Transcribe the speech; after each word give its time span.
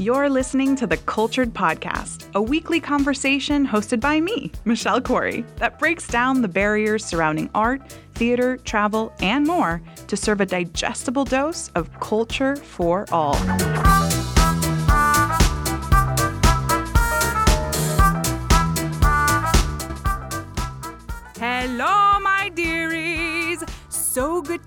You're 0.00 0.28
listening 0.28 0.76
to 0.76 0.86
the 0.86 0.96
Cultured 0.96 1.52
Podcast, 1.52 2.32
a 2.36 2.40
weekly 2.40 2.78
conversation 2.78 3.66
hosted 3.66 3.98
by 3.98 4.20
me, 4.20 4.52
Michelle 4.64 5.00
Corey, 5.00 5.44
that 5.56 5.80
breaks 5.80 6.06
down 6.06 6.40
the 6.40 6.46
barriers 6.46 7.04
surrounding 7.04 7.50
art, 7.52 7.82
theater, 8.14 8.58
travel, 8.58 9.12
and 9.18 9.44
more 9.44 9.82
to 10.06 10.16
serve 10.16 10.40
a 10.40 10.46
digestible 10.46 11.24
dose 11.24 11.72
of 11.74 11.90
culture 11.98 12.54
for 12.54 13.06
all. 13.10 13.34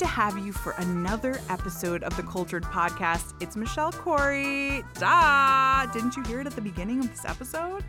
To 0.01 0.07
have 0.07 0.35
you 0.43 0.51
for 0.51 0.73
another 0.79 1.39
episode 1.47 2.01
of 2.01 2.17
the 2.17 2.23
Cultured 2.23 2.63
Podcast. 2.63 3.35
It's 3.39 3.55
Michelle 3.55 3.91
Corey. 3.91 4.83
Da! 4.95 5.85
Didn't 5.93 6.17
you 6.17 6.23
hear 6.23 6.41
it 6.41 6.47
at 6.47 6.53
the 6.53 6.61
beginning 6.61 7.01
of 7.01 7.11
this 7.11 7.23
episode? 7.23 7.83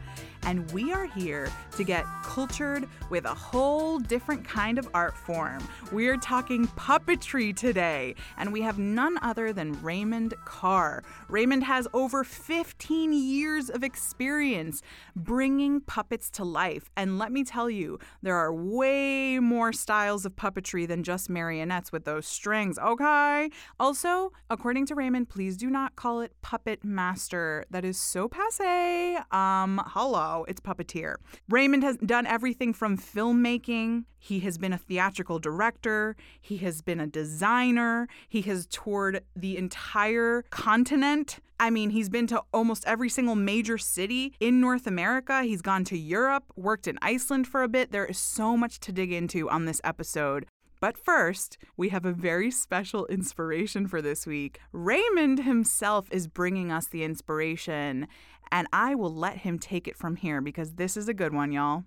And 0.45 0.69
we 0.73 0.92
are 0.92 1.06
here 1.06 1.51
to 1.77 1.84
get 1.84 2.05
cultured 2.24 2.88
with 3.10 3.24
a 3.24 3.34
whole 3.34 3.98
different 3.98 4.45
kind 4.45 4.78
of 4.78 4.88
art 4.92 5.16
form. 5.16 5.66
We 5.92 6.09
are 6.09 6.16
talking 6.16 6.66
puppetry 6.69 7.55
today, 7.55 8.16
and 8.37 8.52
we 8.52 8.62
have 8.62 8.78
none 8.78 9.19
other 9.23 9.52
than 9.52 9.80
Raymond 9.83 10.34
Carr. 10.45 11.05
Raymond 11.28 11.64
has 11.64 11.86
over 11.95 12.24
15 12.24 13.12
years 13.12 13.70
of 13.70 13.84
experience 13.84 14.83
bringing 15.14 15.80
puppets 15.80 16.28
to 16.30 16.45
life. 16.45 16.91
And 16.97 17.19
let 17.19 17.30
me 17.30 17.45
tell 17.45 17.70
you, 17.70 17.98
there 18.20 18.36
are 18.36 18.52
way 18.52 19.38
more 19.38 19.72
styles 19.72 20.27
of 20.27 20.34
puppetry 20.34 20.88
than 20.88 21.05
just 21.05 21.31
marionettes 21.31 21.92
with 21.92 22.05
those 22.05 22.27
strings, 22.27 22.78
okay? 22.78 23.48
Also, 23.78 24.33
according 24.50 24.86
to 24.86 24.94
Raymond, 24.94 25.28
please 25.28 25.56
do 25.56 25.70
not 25.70 25.94
call 25.94 26.20
it 26.20 26.33
puppet 26.42 26.84
master. 26.84 27.64
That 27.70 27.84
is 27.84 27.97
so 27.97 28.28
passe. 28.28 29.19
Um, 29.31 29.81
hello 29.86 30.31
Oh, 30.34 30.44
it's 30.44 30.62
puppeteer. 30.62 31.16
Raymond 31.50 31.83
has 31.83 31.98
done 31.98 32.27
everything 32.27 32.72
from 32.72 32.97
filmmaking, 32.97 34.05
he 34.19 34.41
has 34.41 34.56
been 34.56 34.72
a 34.72 34.78
theatrical 34.78 35.38
director, 35.38 36.16
he 36.41 36.56
has 36.58 36.80
been 36.80 37.00
a 37.00 37.06
designer, 37.06 38.08
he 38.30 38.41
has 38.42 38.66
toured 38.69 39.25
the 39.36 39.58
entire 39.58 40.44
continent. 40.48 41.38
I 41.60 41.69
mean, 41.69 41.91
he's 41.91 42.08
been 42.08 42.27
to 42.28 42.42
almost 42.50 42.83
every 42.86 43.10
single 43.10 43.34
major 43.36 43.77
city 43.77 44.33
in 44.41 44.58
North 44.58 44.86
America. 44.86 45.42
He's 45.42 45.60
gone 45.60 45.84
to 45.84 45.98
Europe, 45.98 46.44
worked 46.56 46.88
in 46.88 46.98
Iceland 47.03 47.47
for 47.47 47.62
a 47.62 47.69
bit. 47.69 47.92
There 47.92 48.06
is 48.06 48.16
so 48.16 48.56
much 48.56 48.80
to 48.80 48.91
dig 48.91 49.12
into 49.12 49.50
on 49.50 49.66
this 49.66 49.83
episode. 49.84 50.47
But 50.83 50.98
first, 50.98 51.58
we 51.77 51.91
have 51.91 52.05
a 52.05 52.10
very 52.10 52.50
special 52.50 53.06
inspiration 53.06 53.86
for 53.86 54.03
this 54.03 54.27
week. 54.27 54.58
Raymond 54.72 55.44
himself 55.44 56.08
is 56.10 56.27
bringing 56.27 56.72
us 56.72 56.88
the 56.88 57.05
inspiration, 57.05 58.08
and 58.53 58.69
I 58.72 58.95
will 58.95 59.12
let 59.12 59.39
him 59.39 59.58
take 59.58 59.89
it 59.89 59.97
from 59.97 60.14
here 60.14 60.41
because 60.42 60.75
this 60.75 60.97
is 60.97 61.08
a 61.08 61.14
good 61.14 61.33
one, 61.33 61.50
y'all. 61.50 61.84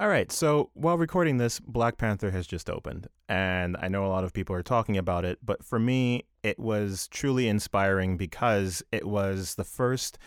All 0.00 0.08
right, 0.08 0.32
so 0.32 0.70
while 0.74 0.98
recording 0.98 1.36
this, 1.36 1.60
Black 1.60 1.96
Panther 1.96 2.32
has 2.32 2.46
just 2.46 2.68
opened, 2.68 3.06
and 3.28 3.76
I 3.80 3.86
know 3.86 4.04
a 4.04 4.08
lot 4.08 4.24
of 4.24 4.32
people 4.32 4.56
are 4.56 4.62
talking 4.62 4.98
about 4.98 5.24
it, 5.24 5.38
but 5.44 5.64
for 5.64 5.78
me, 5.78 6.24
it 6.42 6.58
was 6.58 7.06
truly 7.08 7.46
inspiring 7.46 8.16
because 8.16 8.82
it 8.90 9.06
was 9.06 9.54
the 9.54 9.64
first 9.64 10.18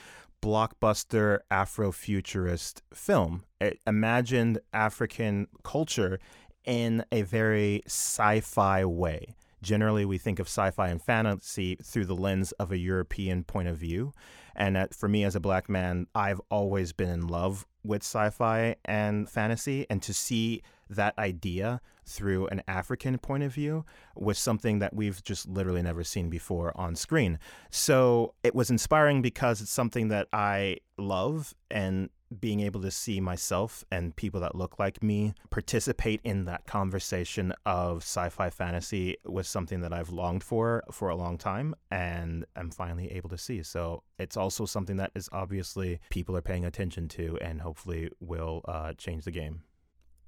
blockbuster 0.41 1.39
Afrofuturist 1.51 2.81
film. 2.93 3.43
It 3.59 3.79
imagined 3.85 4.59
African 4.71 5.47
culture 5.63 6.19
in 6.63 7.03
a 7.11 7.23
very 7.23 7.81
sci 7.85 8.39
fi 8.39 8.85
way. 8.85 9.35
Generally, 9.61 10.05
we 10.05 10.19
think 10.19 10.39
of 10.39 10.47
sci 10.47 10.71
fi 10.71 10.87
and 10.87 11.01
fantasy 11.01 11.75
through 11.83 12.05
the 12.05 12.15
lens 12.15 12.53
of 12.53 12.71
a 12.71 12.77
European 12.77 13.43
point 13.43 13.67
of 13.67 13.77
view. 13.77 14.13
And 14.55 14.75
that, 14.75 14.93
for 14.93 15.09
me 15.09 15.23
as 15.23 15.35
a 15.35 15.39
black 15.39 15.69
man, 15.69 16.07
I've 16.15 16.41
always 16.49 16.93
been 16.93 17.09
in 17.09 17.27
love 17.27 17.65
with 17.83 18.01
sci 18.01 18.29
fi 18.29 18.75
and 18.85 19.29
fantasy. 19.29 19.85
And 19.89 20.01
to 20.03 20.13
see 20.13 20.61
that 20.89 21.17
idea 21.17 21.81
through 22.05 22.47
an 22.47 22.61
African 22.67 23.17
point 23.17 23.43
of 23.43 23.53
view 23.53 23.83
was 24.15 24.37
something 24.37 24.79
that 24.79 24.93
we've 24.93 25.23
just 25.23 25.47
literally 25.47 25.81
never 25.81 26.03
seen 26.03 26.29
before 26.29 26.71
on 26.75 26.95
screen. 26.95 27.39
So 27.71 28.33
it 28.43 28.53
was 28.53 28.69
inspiring 28.69 29.21
because 29.21 29.61
it's 29.61 29.71
something 29.71 30.09
that 30.09 30.27
I 30.31 30.77
love 30.97 31.55
and 31.71 32.09
being 32.39 32.59
able 32.59 32.81
to 32.81 32.91
see 32.91 33.19
myself 33.19 33.83
and 33.91 34.15
people 34.15 34.39
that 34.39 34.55
look 34.55 34.79
like 34.79 35.03
me 35.03 35.33
participate 35.49 36.19
in 36.23 36.45
that 36.45 36.65
conversation 36.65 37.53
of 37.65 37.97
sci-fi 37.97 38.49
fantasy 38.49 39.15
was 39.25 39.47
something 39.47 39.81
that 39.81 39.93
I've 39.93 40.09
longed 40.09 40.43
for 40.43 40.83
for 40.91 41.09
a 41.09 41.15
long 41.15 41.37
time 41.37 41.75
and 41.91 42.45
I'm 42.55 42.71
finally 42.71 43.11
able 43.11 43.29
to 43.29 43.37
see. 43.37 43.61
So 43.63 44.03
it's 44.17 44.37
also 44.37 44.65
something 44.65 44.97
that 44.97 45.11
is 45.15 45.29
obviously 45.31 45.99
people 46.09 46.35
are 46.35 46.41
paying 46.41 46.65
attention 46.65 47.07
to 47.09 47.37
and 47.41 47.61
hopefully 47.61 48.09
will 48.19 48.61
uh, 48.67 48.93
change 48.93 49.25
the 49.25 49.31
game. 49.31 49.61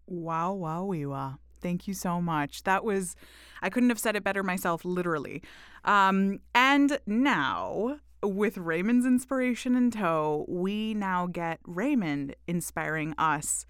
Wow, 0.06 0.54
wow, 0.54 0.86
wee, 0.86 1.06
wow. 1.06 1.40
Thank 1.60 1.88
you 1.88 1.94
so 1.94 2.22
much. 2.22 2.64
That 2.64 2.84
was, 2.84 3.16
I 3.62 3.70
couldn't 3.70 3.90
have 3.90 4.00
said 4.00 4.16
it 4.16 4.24
better 4.24 4.44
myself, 4.44 4.86
literally. 4.86 5.42
Um, 5.84 6.40
and 6.54 7.00
now 7.08 8.00
with 8.24 8.58
Raymond's 8.58 9.06
inspiration 9.06 9.76
in 9.76 9.92
tow, 9.92 10.46
we 10.48 10.94
now 10.94 11.28
get 11.28 11.60
Raymond 11.66 12.36
inspiring 12.48 13.14
us. 13.18 13.66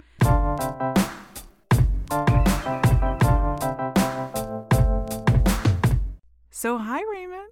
So, 6.50 6.78
hi, 6.80 7.02
Raymond. 7.12 7.52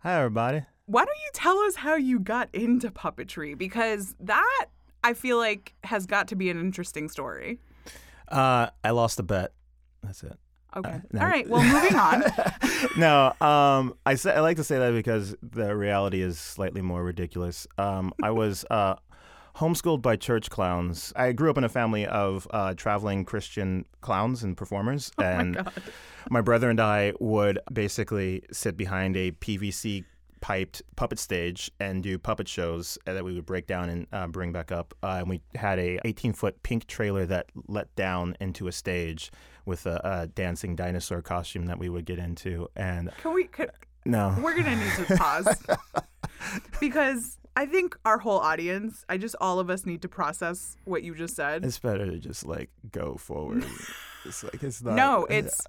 Hi, 0.00 0.18
everybody. 0.18 0.62
Why 0.86 1.04
don't 1.04 1.16
you 1.24 1.30
tell 1.32 1.58
us 1.60 1.76
how 1.76 1.94
you 1.94 2.20
got 2.20 2.54
into 2.54 2.90
puppetry? 2.90 3.56
Because 3.56 4.14
that, 4.20 4.66
I 5.02 5.14
feel 5.14 5.38
like, 5.38 5.72
has 5.84 6.04
got 6.04 6.28
to 6.28 6.36
be 6.36 6.50
an 6.50 6.60
interesting 6.60 7.08
story. 7.08 7.58
Uh, 8.28 8.68
I 8.82 8.90
lost 8.90 9.18
a 9.18 9.22
bet. 9.22 9.52
That's 10.02 10.22
it. 10.22 10.38
Okay. 10.76 10.90
Uh, 10.90 10.98
no. 11.12 11.20
All 11.20 11.26
right. 11.26 11.48
Well, 11.54 11.62
moving 11.62 11.96
on. 11.96 12.24
no, 12.96 13.32
um, 13.46 13.94
I 14.06 14.14
say 14.14 14.32
I 14.32 14.40
like 14.40 14.56
to 14.56 14.64
say 14.64 14.78
that 14.78 14.92
because 14.92 15.36
the 15.42 15.76
reality 15.76 16.20
is 16.22 16.38
slightly 16.38 16.80
more 16.80 17.02
ridiculous. 17.04 17.66
Um, 17.78 18.12
I 18.22 18.30
was 18.42 18.64
uh, 18.70 18.96
homeschooled 19.56 20.02
by 20.02 20.16
church 20.16 20.50
clowns. 20.50 21.12
I 21.14 21.32
grew 21.32 21.50
up 21.50 21.58
in 21.58 21.64
a 21.64 21.68
family 21.68 22.06
of 22.06 22.48
uh, 22.50 22.74
traveling 22.74 23.24
Christian 23.24 23.84
clowns 24.00 24.42
and 24.42 24.56
performers, 24.56 25.12
oh 25.18 25.22
and 25.22 25.56
my, 25.56 25.72
my 26.30 26.40
brother 26.40 26.70
and 26.70 26.80
I 26.80 27.12
would 27.20 27.58
basically 27.72 28.42
sit 28.50 28.76
behind 28.76 29.16
a 29.16 29.32
PVC 29.32 30.04
piped 30.44 30.82
puppet 30.94 31.18
stage 31.18 31.70
and 31.80 32.02
do 32.02 32.18
puppet 32.18 32.46
shows 32.46 32.98
that 33.06 33.24
we 33.24 33.32
would 33.32 33.46
break 33.46 33.66
down 33.66 33.88
and 33.88 34.06
uh, 34.12 34.26
bring 34.26 34.52
back 34.52 34.70
up. 34.70 34.92
Uh, 35.02 35.16
and 35.20 35.30
we 35.30 35.40
had 35.54 35.78
a 35.78 35.98
18 36.04 36.34
foot 36.34 36.62
pink 36.62 36.86
trailer 36.86 37.24
that 37.24 37.46
let 37.66 37.94
down 37.96 38.36
into 38.40 38.68
a 38.68 38.72
stage 38.72 39.32
with 39.64 39.86
a, 39.86 39.98
a, 40.04 40.26
dancing 40.26 40.76
dinosaur 40.76 41.22
costume 41.22 41.64
that 41.64 41.78
we 41.78 41.88
would 41.88 42.04
get 42.04 42.18
into. 42.18 42.68
And 42.76 43.10
can 43.22 43.32
we? 43.32 43.44
Can, 43.44 43.68
no, 44.04 44.36
we're 44.38 44.54
gonna 44.54 44.76
need 44.76 45.06
to 45.06 45.16
pause 45.16 45.64
because 46.78 47.38
I 47.56 47.64
think 47.64 47.96
our 48.04 48.18
whole 48.18 48.40
audience, 48.40 49.02
I 49.08 49.16
just 49.16 49.36
all 49.40 49.58
of 49.60 49.70
us 49.70 49.86
need 49.86 50.02
to 50.02 50.10
process 50.10 50.76
what 50.84 51.02
you 51.02 51.14
just 51.14 51.36
said. 51.36 51.64
It's 51.64 51.78
better 51.78 52.04
to 52.04 52.18
just 52.18 52.44
like 52.44 52.68
go 52.92 53.16
forward. 53.16 53.64
it's 54.26 54.44
like 54.44 54.62
it's 54.62 54.82
not. 54.82 54.94
No, 54.94 55.24
it's 55.24 55.62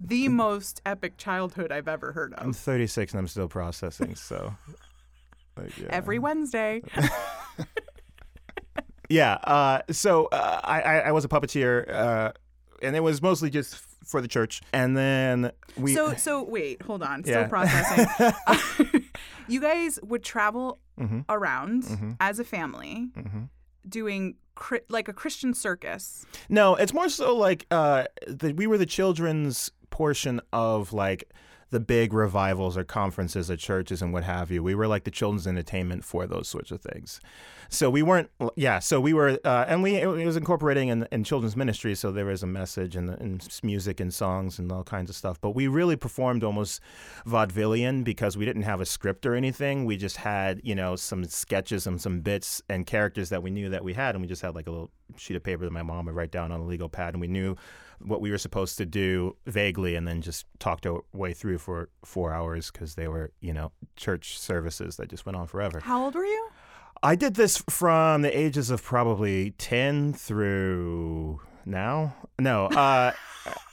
the 0.00 0.28
most 0.28 0.80
epic 0.86 1.16
childhood 1.16 1.70
I've 1.70 1.88
ever 1.88 2.12
heard 2.12 2.32
of. 2.34 2.44
I'm 2.44 2.52
36 2.52 3.12
and 3.12 3.18
I'm 3.18 3.28
still 3.28 3.48
processing, 3.48 4.14
so. 4.14 4.54
Like, 5.56 5.76
yeah. 5.76 5.88
Every 5.90 6.18
Wednesday. 6.18 6.80
yeah. 9.10 9.34
Uh, 9.34 9.82
so 9.90 10.26
uh, 10.26 10.60
I, 10.62 11.00
I 11.00 11.12
was 11.12 11.24
a 11.24 11.28
puppeteer. 11.28 11.92
Uh, 11.92 12.32
and 12.82 12.96
it 12.96 13.00
was 13.00 13.20
mostly 13.20 13.50
just 13.50 13.76
for 14.04 14.20
the 14.20 14.28
church. 14.28 14.60
And 14.72 14.96
then 14.96 15.52
we. 15.76 15.94
So 15.94 16.14
so 16.14 16.42
wait, 16.42 16.82
hold 16.82 17.02
on, 17.02 17.22
still 17.22 17.42
yeah. 17.42 17.48
processing. 17.48 19.04
you 19.48 19.60
guys 19.60 19.98
would 20.02 20.22
travel 20.22 20.78
mm-hmm. 20.98 21.20
around 21.28 21.84
mm-hmm. 21.84 22.12
as 22.20 22.38
a 22.38 22.44
family, 22.44 23.08
mm-hmm. 23.16 23.44
doing 23.88 24.36
like 24.88 25.08
a 25.08 25.12
Christian 25.12 25.54
circus. 25.54 26.26
No, 26.48 26.74
it's 26.74 26.92
more 26.92 27.08
so 27.08 27.36
like 27.36 27.66
uh, 27.70 28.04
the, 28.26 28.52
we 28.52 28.66
were 28.66 28.78
the 28.78 28.86
children's 28.86 29.70
portion 30.00 30.40
of 30.50 30.94
like 30.94 31.30
the 31.68 31.78
big 31.78 32.14
revivals 32.14 32.74
or 32.78 32.84
conferences 32.84 33.50
at 33.50 33.58
churches 33.58 34.00
and 34.00 34.14
what 34.14 34.24
have 34.24 34.50
you. 34.50 34.62
We 34.62 34.74
were 34.74 34.88
like 34.88 35.04
the 35.04 35.10
children's 35.10 35.46
entertainment 35.46 36.04
for 36.04 36.26
those 36.26 36.48
sorts 36.48 36.70
of 36.70 36.80
things. 36.80 37.20
So 37.68 37.90
we 37.90 38.02
weren't, 38.02 38.30
yeah. 38.56 38.78
So 38.78 38.98
we 38.98 39.12
were, 39.12 39.38
uh, 39.44 39.66
and 39.68 39.82
we 39.82 39.96
it 39.96 40.06
was 40.06 40.38
incorporating 40.38 40.88
in, 40.88 41.06
in 41.12 41.22
children's 41.22 41.54
ministry. 41.54 41.94
So 41.94 42.10
there 42.10 42.24
was 42.24 42.42
a 42.42 42.46
message 42.46 42.96
and, 42.96 43.10
and 43.10 43.46
music 43.62 44.00
and 44.00 44.12
songs 44.12 44.58
and 44.58 44.72
all 44.72 44.84
kinds 44.84 45.10
of 45.10 45.16
stuff. 45.16 45.38
But 45.38 45.50
we 45.50 45.68
really 45.68 45.96
performed 45.96 46.42
almost 46.42 46.80
vaudevillian 47.26 48.02
because 48.02 48.38
we 48.38 48.46
didn't 48.46 48.62
have 48.62 48.80
a 48.80 48.86
script 48.86 49.26
or 49.26 49.34
anything. 49.34 49.84
We 49.84 49.98
just 49.98 50.16
had, 50.16 50.62
you 50.64 50.74
know, 50.74 50.96
some 50.96 51.24
sketches 51.26 51.86
and 51.86 52.00
some 52.00 52.22
bits 52.22 52.62
and 52.70 52.86
characters 52.86 53.28
that 53.28 53.42
we 53.42 53.50
knew 53.50 53.68
that 53.68 53.84
we 53.84 53.92
had, 53.92 54.14
and 54.14 54.22
we 54.22 54.28
just 54.28 54.42
had 54.42 54.54
like 54.54 54.66
a 54.66 54.70
little 54.70 54.90
sheet 55.16 55.36
of 55.36 55.44
paper 55.44 55.64
that 55.64 55.72
my 55.72 55.82
mom 55.82 56.06
would 56.06 56.16
write 56.16 56.32
down 56.32 56.50
on 56.50 56.58
a 56.58 56.64
legal 56.64 56.88
pad, 56.88 57.14
and 57.14 57.20
we 57.20 57.28
knew 57.28 57.54
what 58.00 58.20
we 58.20 58.30
were 58.30 58.38
supposed 58.38 58.78
to 58.78 58.86
do 58.86 59.36
vaguely, 59.46 59.94
and 59.94 60.06
then 60.08 60.22
just 60.22 60.46
talked 60.58 60.86
our 60.86 61.00
way 61.12 61.32
through 61.32 61.58
for 61.58 61.88
four 62.04 62.32
hours 62.32 62.70
because 62.70 62.94
they 62.94 63.08
were, 63.08 63.30
you 63.40 63.52
know, 63.52 63.72
church 63.96 64.38
services 64.38 64.96
that 64.96 65.08
just 65.08 65.26
went 65.26 65.36
on 65.36 65.46
forever. 65.46 65.80
How 65.80 66.04
old 66.04 66.14
were 66.14 66.24
you? 66.24 66.48
I 67.02 67.14
did 67.14 67.34
this 67.34 67.58
from 67.68 68.22
the 68.22 68.36
ages 68.36 68.70
of 68.70 68.82
probably 68.82 69.52
10 69.52 70.12
through 70.14 71.40
now. 71.64 72.14
No, 72.38 72.66
uh, 72.66 73.12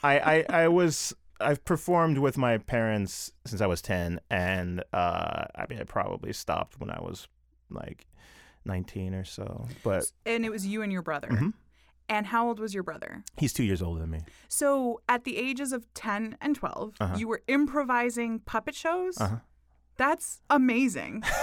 I, 0.03 0.19
I, 0.19 0.45
I 0.49 0.67
was, 0.69 1.13
I've 1.41 1.63
performed 1.65 2.17
with 2.19 2.37
my 2.37 2.57
parents 2.57 3.31
since 3.45 3.61
I 3.61 3.65
was 3.67 3.81
10. 3.81 4.19
And 4.29 4.83
uh, 4.93 5.45
I 5.55 5.65
mean, 5.69 5.79
I 5.79 5.83
probably 5.83 6.31
stopped 6.33 6.79
when 6.79 6.89
I 6.89 6.99
was 7.01 7.27
like 7.69 8.05
19 8.65 9.13
or 9.13 9.25
so. 9.25 9.67
But 9.83 10.11
And 10.25 10.45
it 10.45 10.49
was 10.49 10.65
you 10.65 10.81
and 10.81 10.91
your 10.91 11.01
brother. 11.01 11.27
Mhm. 11.29 11.53
And 12.09 12.27
how 12.27 12.47
old 12.47 12.59
was 12.59 12.73
your 12.73 12.83
brother? 12.83 13.23
he's 13.37 13.51
two 13.53 13.63
years 13.63 13.81
older 13.81 13.99
than 13.99 14.09
me. 14.11 14.21
So 14.47 15.01
at 15.09 15.23
the 15.25 15.35
ages 15.37 15.73
of 15.73 15.85
10 15.93 16.37
and 16.39 16.55
12, 16.55 16.93
Uh-huh. 16.99 17.15
you 17.17 17.27
were 17.27 17.41
improvising 17.47 18.39
puppet 18.39 18.75
shows? 18.75 19.19
Uh-huh. 19.19 19.37
That's 19.97 20.41
amazing. 20.49 21.23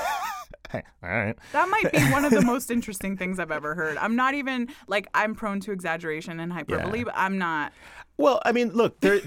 All 0.75 0.81
right. 1.03 1.37
That 1.53 1.69
might 1.69 1.93
be 1.93 2.01
one 2.11 2.25
of 2.25 2.33
the 2.33 2.43
most 2.55 2.71
interesting 2.71 3.17
things 3.17 3.39
I've 3.39 3.53
ever 3.53 3.75
heard. 3.77 3.97
I'm 3.99 4.17
not 4.17 4.35
even 4.35 4.69
like 4.89 5.07
I'm 5.15 5.35
prone 5.35 5.61
to 5.61 5.73
exaggeration 5.73 6.41
and 6.41 6.53
hyperbole, 6.53 6.99
Yeah. 6.99 7.05
but 7.05 7.15
I'm 7.17 7.39
not. 7.39 7.73
Well, 8.17 8.41
I 8.45 8.53
mean, 8.53 8.71
look, 8.71 9.01
there, 9.01 9.21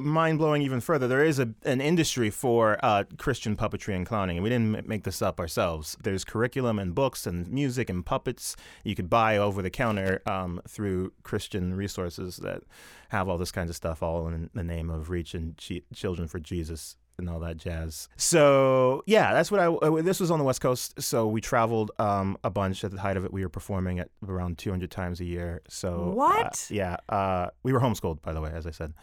mind 0.00 0.38
blowing 0.38 0.62
even 0.62 0.80
further. 0.80 1.08
There 1.08 1.24
is 1.24 1.40
a, 1.40 1.50
an 1.64 1.80
industry 1.80 2.30
for 2.30 2.78
uh, 2.84 3.02
Christian 3.18 3.56
puppetry 3.56 3.96
and 3.96 4.06
clowning, 4.06 4.36
and 4.36 4.44
we 4.44 4.50
didn't 4.50 4.86
make 4.86 5.02
this 5.02 5.20
up 5.20 5.40
ourselves. 5.40 5.96
There's 6.00 6.24
curriculum 6.24 6.78
and 6.78 6.94
books 6.94 7.26
and 7.26 7.48
music 7.48 7.90
and 7.90 8.06
puppets 8.06 8.54
you 8.84 8.94
could 8.94 9.10
buy 9.10 9.36
over 9.38 9.60
the 9.60 9.70
counter 9.70 10.22
um, 10.26 10.60
through 10.68 11.12
Christian 11.24 11.74
resources 11.74 12.36
that 12.36 12.62
have 13.08 13.28
all 13.28 13.38
this 13.38 13.50
kinds 13.50 13.70
of 13.70 13.76
stuff, 13.76 14.04
all 14.04 14.28
in 14.28 14.50
the 14.54 14.62
name 14.62 14.88
of 14.88 15.10
reaching 15.10 15.56
chi- 15.58 15.82
children 15.92 16.28
for 16.28 16.38
Jesus 16.38 16.96
and 17.20 17.30
all 17.30 17.40
that 17.40 17.56
jazz. 17.56 18.08
So 18.16 19.02
yeah, 19.06 19.32
that's 19.32 19.50
what 19.50 19.60
I. 19.60 19.66
uh, 19.66 20.02
This 20.02 20.20
was 20.20 20.30
on 20.30 20.38
the 20.38 20.44
West 20.44 20.60
Coast, 20.60 21.00
so 21.02 21.26
we 21.26 21.40
traveled 21.40 21.90
um, 21.98 22.36
a 22.44 22.50
bunch. 22.50 22.84
At 22.84 22.90
the 22.92 23.00
height 23.00 23.16
of 23.16 23.24
it, 23.24 23.32
we 23.32 23.42
were 23.42 23.48
performing 23.48 23.98
at 23.98 24.08
around 24.26 24.58
200 24.58 24.90
times 24.90 25.20
a 25.20 25.24
year. 25.24 25.60
So 25.68 25.88
uh, 26.10 26.14
What? 26.14 26.66
yeah, 26.70 26.96
uh, 27.08 27.48
we 27.62 27.72
were 27.72 27.80
homeschooled, 27.80 28.22
by 28.22 28.32
the 28.32 28.40
way, 28.40 28.50
as 28.54 28.66
I 28.66 28.70
said. 28.70 28.94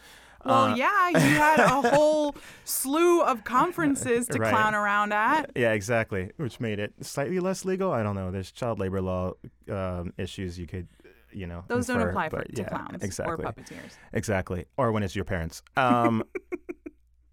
Well, 0.45 0.65
Uh, 0.65 0.75
yeah, 0.75 1.09
you 1.09 1.17
had 1.19 1.59
a 1.59 1.81
whole 1.95 2.35
slew 2.63 3.21
of 3.21 3.43
conferences 3.43 4.27
to 4.27 4.39
Right. 4.39 4.51
clown 4.53 4.75
around 4.75 5.11
at. 5.11 5.51
Yeah, 5.55 5.71
exactly. 5.73 6.31
Which 6.37 6.59
made 6.59 6.79
it 6.79 6.93
slightly 7.01 7.39
less 7.39 7.65
legal. 7.65 7.91
I 7.91 8.03
don't 8.03 8.15
know. 8.15 8.31
There's 8.31 8.51
child 8.51 8.79
labor 8.79 9.01
law 9.01 9.33
um, 9.69 10.13
issues 10.17 10.57
you 10.59 10.67
could, 10.67 10.87
you 11.31 11.47
know. 11.47 11.63
Those 11.67 11.87
don't 11.87 12.01
apply 12.01 12.29
for, 12.29 12.45
yeah, 12.53 12.69
clowns 12.69 13.03
exactly. 13.03 13.33
or 13.33 13.51
puppeteers. 13.51 13.97
Exactly. 14.13 14.65
Or 14.77 14.91
when 14.91 15.03
it's 15.03 15.15
your 15.15 15.25
parents. 15.25 15.63
Um, 15.75 16.23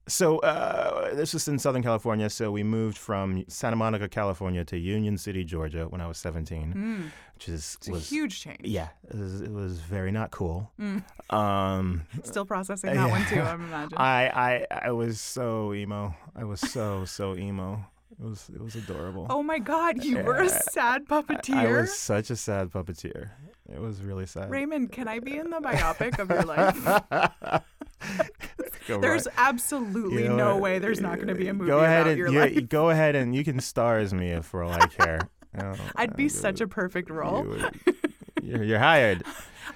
so 0.06 0.39
uh, 0.41 1.15
this 1.15 1.33
was 1.33 1.49
in 1.49 1.59
Southern 1.59 1.83
California. 1.83 2.29
So 2.31 2.51
we 2.53 2.62
moved 2.62 2.99
from 2.99 3.45
Santa 3.49 3.77
Monica, 3.77 4.09
California, 4.09 4.65
to 4.67 4.77
Union 4.79 5.17
City, 5.19 5.45
Georgia, 5.45 5.87
when 5.89 6.01
I 6.01 6.06
was 6.06 6.19
17, 6.19 6.75
Mm, 6.75 7.11
which 7.35 7.49
is 7.49 7.77
it's 7.81 7.89
a 7.89 7.99
huge 7.99 8.41
change. 8.43 8.61
yeah, 8.65 8.89
it 9.09 9.17
was, 9.17 9.41
it 9.41 9.51
was 9.53 9.79
very 9.81 10.12
not 10.12 10.31
cool. 10.31 10.71
Mm. 10.81 11.03
Um, 11.35 12.03
Still 12.23 12.45
processing 12.45 12.95
that 12.95 13.09
one 13.11 13.25
too, 13.27 13.41
I'm 13.41 13.62
imagining. 13.65 13.99
I, 13.99 14.29
I 14.29 14.67
I 14.89 14.91
was 14.93 15.21
so 15.21 15.73
emo. 15.75 16.15
I 16.37 16.45
was 16.45 16.61
so 16.61 17.05
so 17.06 17.37
emo. 17.37 17.85
It 18.21 18.25
was 18.25 18.49
it 18.55 18.61
was 18.62 18.77
adorable. 18.77 19.27
oh 19.31 19.43
my 19.43 19.59
God, 19.59 20.05
you 20.05 20.19
were 20.19 20.37
a 20.37 20.47
Yeah. 20.47 20.59
sad 20.71 21.03
I- 21.11 21.23
puppeteer. 21.23 21.55
I 21.56 21.81
was 21.81 21.97
such 21.97 22.31
a 22.31 22.37
sad 22.37 22.71
puppeteer. 22.71 23.31
It 23.73 23.81
was 23.81 24.03
really 24.03 24.27
sad. 24.27 24.51
Raymond, 24.51 24.93
can 24.93 25.09
I 25.09 25.19
be 25.21 25.37
in 25.39 25.49
the 25.51 25.59
biopic 25.59 26.19
of 26.19 26.29
your 26.29 26.43
life? 26.43 27.62
Go 28.88 29.00
There's 29.00 29.26
right. 29.26 29.34
absolutely 29.38 30.22
You 30.25 30.28
know 30.31 30.36
no 30.36 30.52
what? 30.54 30.62
way 30.62 30.78
there's 30.78 31.00
not 31.00 31.16
going 31.16 31.28
to 31.28 31.34
be 31.34 31.48
a 31.48 31.54
movie 31.54 31.69
Go 31.70 31.81
ahead 31.81 32.06
and 32.06 32.19
your 32.19 32.28
you, 32.28 32.38
life. 32.40 32.69
go 32.69 32.90
ahead 32.90 33.16
and 33.16 33.34
you 33.34 33.42
can 33.44 33.58
star 33.60 33.98
as 33.98 34.12
me 34.12 34.31
if 34.31 34.44
for 34.46 34.62
all 34.62 34.72
I 34.72 34.86
care. 34.86 35.20
You 35.56 35.72
I'd 35.94 36.16
be 36.16 36.28
such 36.28 36.60
a 36.60 36.66
perfect 36.66 37.08
role. 37.10 37.46
you 38.42 38.60
you're 38.62 38.81
hired. 38.81 39.22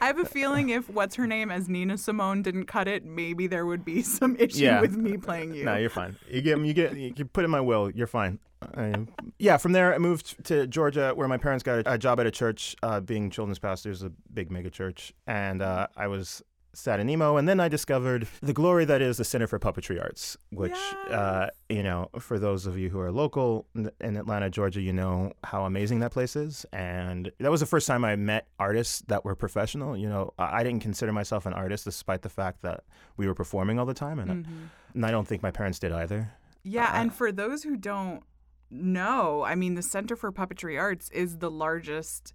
I 0.00 0.06
have 0.06 0.18
a 0.18 0.24
feeling 0.24 0.70
if 0.70 0.90
what's 0.90 1.14
her 1.14 1.24
name 1.26 1.52
as 1.52 1.68
Nina 1.68 1.96
Simone 1.96 2.42
didn't 2.42 2.64
cut 2.64 2.88
it, 2.88 3.04
maybe 3.04 3.46
there 3.46 3.64
would 3.64 3.84
be 3.84 4.02
some 4.02 4.34
issue 4.40 4.64
Yeah. 4.64 4.80
with 4.80 4.96
me 4.96 5.16
playing 5.18 5.54
you. 5.54 5.64
No, 5.64 5.76
you're 5.76 5.88
fine. 5.88 6.16
You 6.28 6.42
get 6.42 6.58
you 6.58 6.74
get 6.74 6.96
you 6.96 7.24
put 7.24 7.44
in 7.44 7.50
my 7.52 7.60
will. 7.60 7.90
You're 7.92 8.08
fine. 8.08 8.40
Uh, 8.76 9.02
yeah. 9.38 9.56
From 9.56 9.70
there, 9.70 9.94
I 9.94 9.98
moved 9.98 10.44
to 10.46 10.66
Georgia, 10.66 11.12
where 11.14 11.28
my 11.28 11.38
parents 11.38 11.62
got 11.62 11.86
a, 11.86 11.92
a 11.92 11.96
job 11.98 12.18
at 12.18 12.26
a 12.26 12.30
church, 12.32 12.74
uh, 12.82 12.98
being 12.98 13.30
children's 13.30 13.60
pastors, 13.60 14.02
a 14.02 14.10
big 14.34 14.50
mega 14.50 14.70
church, 14.70 15.14
and 15.28 15.62
uh, 15.62 15.86
I 15.96 16.08
was 16.08 16.42
sad 16.78 17.00
and 17.36 17.48
then 17.48 17.60
I 17.60 17.68
discovered 17.68 18.26
the 18.40 18.52
glory 18.52 18.84
that 18.84 19.02
is 19.02 19.16
the 19.16 19.24
Center 19.24 19.46
for 19.46 19.58
Puppetry 19.58 20.00
Arts, 20.00 20.36
which 20.50 20.76
uh, 21.10 21.48
you 21.68 21.82
know, 21.82 22.08
for 22.18 22.38
those 22.38 22.66
of 22.66 22.78
you 22.78 22.88
who 22.90 23.00
are 23.00 23.10
local 23.12 23.66
in 23.74 24.16
Atlanta, 24.16 24.48
Georgia, 24.50 24.80
you 24.80 24.92
know 24.92 25.32
how 25.44 25.64
amazing 25.64 26.00
that 26.00 26.12
place 26.12 26.36
is. 26.36 26.64
And 26.72 27.30
that 27.40 27.50
was 27.50 27.60
the 27.60 27.66
first 27.66 27.86
time 27.86 28.04
I 28.04 28.16
met 28.16 28.46
artists 28.58 29.02
that 29.08 29.24
were 29.24 29.34
professional. 29.34 29.96
You 29.96 30.08
know, 30.08 30.32
I 30.38 30.58
I 30.60 30.64
didn't 30.64 30.80
consider 30.80 31.12
myself 31.12 31.46
an 31.46 31.52
artist, 31.52 31.84
despite 31.84 32.22
the 32.22 32.28
fact 32.28 32.62
that 32.62 32.84
we 33.16 33.26
were 33.26 33.34
performing 33.34 33.78
all 33.78 33.86
the 33.86 33.94
time, 33.94 34.18
and, 34.18 34.30
I- 34.30 34.34
Mhm. 34.34 34.68
and 34.94 35.06
I 35.06 35.10
don't 35.10 35.26
think 35.28 35.42
my 35.42 35.50
parents 35.50 35.78
did 35.78 35.92
either. 35.92 36.32
Yeah, 36.64 36.84
Uh, 36.92 37.00
and 37.00 37.14
for 37.14 37.30
those 37.32 37.62
who 37.62 37.76
don't 37.76 38.22
know, 38.70 39.42
I 39.44 39.54
mean, 39.54 39.74
the 39.74 39.82
Center 39.82 40.16
for 40.16 40.30
Puppetry 40.32 40.78
Arts 40.78 41.10
is 41.10 41.38
the 41.38 41.50
largest 41.50 42.34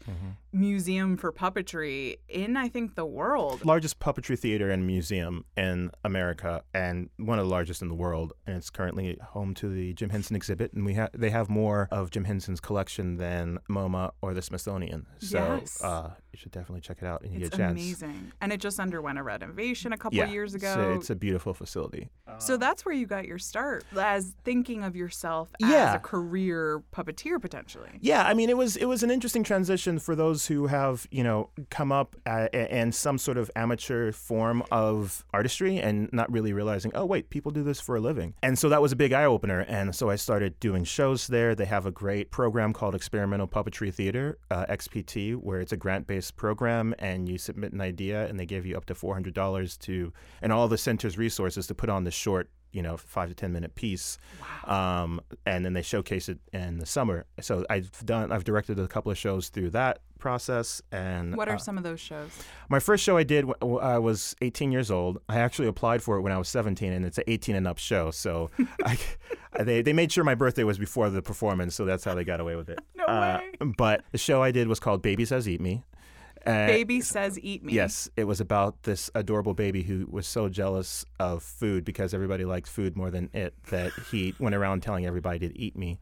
museum 0.53 1.17
for 1.17 1.31
puppetry 1.31 2.17
in, 2.29 2.55
I 2.55 2.69
think, 2.69 2.95
the 2.95 3.05
world. 3.05 3.65
Largest 3.65 3.99
puppetry 3.99 4.37
theater 4.37 4.69
and 4.69 4.85
museum 4.87 5.45
in 5.57 5.91
America, 6.03 6.63
and 6.73 7.09
one 7.17 7.39
of 7.39 7.45
the 7.45 7.51
largest 7.51 7.81
in 7.81 7.87
the 7.87 7.95
world. 7.95 8.33
And 8.45 8.55
it's 8.55 8.69
currently 8.69 9.17
home 9.21 9.53
to 9.55 9.69
the 9.69 9.93
Jim 9.93 10.09
Henson 10.09 10.35
exhibit, 10.35 10.73
and 10.73 10.85
we 10.85 10.93
have 10.93 11.09
they 11.13 11.29
have 11.31 11.49
more 11.49 11.87
of 11.91 12.11
Jim 12.11 12.25
Henson's 12.25 12.59
collection 12.59 13.17
than 13.17 13.57
MoMA 13.69 14.11
or 14.21 14.33
the 14.33 14.41
Smithsonian. 14.41 15.07
So 15.19 15.37
Yes. 15.59 15.83
uh, 15.83 16.11
you 16.31 16.37
should 16.37 16.51
definitely 16.51 16.81
check 16.81 16.97
it 17.01 17.05
out 17.05 17.23
when 17.23 17.33
you 17.33 17.39
It's 17.39 17.49
get 17.49 17.55
a 17.55 17.57
chance. 17.63 17.71
amazing. 17.81 18.31
And 18.41 18.51
it 18.53 18.59
just 18.59 18.79
underwent 18.79 19.17
a 19.19 19.23
renovation 19.23 19.93
a 19.93 19.97
couple 19.97 20.17
Yeah, 20.17 20.29
years 20.29 20.53
ago. 20.53 20.91
a- 20.91 20.95
it's 20.95 21.09
a 21.09 21.15
beautiful 21.15 21.53
facility. 21.53 22.09
So 22.39 22.57
that's 22.57 22.85
where 22.85 22.95
you 22.95 23.05
got 23.05 23.25
your 23.25 23.37
start 23.37 23.85
as 23.97 24.33
thinking 24.43 24.83
of 24.83 24.95
yourself 24.95 25.51
as 25.61 25.69
Yeah. 25.69 25.95
a 25.95 25.99
career 25.99 26.81
puppeteer 26.91 27.39
potentially. 27.39 27.89
Yeah, 28.01 28.23
I 28.25 28.33
mean, 28.33 28.49
it 28.49 28.57
was 28.57 28.75
it 28.75 28.85
was 28.85 29.03
an 29.03 29.11
interesting 29.11 29.43
transition 29.43 29.99
for 29.99 30.15
those 30.15 30.42
who 30.47 30.67
have 30.67 31.07
you 31.11 31.23
know 31.23 31.49
come 31.69 31.91
up 31.91 32.15
uh, 32.25 32.47
in 32.53 32.91
some 32.91 33.17
sort 33.17 33.37
of 33.37 33.49
amateur 33.55 34.11
form 34.11 34.63
of 34.71 35.25
artistry 35.33 35.77
and 35.77 36.09
not 36.11 36.31
really 36.31 36.53
realizing, 36.53 36.91
oh 36.95 37.05
wait, 37.05 37.29
people 37.29 37.51
do 37.51 37.63
this 37.63 37.79
for 37.79 37.95
a 37.95 37.99
living, 37.99 38.33
and 38.41 38.57
so 38.57 38.69
that 38.69 38.81
was 38.81 38.91
a 38.91 38.95
big 38.95 39.13
eye 39.13 39.25
opener. 39.25 39.61
And 39.61 39.95
so 39.95 40.09
I 40.09 40.15
started 40.15 40.59
doing 40.59 40.83
shows 40.83 41.27
there. 41.27 41.55
They 41.55 41.65
have 41.65 41.85
a 41.85 41.91
great 41.91 42.31
program 42.31 42.73
called 42.73 42.95
Experimental 42.95 43.47
Puppetry 43.47 43.93
Theater 43.93 44.37
uh, 44.51 44.65
(XPT), 44.67 45.35
where 45.35 45.59
it's 45.59 45.71
a 45.71 45.77
grant-based 45.77 46.35
program, 46.35 46.93
and 46.99 47.27
you 47.29 47.37
submit 47.37 47.73
an 47.73 47.81
idea, 47.81 48.27
and 48.27 48.39
they 48.39 48.45
give 48.45 48.65
you 48.65 48.75
up 48.77 48.85
to 48.85 48.95
four 48.95 49.13
hundred 49.13 49.33
dollars 49.33 49.77
to 49.77 50.13
and 50.41 50.51
all 50.51 50.67
the 50.67 50.77
center's 50.77 51.17
resources 51.17 51.67
to 51.67 51.75
put 51.75 51.89
on 51.89 52.03
this 52.03 52.13
short 52.13 52.49
you 52.73 52.81
know 52.81 52.97
five 52.97 53.29
to 53.29 53.35
ten 53.35 53.53
minute 53.53 53.73
piece 53.75 54.17
um, 54.65 55.21
and 55.45 55.63
then 55.65 55.73
they 55.73 55.81
showcase 55.81 56.27
it 56.29 56.39
in 56.51 56.79
the 56.79 56.85
summer 56.85 57.25
so 57.39 57.65
i've 57.69 57.91
done 58.05 58.31
i've 58.31 58.43
directed 58.43 58.79
a 58.79 58.87
couple 58.87 59.11
of 59.11 59.17
shows 59.17 59.49
through 59.49 59.69
that 59.69 59.99
process 60.19 60.81
and 60.91 61.35
What 61.35 61.49
are 61.49 61.55
uh, 61.55 61.57
some 61.57 61.77
of 61.77 61.83
those 61.83 61.99
shows? 61.99 62.29
my 62.69 62.79
first 62.79 63.03
show 63.03 63.17
i 63.17 63.23
did 63.23 63.45
w- 63.47 63.77
i 63.79 63.97
was 63.97 64.35
18 64.41 64.71
years 64.71 64.89
old 64.89 65.19
i 65.29 65.37
actually 65.39 65.67
applied 65.67 66.01
for 66.01 66.17
it 66.17 66.21
when 66.21 66.31
i 66.31 66.37
was 66.37 66.47
17 66.49 66.91
and 66.93 67.05
it's 67.05 67.17
an 67.17 67.25
18 67.27 67.55
and 67.55 67.67
up 67.67 67.77
show 67.77 68.09
so 68.11 68.49
I, 68.85 68.97
they, 69.63 69.81
they 69.81 69.93
made 69.93 70.11
sure 70.11 70.23
my 70.23 70.35
birthday 70.35 70.63
was 70.63 70.77
before 70.77 71.09
the 71.09 71.21
performance 71.21 71.75
so 71.75 71.85
that's 71.85 72.03
how 72.05 72.15
they 72.15 72.23
got 72.23 72.39
away 72.39 72.55
with 72.55 72.69
it 72.69 72.79
No 72.95 73.05
Uh, 73.05 73.39
way. 73.41 73.69
but 73.77 74.03
the 74.13 74.17
show 74.17 74.41
i 74.41 74.51
did 74.51 74.67
was 74.67 74.79
called 74.79 75.01
baby 75.01 75.25
says 75.25 75.47
eat 75.47 75.59
me 75.61 75.83
Uh, 76.45 76.67
Baby 76.67 76.99
says 77.01 77.39
eat 77.41 77.63
me. 77.63 77.73
Yes, 77.73 78.09
it 78.17 78.25
was 78.25 78.39
about 78.41 78.83
this 78.83 79.09
adorable 79.15 79.53
baby 79.53 79.83
who 79.83 80.07
was 80.09 80.27
so 80.27 80.49
jealous 80.49 81.05
of 81.19 81.41
food 81.43 81.85
because 81.85 82.13
everybody 82.13 82.43
liked 82.45 82.67
food 82.67 82.97
more 82.97 83.09
than 83.09 83.29
it 83.33 83.53
that 83.69 83.91
he 84.11 84.35
went 84.39 84.53
around 84.55 84.83
telling 84.83 85.05
everybody 85.05 85.39
to 85.47 85.57
eat 85.59 85.77
me. 85.77 85.99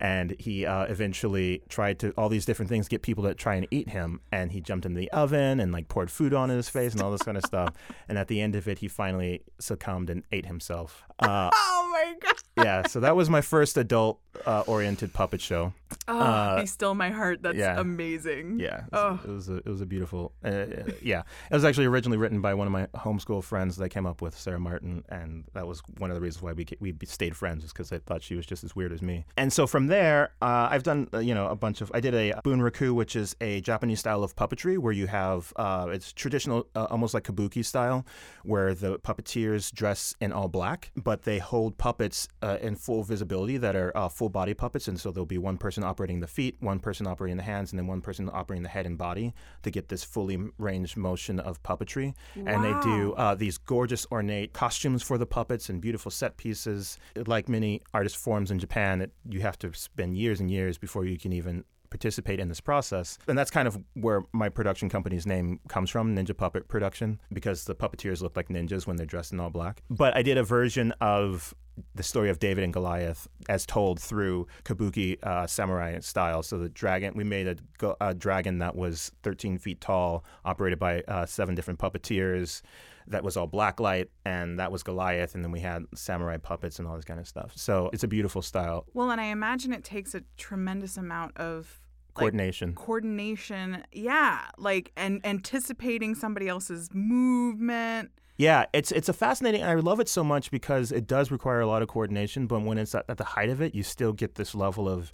And 0.00 0.36
he 0.38 0.64
uh, 0.64 0.84
eventually 0.84 1.62
tried 1.68 1.98
to 2.00 2.12
all 2.12 2.28
these 2.28 2.44
different 2.44 2.68
things 2.68 2.86
get 2.86 3.02
people 3.02 3.24
to 3.24 3.34
try 3.34 3.56
and 3.56 3.66
eat 3.72 3.88
him. 3.88 4.20
And 4.30 4.52
he 4.52 4.60
jumped 4.60 4.86
into 4.86 4.96
the 5.00 5.10
oven 5.10 5.58
and 5.58 5.72
like 5.72 5.88
poured 5.88 6.08
food 6.08 6.32
on 6.32 6.50
his 6.50 6.68
face 6.68 6.92
and 6.92 7.02
all 7.02 7.10
this 7.10 7.22
kind 7.22 7.36
of 7.36 7.44
stuff. 7.44 7.74
And 8.08 8.16
at 8.16 8.28
the 8.28 8.40
end 8.40 8.54
of 8.54 8.68
it, 8.68 8.78
he 8.78 8.86
finally 8.86 9.42
succumbed 9.58 10.08
and 10.08 10.22
ate 10.30 10.46
himself. 10.46 11.02
Uh, 11.18 11.50
Oh 11.80 11.90
my 11.90 12.14
god. 12.20 12.64
yeah, 12.64 12.86
so 12.86 13.00
that 13.00 13.16
was 13.16 13.28
my 13.28 13.40
first 13.40 13.76
adult 13.76 14.20
uh, 14.46 14.62
oriented 14.66 15.12
puppet 15.12 15.40
show. 15.40 15.72
Oh, 16.06 16.18
Uh, 16.18 16.60
be 16.60 16.66
still 16.66 16.94
my 16.94 17.10
heart. 17.10 17.42
That's 17.42 17.56
yeah. 17.56 17.80
amazing. 17.80 18.60
Yeah, 18.60 18.80
it 18.80 18.88
Oh. 18.92 19.18
was, 19.24 19.24
it 19.24 19.30
was 19.32 19.48
a 19.48 19.56
it 19.56 19.66
was 19.66 19.80
a 19.80 19.86
beautiful. 19.86 20.32
Uh, 20.44 20.66
yeah, 21.02 21.22
it 21.50 21.54
was 21.54 21.64
actually 21.64 21.86
originally 21.86 22.18
written 22.18 22.40
by 22.40 22.52
one 22.54 22.66
of 22.66 22.72
my 22.72 22.86
homeschool 22.94 23.42
friends 23.42 23.76
that 23.76 23.84
I 23.84 23.88
came 23.88 24.06
up 24.06 24.20
with, 24.20 24.36
Sarah 24.38 24.60
Martin, 24.60 25.04
and 25.08 25.44
that 25.54 25.66
was 25.66 25.80
one 25.98 26.10
of 26.10 26.14
the 26.14 26.20
reasons 26.20 26.42
why 26.42 26.52
we 26.52 26.66
we 26.80 26.94
stayed 27.06 27.34
friends, 27.36 27.64
is 27.64 27.72
because 27.72 27.90
I 27.92 27.98
thought 27.98 28.22
she 28.22 28.34
was 28.34 28.44
just 28.46 28.64
as 28.64 28.76
weird 28.76 28.92
as 28.92 29.00
me. 29.02 29.24
And 29.36 29.52
so 29.52 29.66
from 29.66 29.86
there, 29.86 30.30
uh, 30.42 30.68
I've 30.70 30.82
done 30.82 31.08
uh, 31.14 31.18
you 31.18 31.34
know 31.34 31.48
a 31.48 31.56
bunch 31.56 31.80
of. 31.80 31.90
I 31.94 32.00
did 32.00 32.14
a 32.14 32.32
bunraku, 32.44 32.92
which 32.94 33.16
is 33.16 33.34
a 33.40 33.60
Japanese 33.62 34.00
style 34.00 34.22
of 34.22 34.36
puppetry 34.36 34.76
where 34.78 34.92
you 34.92 35.06
have 35.06 35.52
uh, 35.56 35.88
it's 35.90 36.12
traditional, 36.12 36.66
uh, 36.76 36.84
almost 36.90 37.14
like 37.14 37.24
kabuki 37.24 37.64
style, 37.64 38.04
where 38.44 38.74
the 38.74 38.98
puppeteers 38.98 39.72
dress 39.72 40.14
in 40.20 40.32
all 40.32 40.48
black, 40.48 40.90
but 40.96 41.22
they 41.22 41.38
hold 41.38 41.78
puppets 41.78 42.28
uh, 42.42 42.58
in 42.60 42.76
full 42.76 43.02
visibility 43.02 43.56
that 43.56 43.74
are 43.74 43.90
uh, 43.96 44.08
full 44.28 44.40
body 44.40 44.54
puppets, 44.54 44.88
and 44.88 45.00
so 45.00 45.10
there'll 45.10 45.26
be 45.26 45.38
one 45.38 45.56
person 45.56 45.82
operating 45.82 46.20
the 46.20 46.26
feet, 46.26 46.56
one 46.60 46.78
person 46.78 47.06
operating 47.06 47.38
the 47.38 47.42
hands, 47.42 47.72
and 47.72 47.78
then 47.78 47.86
one 47.86 48.00
person 48.00 48.28
operating 48.32 48.62
the 48.62 48.68
head 48.68 48.84
and 48.84 48.98
body 48.98 49.32
to 49.62 49.70
get 49.70 49.88
this 49.88 50.04
fully 50.04 50.38
range 50.58 50.96
motion 50.96 51.40
of 51.40 51.62
puppetry. 51.62 52.14
And 52.34 52.62
they 52.62 52.74
do 52.82 53.14
uh, 53.14 53.34
these 53.34 53.58
gorgeous, 53.58 54.06
ornate 54.12 54.52
costumes 54.52 55.02
for 55.02 55.16
the 55.16 55.26
puppets 55.26 55.70
and 55.70 55.80
beautiful 55.80 56.10
set 56.10 56.36
pieces. 56.36 56.98
Like 57.26 57.48
many 57.48 57.82
artist 57.94 58.16
forms 58.16 58.50
in 58.50 58.58
Japan, 58.58 59.00
it, 59.00 59.12
you 59.28 59.40
have 59.40 59.58
to 59.60 59.72
spend 59.72 60.16
years 60.16 60.40
and 60.40 60.50
years 60.50 60.76
before 60.76 61.04
you 61.06 61.18
can 61.18 61.32
even 61.32 61.64
participate 61.90 62.38
in 62.38 62.48
this 62.48 62.60
process. 62.60 63.18
And 63.28 63.38
that's 63.38 63.50
kind 63.50 63.66
of 63.66 63.78
where 63.94 64.22
my 64.32 64.50
production 64.50 64.90
company's 64.90 65.26
name 65.26 65.60
comes 65.68 65.88
from, 65.88 66.14
Ninja 66.14 66.36
Puppet 66.36 66.68
Production, 66.68 67.18
because 67.32 67.64
the 67.64 67.74
puppeteers 67.74 68.20
look 68.20 68.36
like 68.36 68.48
ninjas 68.48 68.86
when 68.86 68.96
they're 68.96 69.06
dressed 69.06 69.32
in 69.32 69.40
all 69.40 69.48
black. 69.48 69.82
But 69.88 70.14
I 70.14 70.22
did 70.22 70.36
a 70.36 70.42
version 70.42 70.92
of 71.00 71.54
the 71.94 72.02
story 72.02 72.30
of 72.30 72.38
David 72.38 72.64
and 72.64 72.72
Goliath 72.72 73.28
as 73.48 73.66
told 73.66 74.00
through 74.00 74.46
kabuki 74.64 75.22
uh, 75.22 75.46
samurai 75.46 75.98
style. 76.00 76.42
So 76.42 76.58
the 76.58 76.68
dragon, 76.68 77.14
we 77.16 77.24
made 77.24 77.60
a, 77.80 77.96
a 78.00 78.14
dragon 78.14 78.58
that 78.58 78.76
was 78.76 79.12
13 79.22 79.58
feet 79.58 79.80
tall, 79.80 80.24
operated 80.44 80.78
by 80.78 81.02
uh, 81.08 81.26
seven 81.26 81.54
different 81.54 81.78
puppeteers. 81.78 82.62
That 83.06 83.24
was 83.24 83.36
all 83.38 83.46
black 83.46 83.80
light, 83.80 84.10
and 84.26 84.58
that 84.58 84.70
was 84.70 84.82
Goliath. 84.82 85.34
And 85.34 85.42
then 85.42 85.50
we 85.50 85.60
had 85.60 85.84
samurai 85.94 86.36
puppets 86.36 86.78
and 86.78 86.86
all 86.86 86.94
this 86.96 87.06
kind 87.06 87.18
of 87.18 87.26
stuff. 87.26 87.52
So 87.54 87.88
it's 87.92 88.04
a 88.04 88.08
beautiful 88.08 88.42
style. 88.42 88.84
Well, 88.92 89.10
and 89.10 89.20
I 89.20 89.26
imagine 89.26 89.72
it 89.72 89.82
takes 89.82 90.14
a 90.14 90.22
tremendous 90.36 90.98
amount 90.98 91.36
of 91.38 91.80
like, 92.16 92.22
Coordination. 92.22 92.74
coordination. 92.74 93.84
Yeah, 93.92 94.40
like 94.58 94.92
and 94.96 95.24
anticipating 95.24 96.14
somebody 96.16 96.48
else's 96.48 96.90
movement. 96.92 98.10
Yeah, 98.38 98.66
it's 98.72 98.92
it's 98.92 99.08
a 99.08 99.12
fascinating. 99.12 99.64
I 99.64 99.74
love 99.74 99.98
it 99.98 100.08
so 100.08 100.22
much 100.22 100.52
because 100.52 100.92
it 100.92 101.08
does 101.08 101.32
require 101.32 101.60
a 101.60 101.66
lot 101.66 101.82
of 101.82 101.88
coordination, 101.88 102.46
but 102.46 102.62
when 102.62 102.78
it's 102.78 102.94
at, 102.94 103.08
the 103.08 103.24
height 103.24 103.48
of 103.48 103.60
it, 103.60 103.74
you 103.74 103.82
still 103.82 104.12
get 104.12 104.36
this 104.36 104.54
level 104.54 104.88
of 104.88 105.10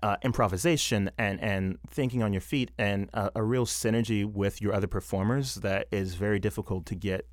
uh, 0.00 0.16
improvisation 0.22 1.10
and 1.18 1.40
and 1.40 1.78
thinking 1.90 2.22
on 2.22 2.32
your 2.32 2.40
feet 2.40 2.70
and 2.78 3.10
a, 3.14 3.32
a 3.34 3.42
real 3.42 3.66
synergy 3.66 4.24
with 4.24 4.62
your 4.62 4.72
other 4.72 4.86
performers 4.86 5.56
that 5.56 5.88
is 5.90 6.14
very 6.14 6.38
difficult 6.38 6.86
to 6.86 6.94
get 6.94 7.26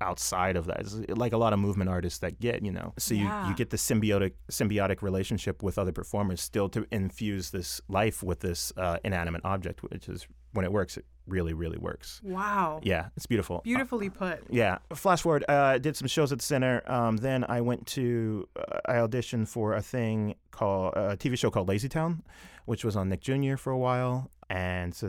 outside 0.00 0.56
of 0.56 0.66
that. 0.66 0.80
It's 0.80 0.96
like 1.08 1.32
a 1.32 1.36
lot 1.38 1.52
of 1.52 1.58
movement 1.58 1.90
artists 1.90 2.18
that 2.20 2.40
get, 2.40 2.64
you 2.64 2.72
know. 2.72 2.92
So 2.98 3.14
you, 3.14 3.24
Yeah. 3.24 3.48
you 3.48 3.54
get 3.54 3.70
the 3.70 3.76
symbiotic 3.76 4.32
symbiotic 4.50 5.02
relationship 5.02 5.62
with 5.62 5.78
other 5.78 5.92
performers 5.92 6.40
still 6.40 6.68
to 6.70 6.86
infuse 6.90 7.50
this 7.50 7.80
life 7.88 8.22
with 8.22 8.40
this 8.40 8.72
uh, 8.76 8.98
inanimate 9.04 9.42
object, 9.44 9.82
which 9.82 10.08
is 10.08 10.26
when 10.52 10.64
it 10.64 10.72
works, 10.72 10.96
it 10.96 11.04
really 11.26 11.52
really 11.54 11.78
works. 11.78 12.20
Wow. 12.22 12.80
Yeah, 12.82 13.08
it's 13.16 13.26
beautiful. 13.26 13.60
Beautifully 13.64 14.10
put. 14.10 14.44
Yeah. 14.50 14.78
Flash 14.94 15.22
forward. 15.22 15.44
Uh, 15.48 15.78
did 15.78 15.96
some 15.96 16.06
shows 16.08 16.32
at 16.32 16.38
the 16.38 16.44
center. 16.44 16.82
Um, 16.90 17.16
then 17.16 17.44
I 17.48 17.60
went 17.60 17.86
to. 17.88 18.48
Uh, 18.56 18.78
I 18.86 18.94
auditioned 18.94 19.48
for 19.48 19.74
a 19.74 19.82
thing 19.82 20.34
called 20.50 20.94
a 20.96 21.16
TV 21.16 21.36
show 21.38 21.50
called 21.50 21.68
LazyTown, 21.68 22.20
which 22.66 22.84
was 22.84 22.94
on 22.96 23.08
Nick 23.08 23.20
Jr. 23.20 23.56
for 23.56 23.70
a 23.72 23.78
while, 23.78 24.30
and 24.50 24.92
it's 24.92 25.02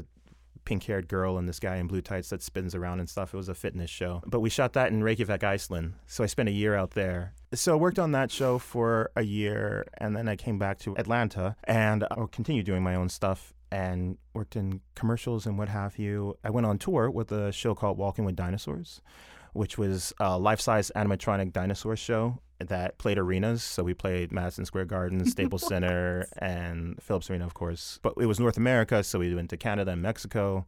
a 0.66 0.70
pink-haired 0.70 1.08
girl 1.08 1.38
and 1.38 1.48
this 1.48 1.60
guy 1.60 1.78
in 1.78 1.88
blue 1.88 2.02
tights 2.02 2.30
that 2.30 2.42
spins 2.42 2.74
around 2.76 3.00
and 3.00 3.10
stuff. 3.10 3.34
It 3.34 3.38
was 3.38 3.50
a 3.50 3.56
fitness 3.56 3.90
show, 3.90 4.22
but 4.26 4.40
we 4.40 4.50
shot 4.50 4.74
that 4.74 4.92
in 4.92 5.04
Reykjavik, 5.04 5.44
Iceland. 5.44 5.94
So 6.08 6.24
I 6.24 6.28
spent 6.28 6.50
a 6.50 6.52
year 6.52 6.76
out 6.76 6.92
there. 6.92 7.34
So 7.54 7.74
I 7.74 7.76
worked 7.76 8.00
on 8.00 8.12
that 8.14 8.32
show 8.32 8.58
for 8.58 9.12
a 9.16 9.22
year, 9.24 9.86
and 9.98 10.16
then 10.16 10.28
I 10.28 10.36
came 10.36 10.58
back 10.58 10.80
to 10.80 10.98
Atlanta 10.98 11.56
and 11.64 12.04
I 12.04 12.26
continued 12.32 12.66
doing 12.66 12.84
my 12.84 12.96
own 12.96 13.10
stuff 13.10 13.54
and 13.72 14.18
worked 14.34 14.56
in 14.56 14.82
commercials 14.96 15.46
and 15.46 15.58
what 15.58 15.70
have 15.70 15.98
you. 15.98 16.38
I 16.44 16.50
went 16.50 16.66
on 16.68 16.78
tour 16.78 17.10
with 17.10 17.32
a 17.32 17.52
show 17.52 17.76
called 17.76 17.98
Walking 17.98 18.26
with 18.26 18.36
Dinosaurs, 18.36 19.02
which 19.56 19.78
was 19.78 20.14
a 20.20 20.38
life-size 20.38 20.92
animatronic 20.96 21.54
dinosaur 21.54 21.96
show 21.96 22.40
that 22.60 22.98
played 22.98 23.18
arenas. 23.18 23.64
So 23.64 23.84
we 23.84 23.94
played 23.94 24.32
Madison 24.32 24.66
Square 24.66 24.86
Garden, 24.86 25.26
Staples 25.30 25.66
Center, 25.66 26.28
and 26.38 27.02
Phillips 27.02 27.30
Arena, 27.30 27.46
of 27.46 27.54
course. 27.54 28.00
But 28.02 28.14
it 28.20 28.26
was 28.26 28.40
North 28.40 28.58
America, 28.58 29.04
so 29.04 29.20
we 29.20 29.34
went 29.34 29.50
to 29.52 29.58
Canada 29.58 29.92
and 29.92 30.02
Mexico 30.02 30.66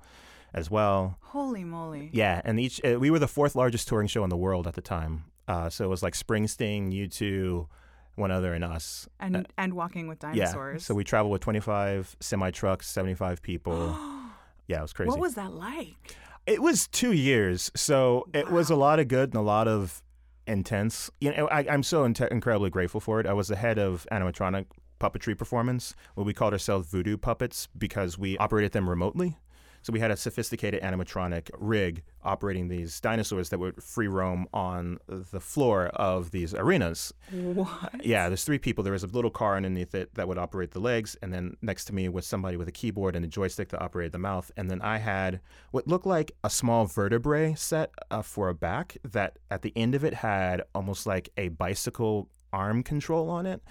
as 0.53 0.71
well. 0.71 1.17
Holy 1.21 1.63
moly. 1.65 2.09
Yeah, 2.13 2.41
and 2.45 2.59
each 2.59 2.81
uh, 2.83 2.97
we 2.99 3.11
were 3.11 3.19
the 3.19 3.27
fourth 3.27 3.55
largest 3.55 3.87
touring 3.87 4.07
show 4.07 4.23
in 4.23 4.29
the 4.29 4.37
world 4.37 4.67
at 4.67 4.75
the 4.75 4.81
time. 4.81 5.25
Uh, 5.47 5.69
so 5.69 5.85
it 5.85 5.89
was 5.89 6.01
like 6.01 6.13
Springsteen, 6.13 6.91
U2, 6.93 7.67
one 8.15 8.31
other, 8.31 8.53
and 8.53 8.63
us. 8.63 9.07
And 9.19 9.47
and 9.57 9.73
walking 9.73 10.07
with 10.07 10.19
dinosaurs. 10.19 10.81
Yeah. 10.81 10.85
So 10.85 10.95
we 10.95 11.03
traveled 11.03 11.33
with 11.33 11.41
25 11.41 12.15
semi 12.19 12.51
trucks, 12.51 12.87
75 12.87 13.41
people. 13.41 13.97
yeah, 14.67 14.79
it 14.79 14.81
was 14.81 14.93
crazy. 14.93 15.09
what 15.09 15.19
was 15.19 15.35
that 15.35 15.53
like? 15.53 16.15
It 16.47 16.61
was 16.61 16.87
two 16.87 17.11
years, 17.11 17.69
so 17.75 18.25
it 18.33 18.49
was 18.49 18.69
a 18.69 18.75
lot 18.77 18.99
of 18.99 19.09
good 19.09 19.29
and 19.29 19.35
a 19.35 19.41
lot 19.41 19.67
of 19.67 20.01
intense. 20.47 21.11
You 21.19 21.35
know, 21.35 21.47
I, 21.49 21.65
I'm 21.69 21.83
so 21.83 22.03
inte- 22.07 22.31
incredibly 22.31 22.69
grateful 22.69 23.01
for 23.01 23.19
it. 23.19 23.25
I 23.25 23.33
was 23.33 23.49
the 23.49 23.57
head 23.57 23.77
of 23.77 24.07
animatronic 24.13 24.67
puppetry 24.97 25.37
performance, 25.37 25.93
where 26.15 26.23
we 26.23 26.33
called 26.33 26.53
ourselves 26.53 26.87
Voodoo 26.87 27.17
Puppets 27.17 27.67
because 27.77 28.17
we 28.17 28.37
operated 28.37 28.71
them 28.71 28.89
remotely. 28.89 29.37
So 29.81 29.93
we 29.93 29.99
had 29.99 30.11
a 30.11 30.17
sophisticated 30.17 30.81
animatronic 30.81 31.49
rig 31.57 32.03
operating 32.23 32.67
these 32.67 32.99
dinosaurs 32.99 33.49
that 33.49 33.59
would 33.59 33.81
free 33.81 34.07
roam 34.07 34.47
on 34.53 34.99
the 35.07 35.39
floor 35.39 35.87
of 35.87 36.31
these 36.31 36.53
arenas. 36.53 37.13
What? 37.31 38.05
Yeah, 38.05 38.27
there's 38.27 38.43
three 38.43 38.59
people. 38.59 38.83
There 38.83 38.93
was 38.93 39.03
a 39.03 39.07
little 39.07 39.31
car 39.31 39.55
underneath 39.55 39.95
it 39.95 40.13
that 40.15 40.27
would 40.27 40.37
operate 40.37 40.71
the 40.71 40.79
legs, 40.79 41.15
and 41.21 41.33
then 41.33 41.55
next 41.61 41.85
to 41.85 41.95
me 41.95 42.09
was 42.09 42.25
somebody 42.25 42.57
with 42.57 42.67
a 42.67 42.71
keyboard 42.71 43.15
and 43.15 43.23
a 43.23 43.27
joystick 43.27 43.69
that 43.69 43.81
operated 43.81 44.11
the 44.11 44.19
mouth. 44.19 44.51
And 44.57 44.69
then 44.69 44.81
I 44.81 44.97
had 44.97 45.39
what 45.71 45.87
looked 45.87 46.05
like 46.05 46.31
a 46.43 46.49
small 46.49 46.85
vertebrae 46.85 47.55
set 47.55 47.91
uh, 48.11 48.21
for 48.21 48.49
a 48.49 48.55
back 48.55 48.97
that 49.03 49.39
at 49.49 49.61
the 49.61 49.73
end 49.75 49.95
of 49.95 50.03
it 50.03 50.15
had 50.15 50.63
almost 50.75 51.05
like 51.05 51.29
a 51.37 51.49
bicycle 51.49 52.29
arm 52.51 52.83
control 52.83 53.29
on 53.29 53.45
it. 53.45 53.61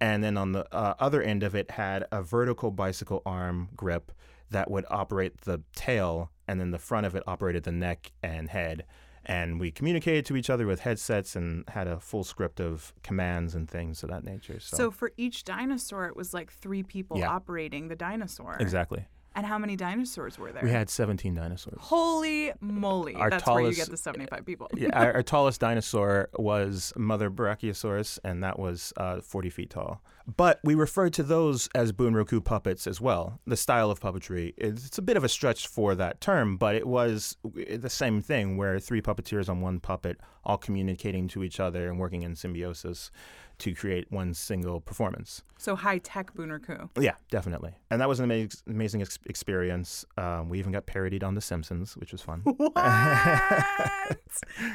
And 0.00 0.22
then 0.22 0.36
on 0.36 0.52
the 0.52 0.66
uh, 0.74 0.94
other 0.98 1.22
end 1.22 1.42
of 1.42 1.54
it 1.54 1.70
had 1.70 2.04
a 2.12 2.22
vertical 2.22 2.70
bicycle 2.70 3.22
arm 3.24 3.68
grip 3.76 4.12
that 4.50 4.70
would 4.70 4.84
operate 4.90 5.42
the 5.42 5.62
tail, 5.74 6.30
and 6.46 6.60
then 6.60 6.70
the 6.70 6.78
front 6.78 7.06
of 7.06 7.14
it 7.14 7.22
operated 7.26 7.64
the 7.64 7.72
neck 7.72 8.12
and 8.22 8.48
head 8.50 8.84
and 9.26 9.58
we 9.58 9.70
communicated 9.70 10.26
to 10.26 10.36
each 10.36 10.50
other 10.50 10.66
with 10.66 10.80
headsets 10.80 11.34
and 11.34 11.66
had 11.70 11.86
a 11.86 11.98
full 11.98 12.24
script 12.24 12.60
of 12.60 12.92
commands 13.02 13.54
and 13.54 13.70
things 13.70 14.02
of 14.02 14.10
that 14.10 14.22
nature. 14.22 14.60
So, 14.60 14.76
So 14.76 14.90
for 14.90 15.12
each 15.16 15.44
dinosaur, 15.44 16.04
it 16.06 16.14
was 16.14 16.34
like 16.34 16.52
three 16.52 16.82
people 16.82 17.16
Yeah. 17.18 17.30
operating 17.30 17.88
the 17.88 17.96
dinosaur. 17.96 18.58
exactly, 18.60 19.06
And 19.36 19.44
how 19.44 19.58
many 19.58 19.74
dinosaurs 19.76 20.38
were 20.38 20.52
there? 20.52 20.62
we 20.62 20.70
had 20.70 20.88
17 20.88 21.34
dinosaurs. 21.34 21.78
Holy 21.80 22.52
moly! 22.60 23.14
Our 23.16 23.30
That's 23.30 23.46
where 23.46 23.56
you 23.56 23.62
tallest- 23.64 23.78
get 23.80 23.90
the 23.90 23.96
seventy-five 23.96 24.46
people. 24.46 24.68
yeah, 24.76 24.90
our, 24.92 25.12
our 25.14 25.22
tallest 25.34 25.60
dinosaur 25.60 26.28
was 26.34 26.92
Mother 26.96 27.30
Brachiosaurus, 27.30 28.18
and 28.24 28.42
that 28.44 28.58
was 28.58 28.92
uh, 28.96 29.20
40 29.20 29.50
feet 29.50 29.70
tall. 29.70 30.02
But 30.36 30.60
we 30.64 30.74
referred 30.74 31.12
to 31.14 31.22
those 31.22 31.68
as 31.74 31.92
Bunraku 31.92 32.42
puppets 32.44 32.86
as 32.86 33.00
well. 33.00 33.40
The 33.46 33.56
style 33.56 33.90
of 33.90 34.00
puppetry, 34.00 34.54
it's, 34.56 34.86
it's 34.86 34.98
a 34.98 35.02
bit 35.02 35.16
of 35.16 35.24
a 35.24 35.28
stretch 35.28 35.66
for 35.66 35.94
that 35.96 36.20
term, 36.20 36.56
but 36.56 36.74
it 36.76 36.86
was 36.86 37.36
the 37.44 37.90
same 37.90 38.22
thing 38.22 38.56
where 38.56 38.78
three 38.78 39.02
puppeteers 39.02 39.48
on 39.48 39.60
one 39.60 39.80
puppet 39.80 40.18
all 40.44 40.56
communicating 40.58 41.26
to 41.28 41.42
each 41.42 41.58
other 41.60 41.88
and 41.88 41.98
working 41.98 42.22
in 42.22 42.36
symbiosis 42.36 43.10
to 43.58 43.74
create 43.74 44.10
one 44.10 44.34
single 44.34 44.80
performance. 44.80 45.42
So 45.58 45.76
high 45.76 45.98
tech 45.98 46.34
Bunraku. 46.34 46.88
Yeah, 47.00 47.14
definitely. 47.30 47.72
And 47.90 48.00
that 48.00 48.08
was 48.08 48.18
an 48.18 48.24
amazing, 48.24 48.50
amazing 48.68 49.02
ex- 49.02 49.18
experience. 49.26 50.04
Um, 50.18 50.48
we 50.48 50.58
even 50.58 50.72
got 50.72 50.86
parodied 50.86 51.22
on 51.24 51.34
The 51.34 51.40
Simpsons, 51.40 51.96
which 51.96 52.12
was 52.12 52.20
fun. 52.20 52.40
What? 52.44 52.72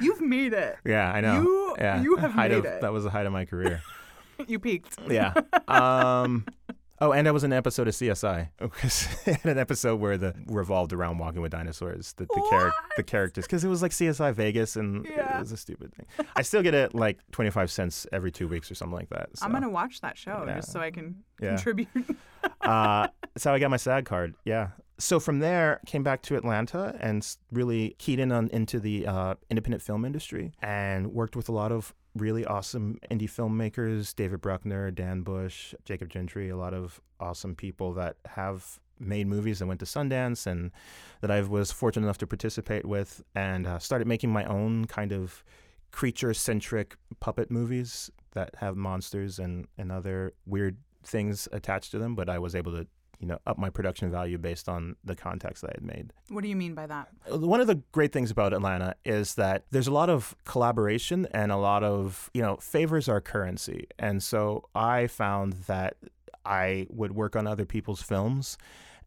You've 0.01 0.21
made 0.21 0.53
it. 0.53 0.77
Yeah, 0.85 1.11
I 1.11 1.21
know. 1.21 1.41
You- 1.41 1.75
yeah. 1.77 2.01
you 2.01 2.15
have 2.17 2.31
height 2.31 2.51
made 2.51 2.57
of, 2.59 2.65
it. 2.65 2.81
That 2.81 2.91
was 2.93 3.03
the 3.03 3.09
height 3.09 3.25
of 3.25 3.33
my 3.33 3.45
career. 3.45 3.81
You 4.47 4.57
peaked. 4.57 4.95
yeah. 5.09 5.33
Um, 5.67 6.45
oh, 7.01 7.11
and 7.13 7.27
I 7.27 7.31
was 7.31 7.43
in 7.43 7.51
an 7.51 7.57
episode 7.57 7.87
of 7.87 7.93
CSI. 7.93 8.49
Because 8.59 9.07
an 9.43 9.57
episode 9.57 9.99
where 9.99 10.17
the 10.17 10.33
revolved 10.47 10.93
around 10.93 11.17
walking 11.17 11.41
with 11.41 11.51
dinosaurs. 11.51 12.13
The 12.13 12.25
the, 12.25 12.41
charac- 12.51 12.71
the 12.97 13.03
characters, 13.03 13.45
because 13.45 13.63
it 13.63 13.67
was 13.69 13.81
like 13.81 13.91
CSI 13.91 14.33
Vegas, 14.33 14.75
and 14.75 15.05
Yeah. 15.05 15.37
it 15.37 15.41
was 15.41 15.51
a 15.51 15.57
stupid 15.57 15.93
thing. 15.93 16.05
I 16.35 16.41
still 16.41 16.61
get 16.63 16.73
it 16.73 16.93
like 16.93 17.19
twenty 17.31 17.49
five 17.51 17.71
cents 17.71 18.05
every 18.11 18.31
two 18.31 18.47
weeks 18.47 18.69
or 18.71 18.75
something 18.75 18.95
like 18.97 19.09
that. 19.09 19.29
I'm 19.41 19.51
gonna 19.51 19.69
watch 19.69 20.01
that 20.01 20.17
show 20.17 20.43
Yeah. 20.47 20.55
just 20.55 20.71
so 20.71 20.79
I 20.79 20.91
can 20.91 21.23
Yeah. 21.41 21.49
contribute. 21.55 21.87
uh, 22.61 23.07
that's 23.33 23.43
how 23.43 23.53
I 23.53 23.59
got 23.59 23.69
my 23.71 23.77
SAG 23.77 24.05
card. 24.05 24.35
Yeah. 24.45 24.69
So 25.01 25.17
from 25.21 25.39
there, 25.39 25.79
came 25.85 26.03
back 26.03 26.21
to 26.23 26.35
Atlanta 26.35 26.93
and 26.99 27.25
really 27.53 27.95
keyed 27.99 28.19
in 28.19 28.33
on 28.33 28.49
into 28.49 28.81
the 28.81 29.07
uh, 29.07 29.35
independent 29.49 29.81
film 29.81 30.03
industry 30.03 30.51
and 30.61 31.13
worked 31.13 31.37
with 31.37 31.47
a 31.47 31.53
lot 31.53 31.71
of 31.71 31.93
really 32.15 32.45
awesome 32.45 32.99
indie 33.09 33.29
filmmakers 33.29 34.15
David 34.15 34.41
Bruckner, 34.41 34.91
Dan 34.91 35.21
Bush, 35.21 35.73
Jacob 35.85 36.09
Gentry, 36.09 36.49
a 36.49 36.57
lot 36.57 36.73
of 36.73 36.99
awesome 37.19 37.55
people 37.55 37.93
that 37.93 38.17
have 38.25 38.79
made 38.99 39.27
movies 39.27 39.61
and 39.61 39.67
went 39.67 39.79
to 39.79 39.85
Sundance 39.85 40.45
and 40.45 40.71
that 41.21 41.31
I 41.31 41.41
was 41.41 41.71
fortunate 41.71 42.05
enough 42.05 42.17
to 42.19 42.27
participate 42.27 42.85
with 42.85 43.23
and 43.35 43.65
uh, 43.65 43.79
started 43.79 44.07
making 44.07 44.31
my 44.31 44.43
own 44.45 44.85
kind 44.85 45.11
of 45.11 45.43
creature 45.91 46.33
centric 46.33 46.97
puppet 47.19 47.49
movies 47.49 48.11
that 48.33 48.55
have 48.57 48.75
monsters 48.75 49.39
and, 49.39 49.67
and 49.77 49.91
other 49.91 50.33
weird 50.45 50.77
things 51.03 51.47
attached 51.51 51.91
to 51.91 51.97
them, 51.99 52.15
but 52.15 52.29
I 52.29 52.39
was 52.39 52.55
able 52.55 52.73
to 52.73 52.87
you 53.19 53.27
know 53.27 53.39
up 53.45 53.57
my 53.57 53.69
production 53.69 54.09
value 54.11 54.37
based 54.37 54.69
on 54.69 54.95
the 55.03 55.15
contacts 55.15 55.61
that 55.61 55.71
I 55.71 55.73
had 55.75 55.83
made. 55.83 56.13
What 56.29 56.41
do 56.41 56.49
you 56.49 56.55
mean 56.55 56.73
by 56.73 56.87
that? 56.87 57.09
Uh, 57.31 57.37
one 57.39 57.61
of 57.61 57.67
the 57.67 57.81
great 57.91 58.11
things 58.11 58.31
about 58.31 58.53
Atlanta 58.53 58.95
is 59.05 59.35
that 59.35 59.65
there's 59.71 59.87
a 59.87 59.93
lot 59.93 60.09
of 60.09 60.35
collaboration 60.45 61.27
and 61.31 61.51
a 61.51 61.57
lot 61.57 61.83
of 61.83 62.29
you 62.33 62.41
know 62.41 62.57
favors 62.57 63.09
are 63.09 63.21
currency, 63.21 63.87
and 63.97 64.23
so 64.23 64.69
I 64.73 65.07
found 65.07 65.53
that 65.67 65.97
I 66.45 66.87
would 66.89 67.13
work 67.13 67.35
on 67.35 67.45
other 67.45 67.65
people's 67.65 68.01
films 68.01 68.57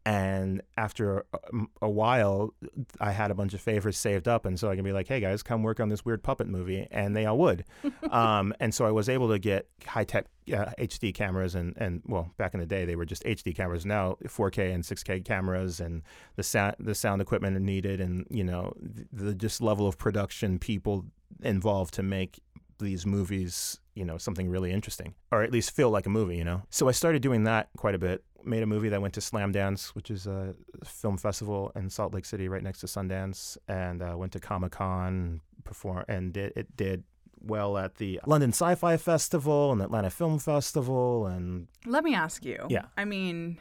and 0.04 0.62
after 0.76 1.24
a, 1.32 1.38
a, 1.82 1.88
while, 1.88 2.54
I 3.00 3.12
had 3.12 3.30
a 3.30 3.34
bunch 3.34 3.54
of 3.54 3.60
favors 3.60 3.96
saved 3.96 4.26
up, 4.26 4.44
and 4.44 4.58
so 4.58 4.68
I 4.68 4.74
can 4.74 4.84
be 4.84 4.92
like, 4.92 5.06
"Hey 5.06 5.20
guys, 5.20 5.42
come 5.42 5.62
work 5.62 5.78
on 5.78 5.88
this 5.90 6.04
weird 6.04 6.22
puppet 6.24 6.48
movie," 6.48 6.88
and 6.90 7.14
they 7.14 7.24
all 7.24 7.38
would. 7.38 7.64
um, 8.10 8.52
and 8.58 8.74
so 8.74 8.84
I 8.84 8.90
was 8.90 9.08
able 9.08 9.28
to 9.28 9.38
get 9.38 9.68
high 9.86 10.04
tech 10.04 10.26
uh, 10.48 10.72
HD 10.78 11.14
cameras, 11.14 11.54
and 11.54 11.76
and 11.76 12.02
well, 12.06 12.32
back 12.36 12.52
in 12.52 12.60
the 12.60 12.66
day 12.66 12.84
they 12.84 12.96
were 12.96 13.04
just 13.04 13.22
HD 13.22 13.54
cameras. 13.54 13.86
Now 13.86 14.16
4K 14.24 14.74
and 14.74 14.82
6K 14.82 15.24
cameras, 15.24 15.78
and 15.78 16.02
the 16.34 16.42
sound 16.42 16.76
the 16.80 16.96
sound 16.96 17.22
equipment 17.22 17.60
needed, 17.60 18.00
and 18.00 18.26
you 18.28 18.42
know 18.42 18.74
the, 18.80 19.06
the 19.12 19.34
just 19.34 19.60
level 19.60 19.86
of 19.86 19.98
production 19.98 20.58
people 20.58 21.04
involved 21.42 21.94
to 21.94 22.02
make 22.02 22.40
these 22.80 23.06
movies, 23.06 23.78
you 23.94 24.04
know, 24.04 24.18
something 24.18 24.48
really 24.48 24.72
interesting, 24.72 25.14
or 25.30 25.42
at 25.42 25.52
least 25.52 25.70
feel 25.70 25.90
like 25.90 26.06
a 26.06 26.10
movie, 26.10 26.36
you 26.36 26.44
know. 26.44 26.62
So 26.70 26.88
I 26.88 26.92
started 26.92 27.22
doing 27.22 27.44
that 27.44 27.68
quite 27.76 27.94
a 27.94 27.98
bit 27.98 28.24
made 28.44 28.62
a 28.62 28.66
movie 28.66 28.88
that 28.88 29.00
went 29.00 29.14
to 29.14 29.20
Slamdance, 29.20 29.88
which 29.94 30.10
is 30.10 30.26
a 30.26 30.54
film 30.84 31.16
festival 31.16 31.72
in 31.76 31.88
Salt 31.90 32.14
Lake 32.14 32.24
City, 32.24 32.48
right 32.48 32.62
next 32.62 32.80
to 32.80 32.86
Sundance, 32.86 33.56
and 33.68 34.02
uh, 34.02 34.14
went 34.16 34.32
to 34.32 34.40
Comic 34.40 34.72
Con, 34.72 35.40
perform, 35.64 36.04
and 36.08 36.36
it, 36.36 36.52
it 36.56 36.76
did 36.76 37.04
well 37.40 37.76
at 37.76 37.96
the 37.96 38.20
London 38.26 38.50
Sci-Fi 38.50 38.96
Festival 38.96 39.72
and 39.72 39.82
Atlanta 39.82 40.10
Film 40.10 40.38
Festival, 40.38 41.26
and 41.26 41.68
let 41.86 42.04
me 42.04 42.14
ask 42.14 42.44
you. 42.44 42.66
Yeah, 42.68 42.86
I 42.96 43.04
mean, 43.04 43.58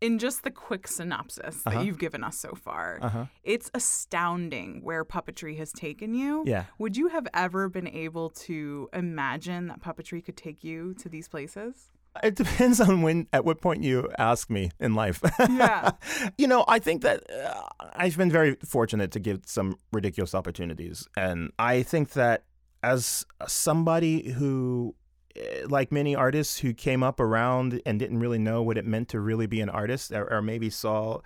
in 0.00 0.18
just 0.18 0.44
the 0.44 0.50
quick 0.50 0.86
synopsis 0.86 1.62
that 1.62 1.74
uh-huh. 1.74 1.80
you've 1.80 1.98
given 1.98 2.22
us 2.22 2.38
so 2.38 2.54
far, 2.54 2.98
uh-huh. 3.00 3.26
it's 3.42 3.70
astounding 3.74 4.80
where 4.82 5.04
puppetry 5.04 5.56
has 5.58 5.72
taken 5.72 6.14
you. 6.14 6.44
Yeah. 6.46 6.64
Would 6.78 6.96
you 6.96 7.08
have 7.08 7.26
ever 7.32 7.68
been 7.68 7.88
able 7.88 8.30
to 8.30 8.88
imagine 8.92 9.68
that 9.68 9.80
puppetry 9.80 10.24
could 10.24 10.36
take 10.36 10.62
you 10.62 10.94
to 10.94 11.08
these 11.08 11.28
places? 11.28 11.90
It 12.22 12.34
depends 12.34 12.80
on 12.80 13.02
when, 13.02 13.26
at 13.32 13.44
what 13.44 13.60
point 13.60 13.82
you 13.82 14.10
ask 14.18 14.50
me 14.50 14.70
in 14.80 14.94
life. 14.94 15.22
Yeah. 15.38 15.92
you 16.38 16.46
know, 16.46 16.64
I 16.66 16.78
think 16.78 17.02
that 17.02 17.22
uh, 17.30 17.62
I've 17.94 18.16
been 18.16 18.30
very 18.30 18.56
fortunate 18.64 19.10
to 19.12 19.20
get 19.20 19.48
some 19.48 19.78
ridiculous 19.92 20.34
opportunities. 20.34 21.06
And 21.16 21.52
I 21.58 21.82
think 21.82 22.10
that 22.10 22.44
as 22.82 23.24
somebody 23.46 24.30
who, 24.32 24.94
Eh, 25.36 25.66
like 25.68 25.92
many 25.92 26.14
artists 26.14 26.58
who 26.58 26.72
came 26.72 27.02
up 27.02 27.20
around 27.20 27.80
and 27.84 27.98
didn't 27.98 28.20
really 28.20 28.38
know 28.38 28.62
what 28.62 28.78
it 28.78 28.84
meant 28.84 29.08
to 29.08 29.20
really 29.20 29.46
be 29.46 29.60
an 29.60 29.68
artist, 29.68 30.12
or, 30.12 30.32
or 30.32 30.42
maybe 30.42 30.70
saw 30.70 31.20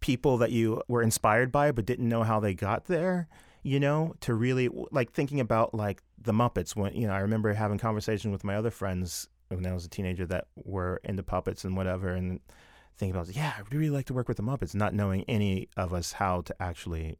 people 0.00 0.36
that 0.38 0.50
you 0.50 0.82
were 0.88 1.02
inspired 1.02 1.52
by 1.52 1.70
but 1.70 1.86
didn't 1.86 2.08
know 2.08 2.22
how 2.22 2.40
they 2.40 2.54
got 2.54 2.86
there, 2.86 3.28
you 3.62 3.78
know, 3.78 4.14
to 4.20 4.34
really, 4.34 4.68
like 4.90 5.12
thinking 5.12 5.40
about 5.40 5.74
like 5.74 6.02
the 6.20 6.32
Muppets 6.32 6.74
when 6.74 6.94
you 6.94 7.06
know 7.06 7.12
I 7.12 7.20
remember 7.20 7.52
having 7.52 7.78
conversation 7.78 8.32
with 8.32 8.44
my 8.44 8.56
other 8.56 8.70
friends 8.70 9.28
when 9.48 9.66
I 9.66 9.74
was 9.74 9.84
a 9.84 9.88
teenager 9.88 10.26
that 10.26 10.46
were 10.56 11.00
into 11.04 11.22
puppets 11.22 11.64
and 11.64 11.76
whatever, 11.76 12.08
and 12.08 12.40
thinking 12.96 13.14
about, 13.14 13.34
yeah, 13.34 13.52
I'd 13.58 13.72
really 13.72 13.90
like 13.90 14.06
to 14.06 14.14
work 14.14 14.28
with 14.28 14.38
the 14.38 14.42
Muppets, 14.42 14.74
not 14.74 14.94
knowing 14.94 15.24
any 15.28 15.68
of 15.76 15.92
us 15.92 16.12
how 16.12 16.40
to 16.42 16.62
actually 16.62 17.16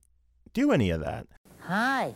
do 0.53 0.73
any 0.73 0.91
of 0.91 1.01
that. 1.01 1.27
Hi, 1.61 2.15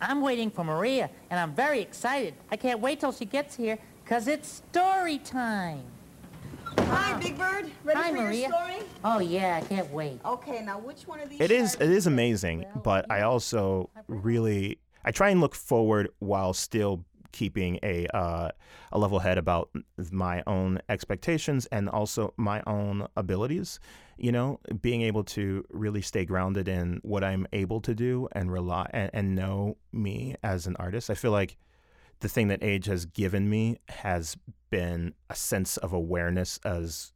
I'm 0.00 0.20
waiting 0.20 0.50
for 0.50 0.64
Maria, 0.64 1.10
and 1.30 1.40
I'm 1.40 1.54
very 1.54 1.80
excited. 1.80 2.34
I 2.50 2.56
can't 2.56 2.80
wait 2.80 3.00
till 3.00 3.12
she 3.12 3.24
gets 3.24 3.56
here, 3.56 3.78
because 4.02 4.28
it's 4.28 4.62
story 4.70 5.18
time. 5.18 5.82
Hi, 6.78 7.18
Big 7.18 7.38
Bird. 7.38 7.70
Ready 7.84 8.00
Hi, 8.00 8.10
for 8.10 8.16
Maria. 8.16 8.48
your 8.48 8.50
story? 8.50 8.82
Oh, 9.04 9.20
yeah, 9.20 9.60
I 9.62 9.66
can't 9.66 9.90
wait. 9.92 10.20
Okay, 10.24 10.62
now 10.62 10.78
which 10.78 11.06
one 11.06 11.20
of 11.20 11.30
these? 11.30 11.40
It 11.40 11.50
is. 11.50 11.74
It 11.76 11.90
is 11.90 12.06
amazing, 12.06 12.66
but 12.82 13.10
I 13.10 13.22
also 13.22 13.90
really 14.08 14.78
I 15.04 15.10
try 15.10 15.30
and 15.30 15.40
look 15.40 15.54
forward 15.54 16.08
while 16.18 16.52
still 16.52 17.04
keeping 17.34 17.78
a 17.82 18.06
uh, 18.16 18.50
a 18.92 18.98
level 18.98 19.18
head 19.18 19.36
about 19.36 19.68
my 20.10 20.42
own 20.46 20.80
expectations 20.88 21.66
and 21.66 21.88
also 21.88 22.32
my 22.36 22.62
own 22.66 23.06
abilities. 23.16 23.80
You 24.16 24.30
know, 24.30 24.60
being 24.80 25.02
able 25.02 25.24
to 25.24 25.64
really 25.70 26.00
stay 26.00 26.24
grounded 26.24 26.68
in 26.68 27.00
what 27.02 27.24
I'm 27.24 27.46
able 27.52 27.80
to 27.80 27.94
do 27.94 28.28
and 28.32 28.50
rely 28.50 28.88
and, 28.92 29.10
and 29.12 29.34
know 29.34 29.76
me 29.92 30.36
as 30.42 30.66
an 30.66 30.76
artist. 30.76 31.10
I 31.10 31.14
feel 31.14 31.32
like 31.32 31.56
the 32.20 32.28
thing 32.28 32.48
that 32.48 32.62
age 32.62 32.86
has 32.86 33.04
given 33.06 33.50
me 33.50 33.78
has 33.88 34.36
been 34.70 35.14
a 35.28 35.34
sense 35.34 35.76
of 35.78 35.92
awareness 35.92 36.60
as 36.64 37.12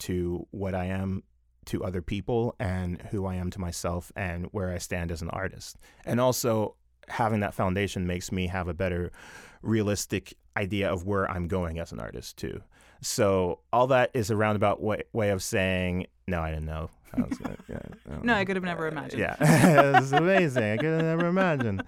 to 0.00 0.46
what 0.50 0.74
I 0.74 0.84
am 0.84 1.22
to 1.66 1.84
other 1.84 2.02
people 2.02 2.54
and 2.58 3.00
who 3.10 3.24
I 3.24 3.36
am 3.36 3.50
to 3.50 3.60
myself 3.60 4.12
and 4.14 4.46
where 4.46 4.70
I 4.70 4.78
stand 4.78 5.10
as 5.10 5.22
an 5.22 5.30
artist. 5.30 5.78
And 6.04 6.20
also 6.20 6.76
having 7.08 7.40
that 7.40 7.54
foundation 7.54 8.06
makes 8.06 8.32
me 8.32 8.46
have 8.46 8.68
a 8.68 8.74
better 8.74 9.12
realistic 9.62 10.34
idea 10.56 10.90
of 10.90 11.06
where 11.06 11.30
I'm 11.30 11.48
going 11.48 11.78
as 11.78 11.92
an 11.92 12.00
artist 12.00 12.36
too. 12.36 12.62
So 13.00 13.60
all 13.72 13.88
that 13.88 14.10
is 14.14 14.30
a 14.30 14.36
roundabout 14.36 14.80
way, 14.80 15.02
way 15.12 15.30
of 15.30 15.42
saying 15.42 16.06
no, 16.28 16.40
I 16.40 16.50
didn't 16.50 16.66
know. 16.66 16.88
I 17.14 17.20
gonna, 17.20 17.56
yeah, 17.68 18.18
no, 18.22 18.34
I 18.34 18.44
could 18.44 18.56
have 18.56 18.64
never 18.64 18.86
imagined. 18.86 19.20
Yeah, 19.20 19.36
it's 19.98 20.12
amazing. 20.12 20.62
I 20.62 20.76
could 20.76 20.84
have 20.86 21.02
never 21.02 21.26
imagined. 21.26 21.82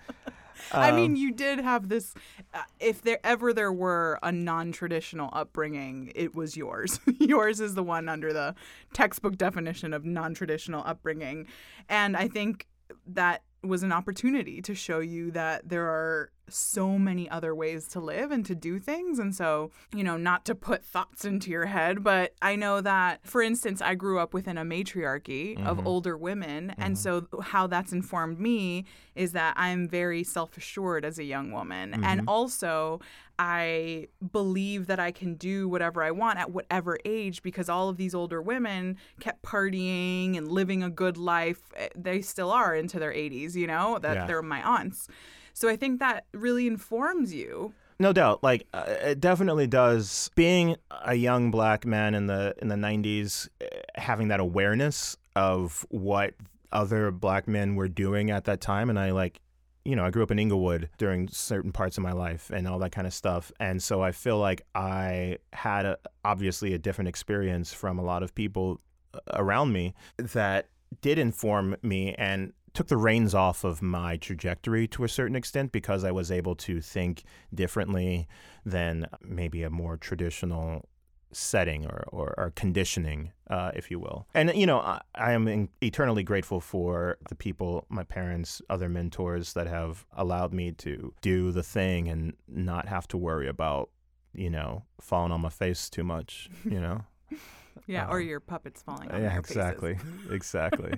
Um, 0.72 0.80
I 0.82 0.92
mean, 0.92 1.16
you 1.16 1.32
did 1.32 1.60
have 1.60 1.88
this. 1.88 2.14
Uh, 2.52 2.62
if 2.80 3.02
there 3.02 3.18
ever 3.24 3.52
there 3.52 3.72
were 3.72 4.18
a 4.22 4.32
non-traditional 4.32 5.30
upbringing, 5.32 6.12
it 6.14 6.34
was 6.34 6.56
yours. 6.56 7.00
yours 7.18 7.60
is 7.60 7.74
the 7.74 7.82
one 7.82 8.08
under 8.08 8.32
the 8.32 8.54
textbook 8.92 9.36
definition 9.36 9.92
of 9.92 10.04
non-traditional 10.04 10.82
upbringing, 10.84 11.46
and 11.88 12.16
I 12.16 12.28
think 12.28 12.66
that 13.06 13.42
was 13.66 13.82
an 13.82 13.92
opportunity 13.92 14.60
to 14.62 14.74
show 14.74 15.00
you 15.00 15.30
that 15.32 15.68
there 15.68 15.86
are 15.86 16.30
so 16.48 16.98
many 16.98 17.28
other 17.28 17.54
ways 17.54 17.88
to 17.88 18.00
live 18.00 18.30
and 18.30 18.44
to 18.46 18.54
do 18.54 18.78
things. 18.78 19.18
And 19.18 19.34
so, 19.34 19.70
you 19.94 20.04
know, 20.04 20.16
not 20.16 20.44
to 20.46 20.54
put 20.54 20.84
thoughts 20.84 21.24
into 21.24 21.50
your 21.50 21.66
head, 21.66 22.02
but 22.02 22.34
I 22.42 22.56
know 22.56 22.80
that, 22.80 23.26
for 23.26 23.42
instance, 23.42 23.80
I 23.80 23.94
grew 23.94 24.18
up 24.18 24.34
within 24.34 24.58
a 24.58 24.64
matriarchy 24.64 25.56
mm-hmm. 25.56 25.66
of 25.66 25.86
older 25.86 26.16
women. 26.16 26.68
Mm-hmm. 26.68 26.82
And 26.82 26.98
so, 26.98 27.26
how 27.42 27.66
that's 27.66 27.92
informed 27.92 28.38
me 28.38 28.84
is 29.14 29.32
that 29.32 29.54
I'm 29.56 29.88
very 29.88 30.24
self 30.24 30.56
assured 30.56 31.04
as 31.04 31.18
a 31.18 31.24
young 31.24 31.52
woman. 31.52 31.92
Mm-hmm. 31.92 32.04
And 32.04 32.22
also, 32.28 33.00
I 33.38 34.08
believe 34.32 34.86
that 34.86 35.00
I 35.00 35.10
can 35.10 35.34
do 35.34 35.68
whatever 35.68 36.02
I 36.02 36.12
want 36.12 36.38
at 36.38 36.52
whatever 36.52 36.98
age 37.04 37.42
because 37.42 37.68
all 37.68 37.88
of 37.88 37.96
these 37.96 38.14
older 38.14 38.40
women 38.40 38.96
kept 39.20 39.42
partying 39.42 40.36
and 40.36 40.48
living 40.48 40.82
a 40.82 40.90
good 40.90 41.16
life. 41.16 41.60
Eh, 41.76 41.88
they 41.96 42.20
still 42.20 42.50
are 42.50 42.74
into 42.74 42.98
their 42.98 43.12
80s, 43.12 43.54
you 43.54 43.66
know, 43.66 43.98
that 43.98 44.14
yeah. 44.14 44.26
they're 44.26 44.42
my 44.42 44.62
aunts. 44.62 45.08
So 45.54 45.68
I 45.68 45.76
think 45.76 46.00
that 46.00 46.26
really 46.34 46.66
informs 46.66 47.32
you. 47.32 47.72
No 48.00 48.12
doubt, 48.12 48.42
like 48.42 48.66
uh, 48.74 48.84
it 48.86 49.20
definitely 49.20 49.68
does. 49.68 50.30
Being 50.34 50.76
a 50.90 51.14
young 51.14 51.52
black 51.52 51.86
man 51.86 52.14
in 52.14 52.26
the 52.26 52.54
in 52.60 52.68
the 52.68 52.74
'90s, 52.74 53.48
uh, 53.62 53.66
having 53.94 54.28
that 54.28 54.40
awareness 54.40 55.16
of 55.36 55.86
what 55.90 56.34
other 56.72 57.12
black 57.12 57.46
men 57.46 57.76
were 57.76 57.88
doing 57.88 58.30
at 58.30 58.44
that 58.44 58.60
time, 58.60 58.90
and 58.90 58.98
I 58.98 59.12
like, 59.12 59.40
you 59.84 59.94
know, 59.94 60.04
I 60.04 60.10
grew 60.10 60.24
up 60.24 60.32
in 60.32 60.40
Inglewood 60.40 60.90
during 60.98 61.28
certain 61.28 61.70
parts 61.70 61.96
of 61.96 62.02
my 62.02 62.12
life 62.12 62.50
and 62.50 62.66
all 62.66 62.80
that 62.80 62.90
kind 62.90 63.06
of 63.06 63.14
stuff, 63.14 63.52
and 63.60 63.80
so 63.80 64.02
I 64.02 64.10
feel 64.10 64.38
like 64.38 64.62
I 64.74 65.38
had 65.52 65.86
a, 65.86 65.98
obviously 66.24 66.74
a 66.74 66.78
different 66.78 67.08
experience 67.08 67.72
from 67.72 68.00
a 68.00 68.02
lot 68.02 68.24
of 68.24 68.34
people 68.34 68.80
uh, 69.14 69.20
around 69.34 69.72
me 69.72 69.94
that 70.18 70.68
did 71.00 71.18
inform 71.18 71.76
me 71.82 72.14
and 72.14 72.52
took 72.74 72.88
the 72.88 72.96
reins 72.96 73.34
off 73.34 73.64
of 73.64 73.80
my 73.80 74.16
trajectory 74.16 74.86
to 74.88 75.04
a 75.04 75.08
certain 75.08 75.36
extent 75.36 75.72
because 75.72 76.04
I 76.04 76.10
was 76.10 76.30
able 76.30 76.56
to 76.56 76.80
think 76.80 77.22
differently 77.54 78.26
than 78.66 79.06
maybe 79.22 79.62
a 79.62 79.70
more 79.70 79.96
traditional 79.96 80.84
setting 81.32 81.86
or, 81.86 82.04
or, 82.08 82.34
or 82.36 82.52
conditioning, 82.54 83.32
uh, 83.48 83.70
if 83.74 83.90
you 83.90 83.98
will. 83.98 84.26
And, 84.34 84.52
you 84.54 84.66
know, 84.66 84.80
I, 84.80 85.00
I 85.14 85.32
am 85.32 85.48
in, 85.48 85.68
eternally 85.82 86.22
grateful 86.22 86.60
for 86.60 87.18
the 87.28 87.34
people, 87.34 87.86
my 87.88 88.04
parents, 88.04 88.60
other 88.68 88.88
mentors 88.88 89.52
that 89.54 89.66
have 89.66 90.04
allowed 90.16 90.52
me 90.52 90.72
to 90.72 91.12
do 91.22 91.52
the 91.52 91.62
thing 91.62 92.08
and 92.08 92.34
not 92.48 92.88
have 92.88 93.06
to 93.08 93.16
worry 93.16 93.48
about, 93.48 93.90
you 94.32 94.50
know, 94.50 94.84
falling 95.00 95.32
on 95.32 95.40
my 95.40 95.48
face 95.48 95.88
too 95.88 96.04
much, 96.04 96.48
you 96.64 96.80
know? 96.80 97.02
yeah, 97.86 98.06
um, 98.06 98.12
or 98.12 98.20
your 98.20 98.40
puppets 98.40 98.82
falling 98.82 99.10
on 99.10 99.22
Yeah, 99.22 99.38
exactly. 99.38 99.98
exactly. 100.30 100.94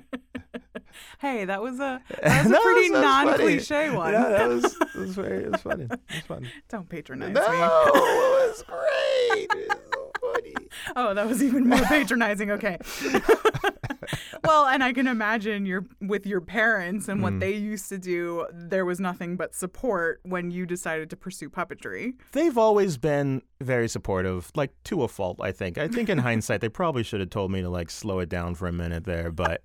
Hey, 1.21 1.45
that 1.45 1.63
was 1.63 1.81
a 1.81 2.01
that 2.23 2.43
was 2.45 2.47
a 2.47 2.49
No, 2.51 2.61
pretty 2.63 2.89
funny. 2.91 3.05
non-cliche 3.05 3.91
one. 3.91 4.13
Yeah, 4.13 4.29
that 4.29 4.49
was, 4.49 4.63
that 4.79 4.95
was 4.95 5.15
very 5.15 5.45
it 5.45 5.53
was 5.53 5.61
funny. 5.63 5.85
It 5.85 6.01
was 6.09 6.21
fun. 6.27 6.49
Don't 6.69 6.89
patronize 6.89 7.33
No, 7.35 7.41
me. 7.41 7.47
it 7.47 7.61
was 7.61 8.63
great. 8.67 9.49
It 9.51 9.69
was 9.69 9.79
so 9.93 10.11
funny. 10.21 10.55
Oh, 10.97 11.15
that 11.15 11.27
was 11.27 11.43
even 11.43 11.69
more 11.69 11.79
patronizing. 11.83 12.51
Okay. 12.53 12.79
well, 14.45 14.67
and 14.67 14.83
I 14.85 14.93
can 14.93 15.07
imagine 15.07 15.67
you're 15.67 15.87
with 16.01 16.27
your 16.27 16.41
parents 16.41 17.09
and 17.09 17.17
Mm. 17.21 17.23
what 17.23 17.41
they 17.41 17.53
used 17.55 17.89
to 17.89 17.99
do. 17.99 18.47
There 18.53 18.85
was 18.85 19.01
nothing 19.01 19.37
but 19.37 19.55
support 19.55 20.21
when 20.23 20.51
you 20.51 20.67
decided 20.67 21.09
to 21.11 21.17
pursue 21.17 21.49
puppetry. 21.51 22.13
They've 22.33 22.57
always 22.59 22.99
been 22.99 23.43
very 23.61 23.89
supportive, 23.89 24.51
like 24.55 24.73
to 24.85 25.03
a 25.03 25.09
fault, 25.09 25.39
I 25.41 25.53
think. 25.53 25.79
I 25.79 25.89
think 25.89 26.09
in 26.09 26.19
hindsight 26.19 26.61
they 26.61 26.69
probably 26.69 27.03
should 27.03 27.21
have 27.21 27.31
told 27.31 27.51
me 27.51 27.63
to 27.63 27.69
like 27.69 27.91
slow 27.91 28.19
it 28.21 28.29
down 28.29 28.55
for 28.55 28.67
a 28.69 28.73
minute 28.73 29.05
there, 29.05 29.31
but 29.31 29.63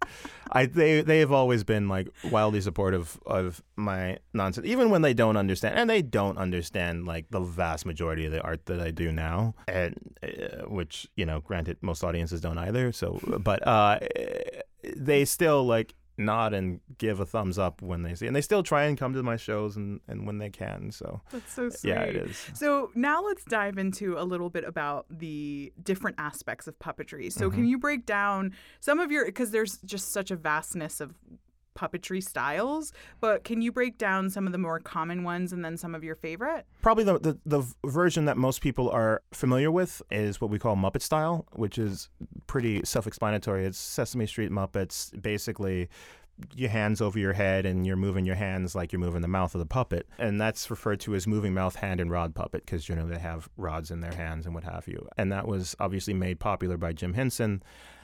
I 0.51 0.65
they 0.65 1.01
they 1.01 1.19
have 1.19 1.31
always 1.31 1.63
been 1.63 1.87
like 1.89 2.07
wildly 2.29 2.61
supportive 2.61 3.19
of 3.25 3.61
my 3.75 4.17
nonsense 4.33 4.67
even 4.67 4.89
when 4.89 5.01
they 5.01 5.13
don't 5.13 5.37
understand 5.37 5.77
and 5.77 5.89
they 5.89 6.01
don't 6.01 6.37
understand 6.37 7.05
like 7.05 7.25
the 7.31 7.39
vast 7.39 7.85
majority 7.85 8.25
of 8.25 8.31
the 8.31 8.41
art 8.41 8.65
that 8.67 8.79
I 8.79 8.91
do 8.91 9.11
now 9.11 9.55
and 9.67 9.95
uh, 10.23 10.67
which, 10.67 11.07
you 11.15 11.25
know, 11.25 11.39
granted 11.41 11.77
most 11.81 12.03
audiences 12.03 12.41
don't 12.41 12.57
either, 12.57 12.91
so 12.91 13.19
but 13.39 13.65
uh 13.67 13.99
they 14.95 15.25
still 15.25 15.65
like 15.65 15.93
nod 16.17 16.53
and 16.53 16.79
give 16.97 17.19
a 17.19 17.25
thumbs 17.25 17.57
up 17.57 17.81
when 17.81 18.03
they 18.03 18.13
see 18.13 18.27
and 18.27 18.35
they 18.35 18.41
still 18.41 18.61
try 18.63 18.83
and 18.83 18.97
come 18.97 19.13
to 19.13 19.23
my 19.23 19.35
shows 19.37 19.75
and, 19.77 19.99
and 20.07 20.27
when 20.27 20.37
they 20.37 20.49
can 20.49 20.91
so 20.91 21.21
That's 21.31 21.51
so 21.53 21.69
sweet. 21.69 21.89
yeah 21.89 22.01
it 22.01 22.15
is 22.15 22.49
So 22.53 22.91
now 22.95 23.23
let's 23.23 23.43
dive 23.45 23.77
into 23.77 24.17
a 24.17 24.23
little 24.23 24.49
bit 24.49 24.63
about 24.63 25.05
the 25.09 25.73
different 25.81 26.17
aspects 26.19 26.67
of 26.67 26.77
puppetry. 26.79 27.31
So 27.31 27.47
Mm-hmm. 27.47 27.55
can 27.55 27.65
you 27.67 27.77
break 27.79 28.05
down 28.05 28.53
some 28.79 28.99
of 28.99 29.11
your 29.11 29.25
because 29.25 29.51
there's 29.51 29.77
just 29.79 30.11
such 30.11 30.29
a 30.31 30.35
vastness 30.35 30.99
of 31.01 31.13
puppetry 31.81 32.23
styles, 32.23 32.93
but 33.19 33.43
can 33.43 33.61
you 33.61 33.71
break 33.71 33.97
down 33.97 34.29
some 34.29 34.45
of 34.45 34.51
the 34.51 34.57
more 34.57 34.79
common 34.79 35.23
ones 35.23 35.51
and 35.51 35.65
then 35.65 35.77
some 35.77 35.95
of 35.95 36.03
your 36.03 36.15
favorite? 36.15 36.65
Probably 36.81 37.03
the, 37.03 37.19
the, 37.19 37.37
the 37.45 37.63
version 37.85 38.25
that 38.25 38.37
most 38.37 38.61
people 38.61 38.89
are 38.89 39.21
familiar 39.31 39.71
with 39.71 40.01
is 40.11 40.39
what 40.39 40.51
we 40.51 40.59
call 40.59 40.75
Muppet 40.75 41.01
style, 41.01 41.45
which 41.53 41.77
is 41.77 42.09
pretty 42.47 42.81
self 42.83 43.07
explanatory. 43.07 43.65
It's 43.65 43.79
Sesame 43.79 44.27
Street 44.27 44.51
Muppets, 44.51 45.19
basically 45.21 45.89
your 46.55 46.69
hands 46.69 47.01
over 47.01 47.19
your 47.19 47.33
head 47.33 47.65
and 47.65 47.85
you're 47.85 47.95
moving 47.95 48.25
your 48.25 48.35
hands 48.35 48.73
like 48.73 48.91
you're 48.91 48.99
moving 48.99 49.21
the 49.21 49.27
mouth 49.27 49.53
of 49.53 49.59
the 49.59 49.65
puppet. 49.65 50.07
And 50.17 50.39
that's 50.39 50.69
referred 50.69 50.99
to 51.01 51.15
as 51.15 51.27
moving 51.27 51.53
mouth, 51.53 51.75
hand, 51.75 51.99
and 51.99 52.09
rod 52.09 52.33
puppet 52.33 52.65
because, 52.65 52.89
you 52.89 52.95
know, 52.95 53.07
they 53.07 53.19
have 53.19 53.49
rods 53.57 53.91
in 53.91 53.99
their 53.99 54.13
hands 54.13 54.45
and 54.45 54.55
what 54.55 54.63
have 54.63 54.87
you. 54.87 55.07
And 55.17 55.31
that 55.31 55.47
was 55.47 55.75
obviously 55.79 56.13
made 56.13 56.39
popular 56.39 56.77
by 56.77 56.93
Jim 56.93 57.13
Henson. 57.13 57.61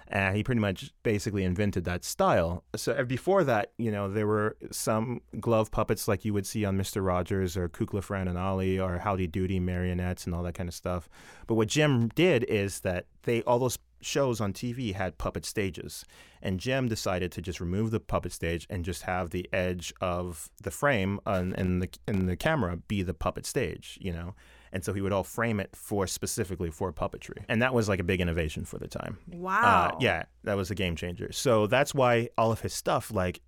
And 0.09 0.35
he 0.35 0.43
pretty 0.43 0.61
much 0.61 0.93
basically 1.03 1.43
invented 1.43 1.83
that 1.83 2.05
style. 2.05 2.63
So 2.75 2.93
uh, 2.93 3.03
before 3.03 3.43
that, 3.43 3.73
you 3.77 3.91
know, 3.91 4.09
there 4.09 4.27
were 4.27 4.55
some 4.71 5.21
glove 5.39 5.69
puppets 5.69 6.07
like 6.07 6.23
you 6.23 6.33
would 6.33 6.45
see 6.45 6.63
on 6.63 6.77
Mr. 6.77 7.05
Rogers 7.05 7.57
or 7.57 7.67
Kukla, 7.67 8.01
Fran 8.01 8.29
and 8.29 8.37
Ollie 8.37 8.79
or 8.79 8.99
Howdy 8.99 9.27
Doody 9.27 9.59
marionettes 9.59 10.25
and 10.25 10.33
all 10.33 10.43
that 10.43 10.53
kind 10.53 10.69
of 10.69 10.75
stuff. 10.75 11.09
But 11.45 11.55
what 11.55 11.67
Jim 11.67 12.07
did 12.09 12.45
is 12.45 12.81
that 12.81 13.07
they 13.23 13.41
all 13.43 13.59
those 13.59 13.77
shows 14.01 14.39
on 14.39 14.53
TV 14.53 14.93
had 14.93 15.17
puppet 15.17 15.45
stages, 15.45 16.05
and 16.41 16.59
Jim 16.59 16.87
decided 16.87 17.31
to 17.31 17.41
just 17.41 17.59
remove 17.59 17.91
the 17.91 17.99
puppet 17.99 18.31
stage 18.31 18.67
and 18.69 18.85
just 18.85 19.03
have 19.03 19.31
the 19.31 19.47
edge 19.51 19.93
of 20.01 20.49
the 20.61 20.71
frame 20.71 21.19
and, 21.25 21.81
the 21.81 21.89
in 22.07 22.25
the 22.25 22.35
camera 22.35 22.77
be 22.77 23.01
the 23.01 23.13
puppet 23.13 23.45
stage, 23.45 23.97
you 24.01 24.11
know. 24.13 24.35
And 24.71 24.83
so 24.83 24.93
he 24.93 25.01
would 25.01 25.13
all 25.13 25.23
frame 25.23 25.59
it 25.59 25.75
for 25.75 26.07
specifically 26.07 26.69
for 26.71 26.91
puppetry, 26.91 27.43
and 27.47 27.61
that 27.61 27.73
was 27.73 27.87
like 27.89 27.99
a 27.99 28.03
big 28.03 28.21
innovation 28.21 28.65
for 28.65 28.77
the 28.77 28.87
time. 28.87 29.17
Wow. 29.31 29.91
Uh, 29.93 29.97
yeah, 29.99 30.23
that 30.43 30.55
was 30.55 30.71
a 30.71 30.75
game 30.75 30.95
changer. 30.95 31.31
So 31.31 31.67
that's 31.67 31.93
why 31.93 32.29
all 32.37 32.51
of 32.51 32.61
his 32.61 32.73
stuff 32.73 33.11
like 33.11 33.41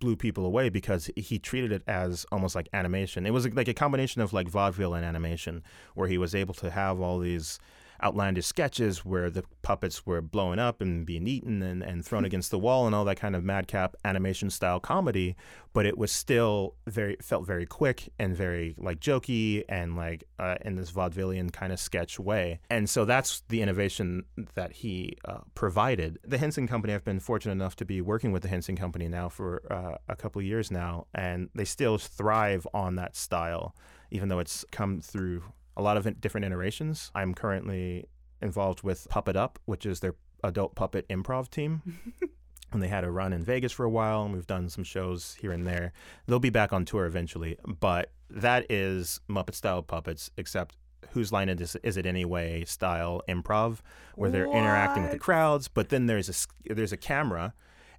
blew 0.00 0.16
people 0.16 0.46
away 0.46 0.68
because 0.68 1.10
he 1.16 1.38
treated 1.38 1.72
it 1.72 1.82
as 1.86 2.24
almost 2.32 2.54
like 2.54 2.68
animation. 2.72 3.26
It 3.26 3.32
was 3.32 3.46
like 3.48 3.68
a 3.68 3.74
combination 3.74 4.22
of 4.22 4.32
like 4.32 4.48
vaudeville 4.48 4.94
and 4.94 5.04
animation, 5.04 5.62
where 5.94 6.08
he 6.08 6.18
was 6.18 6.34
able 6.34 6.54
to 6.54 6.70
have 6.70 7.00
all 7.00 7.18
these 7.18 7.58
outlandish 8.02 8.46
sketches 8.46 9.04
where 9.04 9.30
the 9.30 9.44
puppets 9.62 10.04
were 10.06 10.20
blowing 10.20 10.58
up 10.58 10.80
and 10.80 11.06
being 11.06 11.26
eaten 11.26 11.62
and, 11.62 11.82
and 11.82 12.04
thrown 12.04 12.24
against 12.24 12.50
the 12.50 12.58
wall 12.58 12.86
and 12.86 12.94
all 12.94 13.04
that 13.04 13.18
kind 13.18 13.36
of 13.36 13.44
madcap 13.44 13.96
animation 14.04 14.50
style 14.50 14.80
comedy 14.80 15.36
but 15.72 15.86
it 15.86 15.98
was 15.98 16.12
still 16.12 16.74
very 16.86 17.16
felt 17.20 17.46
very 17.46 17.66
quick 17.66 18.08
and 18.18 18.34
very 18.34 18.74
like 18.78 19.00
jokey 19.00 19.64
and 19.68 19.96
like 19.96 20.24
uh, 20.38 20.54
in 20.62 20.76
this 20.76 20.92
vaudevillian 20.92 21.52
kind 21.52 21.72
of 21.72 21.80
sketch 21.80 22.18
way. 22.18 22.60
And 22.70 22.88
so 22.88 23.04
that's 23.04 23.42
the 23.48 23.60
innovation 23.60 24.24
that 24.54 24.72
he 24.72 25.16
uh, 25.24 25.38
provided. 25.54 26.18
The 26.24 26.38
henson 26.38 26.68
company 26.68 26.94
i've 26.94 27.04
been 27.04 27.20
fortunate 27.20 27.52
enough 27.52 27.76
to 27.76 27.84
be 27.84 28.00
working 28.00 28.30
with 28.32 28.42
the 28.42 28.48
henson 28.48 28.76
company 28.76 29.08
now 29.08 29.28
for 29.28 29.62
uh, 29.70 29.98
a 30.08 30.16
couple 30.16 30.40
of 30.40 30.46
years 30.46 30.70
now 30.70 31.06
and 31.14 31.50
they 31.54 31.64
still 31.64 31.98
thrive 31.98 32.66
on 32.72 32.96
that 32.96 33.16
style 33.16 33.74
even 34.10 34.28
though 34.28 34.38
it's 34.38 34.64
come 34.70 35.00
through 35.00 35.42
a 35.76 35.82
lot 35.82 35.96
of 35.96 36.20
different 36.20 36.44
iterations. 36.46 37.10
I'm 37.14 37.34
currently 37.34 38.06
involved 38.40 38.82
with 38.82 39.08
Puppet 39.08 39.36
Up, 39.36 39.58
which 39.64 39.86
is 39.86 40.00
their 40.00 40.14
adult 40.42 40.74
puppet 40.74 41.08
improv 41.08 41.50
team. 41.50 41.82
and 42.72 42.82
they 42.82 42.88
had 42.88 43.04
a 43.04 43.10
run 43.10 43.32
in 43.32 43.42
Vegas 43.42 43.72
for 43.72 43.84
a 43.84 43.90
while, 43.90 44.24
and 44.24 44.34
we've 44.34 44.46
done 44.46 44.68
some 44.68 44.84
shows 44.84 45.36
here 45.40 45.52
and 45.52 45.66
there. 45.66 45.92
They'll 46.26 46.40
be 46.40 46.50
back 46.50 46.72
on 46.72 46.84
tour 46.84 47.06
eventually, 47.06 47.56
but 47.66 48.10
that 48.30 48.66
is 48.70 49.20
Muppet 49.28 49.54
style 49.54 49.82
puppets, 49.82 50.30
except 50.36 50.76
whose 51.12 51.32
line 51.32 51.48
is, 51.48 51.76
is 51.82 51.96
it 51.96 52.06
anyway 52.06 52.64
style 52.64 53.22
improv, 53.28 53.78
where 54.16 54.30
they're 54.30 54.50
interacting 54.50 55.04
with 55.04 55.12
the 55.12 55.18
crowds. 55.18 55.68
But 55.68 55.88
then 55.88 56.06
there's 56.06 56.28
a 56.28 56.74
there's 56.74 56.92
a 56.92 56.96
camera 56.96 57.54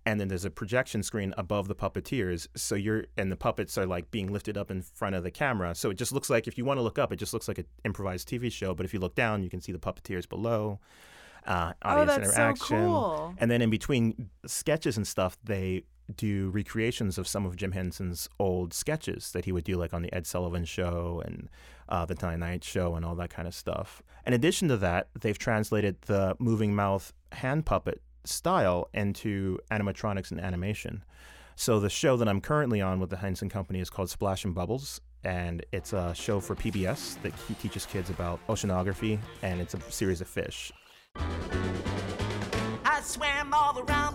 and 0.06 0.20
then 0.20 0.28
there's 0.28 0.46
a 0.46 0.50
projection 0.52 1.02
screen 1.04 1.34
above 1.38 1.68
the 1.68 1.76
puppeteers. 1.76 2.48
So 2.56 2.76
you're 2.76 3.06
and 3.18 3.32
the 3.32 3.36
puppets 3.36 3.78
are 3.78 3.86
like 3.86 4.12
being 4.12 4.32
lifted 4.32 4.58
up 4.58 4.70
in 4.72 4.82
front 4.82 5.16
of 5.16 5.24
the 5.24 5.32
camera. 5.32 5.74
So 5.76 5.90
it 5.90 5.96
just 5.98 6.12
looks 6.12 6.30
like 6.30 6.48
if 6.48 6.58
you 6.58 6.66
want 6.66 6.78
to 6.78 6.82
look 6.84 7.00
up 7.00 7.12
it 7.12 7.18
just 7.18 7.34
looks 7.34 7.48
like 7.48 7.58
an 7.58 7.66
improvised 7.84 8.28
tv 8.30 8.52
show 8.52 8.74
but 8.76 8.86
if 8.86 8.94
you 8.94 9.00
look 9.00 9.16
down 9.16 9.42
you 9.44 9.50
can 9.50 9.62
see 9.62 9.72
the 9.72 9.80
puppeteers 9.80 10.28
below 10.30 10.80
uh, 11.48 11.74
Oh, 11.84 11.90
audience 11.90 12.14
so 12.28 12.32
interaction. 12.34 12.78
cool. 12.86 13.36
and 13.38 13.50
then 13.52 13.62
in 13.62 13.70
between 13.70 14.30
sketches 14.48 14.98
and 14.98 15.06
stuff 15.08 15.38
they 15.44 15.84
do 16.16 16.50
recreations 16.52 17.18
of 17.18 17.28
some 17.28 17.46
of 17.48 17.56
jim 17.56 17.72
henson's 17.72 18.30
old 18.40 18.74
sketches 18.74 19.32
that 19.32 19.46
he 19.46 19.52
would 19.52 19.64
do 19.64 19.76
like 19.76 19.94
on 19.94 20.02
the 20.04 20.14
ed 20.14 20.26
sullivan 20.28 20.66
show 20.66 21.22
and 21.26 21.50
uh, 21.90 22.06
the 22.06 22.16
tonight 22.16 22.64
show 22.64 22.96
and 22.96 23.06
all 23.06 23.14
that 23.16 23.30
kind 23.30 23.48
of 23.48 23.54
stuff. 23.54 24.02
In 24.26 24.34
addition 24.34 24.68
to 24.70 24.78
that 24.78 25.10
they've 25.20 25.38
translated 25.38 26.02
the 26.04 26.36
moving 26.40 26.74
mouth 26.76 27.14
hand 27.32 27.66
puppet 27.66 28.02
style 28.28 28.90
into 28.94 29.60
animatronics 29.72 30.32
and 30.32 30.40
animation. 30.40 31.04
So 31.56 31.80
the 31.80 31.90
show 31.90 32.18
that 32.18 32.28
I'm 32.28 32.42
currently 32.42 32.82
on 32.82 33.00
with 33.00 33.10
the 33.10 33.18
Henson 33.18 33.50
Company 33.50 33.80
is 33.80 33.90
called 33.90 34.10
Splash 34.10 34.44
and 34.44 34.54
Bubbles, 34.54 35.00
and 35.24 35.66
it's 35.72 35.94
a 35.94 36.14
show 36.14 36.40
for 36.40 36.56
PBS 36.56 37.22
that 37.22 37.34
he 37.48 37.54
teaches 37.56 37.86
kids 37.86 38.10
about 38.10 38.46
oceanography, 38.48 39.20
and 39.42 39.62
it's 39.62 39.74
a 39.74 39.80
series 39.92 40.22
of 40.22 40.28
fish. 40.28 40.72
I 41.16 43.02
swam 43.02 43.54
all 43.54 43.80
around 43.80 44.15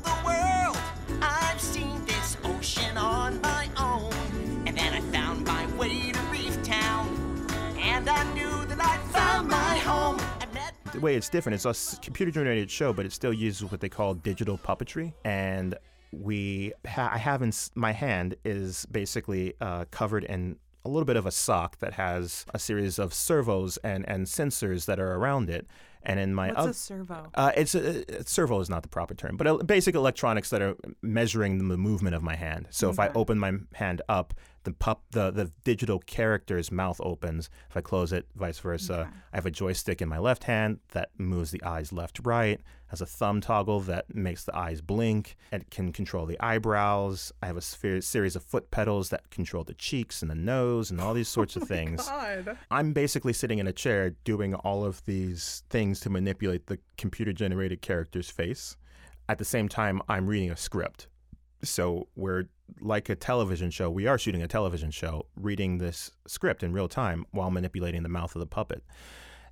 way 11.00 11.16
it's 11.16 11.28
different, 11.28 11.54
it's 11.64 11.64
a 11.96 12.00
computer-generated 12.00 12.70
show, 12.70 12.92
but 12.92 13.06
it 13.06 13.12
still 13.12 13.32
uses 13.32 13.70
what 13.70 13.80
they 13.80 13.88
call 13.88 14.14
digital 14.14 14.58
puppetry, 14.58 15.12
and 15.24 15.74
we 16.12 16.72
ha- 16.86 17.10
I 17.12 17.18
have 17.18 17.42
in 17.42 17.48
s- 17.48 17.70
my 17.74 17.92
hand 17.92 18.34
is 18.44 18.86
basically 18.90 19.54
uh, 19.60 19.84
covered 19.90 20.24
in 20.24 20.56
a 20.84 20.88
little 20.88 21.04
bit 21.04 21.16
of 21.16 21.26
a 21.26 21.30
sock 21.30 21.78
that 21.78 21.92
has 21.94 22.44
a 22.54 22.58
series 22.58 22.98
of 22.98 23.12
servos 23.14 23.76
and, 23.78 24.08
and 24.08 24.26
sensors 24.26 24.86
that 24.86 24.98
are 24.98 25.14
around 25.14 25.50
it. 25.50 25.66
And 26.02 26.18
in 26.18 26.34
my 26.34 26.48
What's 26.48 26.60
oth- 26.60 26.70
a 26.70 26.74
servo? 26.74 27.30
Uh, 27.34 27.52
it's 27.54 27.74
a, 27.74 28.02
a 28.20 28.24
servo 28.24 28.60
is 28.60 28.70
not 28.70 28.82
the 28.82 28.88
proper 28.88 29.14
term, 29.14 29.36
but 29.36 29.46
uh, 29.46 29.58
basic 29.58 29.94
electronics 29.94 30.48
that 30.50 30.62
are 30.62 30.74
measuring 31.02 31.58
the 31.68 31.76
movement 31.76 32.16
of 32.16 32.22
my 32.22 32.34
hand. 32.34 32.66
So 32.70 32.88
if 32.88 32.98
I 32.98 33.08
open 33.14 33.38
my 33.38 33.52
hand 33.74 34.00
up, 34.08 34.32
the 34.64 34.72
pup, 34.72 35.02
the 35.10 35.30
the 35.30 35.50
digital 35.64 35.98
character's 36.00 36.70
mouth 36.70 37.00
opens. 37.02 37.48
If 37.68 37.76
I 37.76 37.80
close 37.80 38.12
it, 38.12 38.26
vice 38.34 38.58
versa. 38.58 39.00
Okay. 39.00 39.10
I 39.32 39.36
have 39.36 39.46
a 39.46 39.50
joystick 39.50 40.02
in 40.02 40.08
my 40.08 40.18
left 40.18 40.44
hand 40.44 40.80
that 40.92 41.10
moves 41.18 41.50
the 41.50 41.62
eyes 41.62 41.92
left 41.92 42.20
right. 42.24 42.60
Has 42.88 43.00
a 43.00 43.06
thumb 43.06 43.40
toggle 43.40 43.80
that 43.82 44.14
makes 44.14 44.44
the 44.44 44.56
eyes 44.56 44.80
blink. 44.80 45.36
It 45.52 45.70
can 45.70 45.92
control 45.92 46.26
the 46.26 46.38
eyebrows. 46.40 47.32
I 47.42 47.46
have 47.46 47.56
a 47.56 47.60
sphere, 47.62 48.00
series 48.00 48.34
of 48.34 48.42
foot 48.42 48.70
pedals 48.70 49.10
that 49.10 49.30
control 49.30 49.62
the 49.64 49.74
cheeks 49.74 50.22
and 50.22 50.30
the 50.30 50.34
nose 50.34 50.90
and 50.90 51.00
all 51.00 51.14
these 51.14 51.28
sorts 51.38 51.56
of 51.56 51.62
oh 51.62 51.66
things. 51.66 52.06
God. 52.06 52.58
I'm 52.70 52.92
basically 52.92 53.32
sitting 53.32 53.60
in 53.60 53.66
a 53.66 53.72
chair 53.72 54.10
doing 54.24 54.54
all 54.54 54.84
of 54.84 55.04
these 55.04 55.62
things 55.70 56.00
to 56.00 56.10
manipulate 56.10 56.66
the 56.66 56.78
computer 56.98 57.32
generated 57.32 57.80
character's 57.80 58.28
face. 58.28 58.76
At 59.28 59.38
the 59.38 59.44
same 59.44 59.68
time, 59.68 60.02
I'm 60.08 60.26
reading 60.26 60.50
a 60.50 60.56
script. 60.56 61.06
So 61.62 62.08
we're 62.16 62.46
like 62.80 63.08
a 63.08 63.16
television 63.16 63.70
show. 63.70 63.90
We 63.90 64.06
are 64.06 64.18
shooting 64.18 64.42
a 64.42 64.48
television 64.48 64.90
show, 64.90 65.26
reading 65.36 65.78
this 65.78 66.10
script 66.26 66.62
in 66.62 66.72
real 66.72 66.88
time 66.88 67.24
while 67.30 67.50
manipulating 67.50 68.02
the 68.02 68.08
mouth 68.08 68.34
of 68.34 68.40
the 68.40 68.46
puppet. 68.46 68.82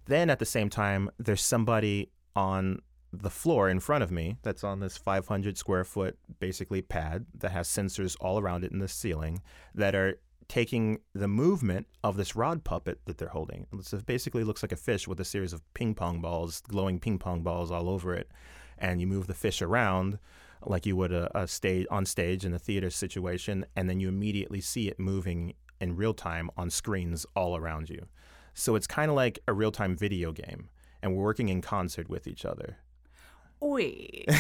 Then 0.07 0.31
at 0.31 0.39
the 0.39 0.47
same 0.47 0.71
time, 0.71 1.11
there's 1.19 1.43
somebody 1.43 2.11
on 2.35 2.81
the 3.13 3.31
floor 3.31 3.69
in 3.69 3.81
front 3.81 4.05
of 4.05 4.11
me 4.11 4.37
that's 4.43 4.65
on 4.65 4.81
this 4.81 4.97
500 4.97 5.57
square 5.57 5.85
foot 5.85 6.19
basically 6.41 6.83
pad 6.83 7.27
that 7.35 7.53
has 7.53 7.69
sensors 7.69 8.17
all 8.21 8.39
around 8.39 8.65
it 8.65 8.73
in 8.73 8.79
the 8.79 8.89
ceiling 8.89 9.41
that 9.75 9.95
are 9.95 10.19
taking 10.49 10.99
the 11.15 11.29
movement 11.29 11.87
of 12.03 12.17
this 12.17 12.35
rod 12.35 12.65
puppet 12.65 13.01
that 13.05 13.19
they're 13.19 13.29
holding. 13.29 13.67
So 13.83 13.99
it 13.99 14.07
basically 14.07 14.45
looks 14.45 14.63
like 14.63 14.73
a 14.73 14.77
fish 14.77 15.07
with 15.07 15.21
a 15.21 15.25
series 15.25 15.53
of 15.53 15.63
ping 15.75 15.95
pong 15.95 16.21
balls, 16.21 16.63
glowing 16.63 16.99
ping 16.99 17.19
pong 17.19 17.43
balls 17.43 17.71
all 17.71 17.89
over 17.89 18.15
it. 18.15 18.31
And 18.79 19.01
you 19.01 19.07
move 19.07 19.27
the 19.27 19.35
fish 19.35 19.61
around 19.61 20.19
like 20.67 20.87
you 20.87 20.97
would 20.97 21.13
a, 21.13 21.31
a 21.39 21.49
stage 21.49 21.87
on 21.91 22.07
stage 22.07 22.45
in 22.45 22.53
a 22.55 22.59
theater 22.59 22.91
situation, 22.91 23.65
and 23.77 23.89
then 23.89 24.01
you 24.01 24.09
immediately 24.09 24.61
see 24.61 24.89
it 24.89 24.99
moving 24.99 25.55
in 25.81 25.97
real 25.97 26.15
time 26.15 26.51
on 26.57 26.71
screens 26.71 27.27
all 27.35 27.57
around 27.57 27.89
you. 27.89 28.07
So 28.55 28.75
it's 28.75 28.87
kind 28.87 29.11
of 29.11 29.17
like 29.17 29.39
a 29.47 29.53
real 29.53 29.71
time 29.71 29.97
video 29.97 30.33
game, 30.33 30.69
and 31.03 31.17
we're 31.17 31.25
working 31.25 31.49
in 31.49 31.61
concert 31.61 32.09
with 32.09 32.27
each 32.27 32.45
other. 32.45 32.79
Wait. 33.61 34.29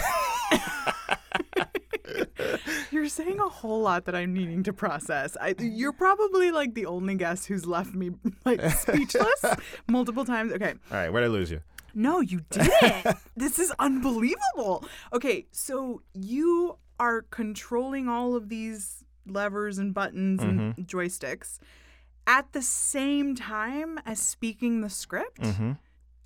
You're 2.90 3.08
saying 3.08 3.38
a 3.38 3.48
whole 3.48 3.82
lot 3.82 4.06
that 4.06 4.14
I'm 4.14 4.32
needing 4.32 4.62
to 4.64 4.72
process. 4.72 5.36
I, 5.40 5.54
you're 5.58 5.92
probably 5.92 6.50
like 6.50 6.74
the 6.74 6.86
only 6.86 7.14
guest 7.16 7.46
who's 7.46 7.66
left 7.66 7.94
me 7.94 8.10
like 8.44 8.60
speechless 8.70 9.44
multiple 9.88 10.24
times. 10.24 10.52
Okay. 10.52 10.74
All 10.90 10.96
right, 10.96 11.10
where'd 11.10 11.24
I 11.24 11.28
lose 11.28 11.50
you? 11.50 11.60
No, 11.94 12.20
you 12.20 12.40
didn't. 12.50 13.16
this 13.36 13.58
is 13.58 13.72
unbelievable. 13.78 14.84
Okay, 15.12 15.46
so 15.52 16.02
you 16.14 16.78
are 17.00 17.22
controlling 17.22 18.08
all 18.08 18.34
of 18.34 18.48
these 18.48 19.04
levers 19.26 19.78
and 19.78 19.92
buttons 19.94 20.42
and 20.42 20.74
joysticks 20.86 21.58
at 22.26 22.52
the 22.52 22.62
same 22.62 23.34
time 23.34 23.98
as 24.04 24.20
speaking 24.20 24.80
the 24.80 24.90
script, 24.90 25.40
Mm-hmm. 25.40 25.72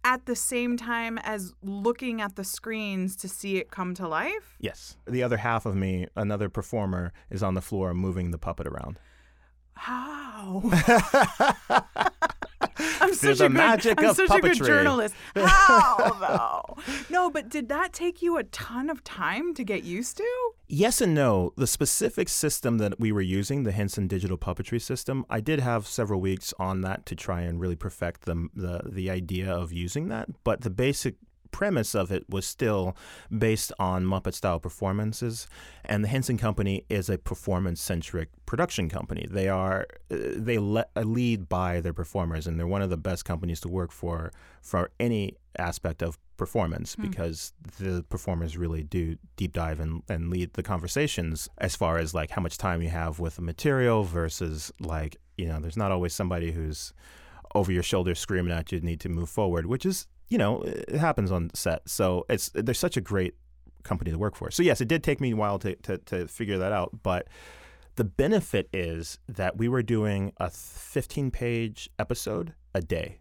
at 0.05 0.27
the 0.27 0.35
same 0.37 0.77
time 0.77 1.19
as 1.19 1.53
looking 1.63 2.21
at 2.21 2.35
the 2.37 2.43
screens 2.45 3.15
to 3.17 3.29
see 3.29 3.57
it 3.59 3.71
come 3.71 3.95
to 3.95 4.09
life. 4.09 4.57
Yes. 4.61 4.97
The 5.07 5.23
other 5.23 5.37
half 5.39 5.65
of 5.67 5.77
me, 5.77 6.07
another 6.17 6.49
performer, 6.49 7.13
is 7.31 7.43
on 7.43 7.55
the 7.55 7.61
floor 7.63 7.95
moving 7.95 8.31
the 8.31 8.39
puppet 8.39 8.67
around. 8.67 8.99
How? 9.75 10.63
I'm 13.01 13.15
such 13.15 13.41
a 13.41 13.49
good, 13.49 13.99
I'm 13.99 14.15
such 14.15 14.31
a 14.31 14.41
good 14.41 14.63
journalist. 14.63 15.15
How 15.37 16.13
though? 16.21 16.83
No, 17.11 17.31
but 17.31 17.49
did 17.49 17.69
that 17.69 17.93
take 17.93 18.23
you 18.23 18.37
a 18.39 18.45
ton 18.45 18.91
of 18.91 19.05
time 19.05 19.55
to 19.55 19.65
get 19.65 19.85
used 19.85 20.17
to? 20.19 20.53
Yes 20.69 21.01
and 21.01 21.15
no. 21.15 21.53
The 21.57 21.67
specific 21.67 22.29
system 22.29 22.79
that 22.79 22.99
we 22.99 23.13
were 23.13 23.21
using, 23.21 23.65
the 23.65 23.73
Henson 23.73 24.07
Digital 24.07 24.39
Puppetry 24.39 24.81
System, 24.81 25.25
I 25.29 25.41
did 25.41 25.61
have 25.61 25.87
several 25.87 26.21
weeks 26.21 26.55
on 26.59 26.81
that 26.83 27.05
to 27.07 27.15
try 27.15 27.43
and 27.43 27.61
really 27.61 27.77
perfect 27.77 28.23
the 28.23 28.49
the, 28.55 28.81
the 28.91 29.11
idea 29.11 29.53
of 29.53 29.73
using 29.73 30.09
that. 30.09 30.29
But 30.45 30.63
the 30.63 30.71
basic 30.71 31.17
premise 31.53 31.95
of 31.95 32.11
it 32.11 32.29
was 32.29 32.47
still 32.47 32.97
based 33.37 33.73
on 33.79 34.05
Muppet 34.05 34.35
style 34.35 34.59
performances, 34.59 35.47
and 35.85 36.03
the 36.03 36.09
Henson 36.09 36.37
Company 36.37 36.85
is 36.89 37.09
a 37.09 37.19
performance 37.19 37.81
centric 37.81 38.29
production 38.47 38.89
company. 38.89 39.27
They 39.31 39.49
are 39.49 39.87
uh, 40.11 40.17
they 40.37 40.59
le- 40.59 40.87
uh, 40.97 41.03
lead 41.03 41.49
by 41.49 41.81
their 41.81 41.93
performers, 41.93 42.47
and 42.47 42.59
they're 42.59 42.67
one 42.67 42.83
of 42.83 42.91
the 42.91 42.97
best 42.97 43.25
companies 43.25 43.61
to 43.61 43.69
work 43.69 43.93
for 43.93 44.33
for 44.61 44.91
any 44.99 45.37
aspect 45.59 46.03
of 46.03 46.19
performance 46.37 46.97
because 46.97 47.53
the 47.79 48.05
performers 48.09 48.57
really 48.57 48.83
do 48.83 49.17
deep 49.37 49.53
dive 49.53 49.79
and, 49.79 50.03
and 50.09 50.29
lead 50.29 50.53
the 50.55 50.63
conversations 50.63 51.49
as 51.59 51.77
far 51.77 51.99
as 51.99 52.15
like 52.15 52.31
how 52.31 52.43
much 52.43 52.59
time 52.59 52.83
you 52.83 52.89
have 52.89 53.21
with 53.21 53.37
the 53.37 53.43
material 53.43 54.03
versus 54.03 54.73
like 54.81 55.19
you 55.37 55.47
know 55.47 55.61
there's 55.61 55.77
not 55.77 55.93
always 55.93 56.13
somebody 56.13 56.51
who's 56.51 56.93
over 57.55 57.71
your 57.71 57.83
shoulder 57.83 58.15
screaming 58.15 58.53
at 58.53 58.73
you 58.73 58.81
need 58.81 58.99
to 58.99 59.09
move 59.09 59.29
forward 59.29 59.67
which 59.67 59.87
is 59.87 60.09
you 60.33 60.39
know 60.39 60.63
it 60.63 60.97
happens 61.09 61.31
on 61.31 61.51
set 61.55 61.81
so 61.87 62.25
it's 62.29 62.51
they're 62.55 62.75
such 62.87 62.97
a 62.97 63.01
great 63.01 63.35
company 63.83 64.11
to 64.11 64.19
work 64.19 64.35
for 64.35 64.51
so 64.51 64.63
yes 64.63 64.81
it 64.81 64.89
did 64.89 65.03
take 65.03 65.21
me 65.21 65.33
a 65.33 65.37
while 65.37 65.59
to, 65.59 65.75
to, 65.87 65.99
to 65.99 66.27
figure 66.27 66.59
that 66.59 66.73
out 66.73 66.91
but 67.03 67.29
the 67.97 68.05
benefit 68.05 68.69
is 68.73 69.19
that 69.29 69.59
we 69.59 69.69
were 69.69 69.83
doing 69.83 70.33
a 70.39 70.49
15 70.49 71.31
page 71.31 71.91
episode 71.99 72.55
a 72.75 72.81
day 72.81 73.19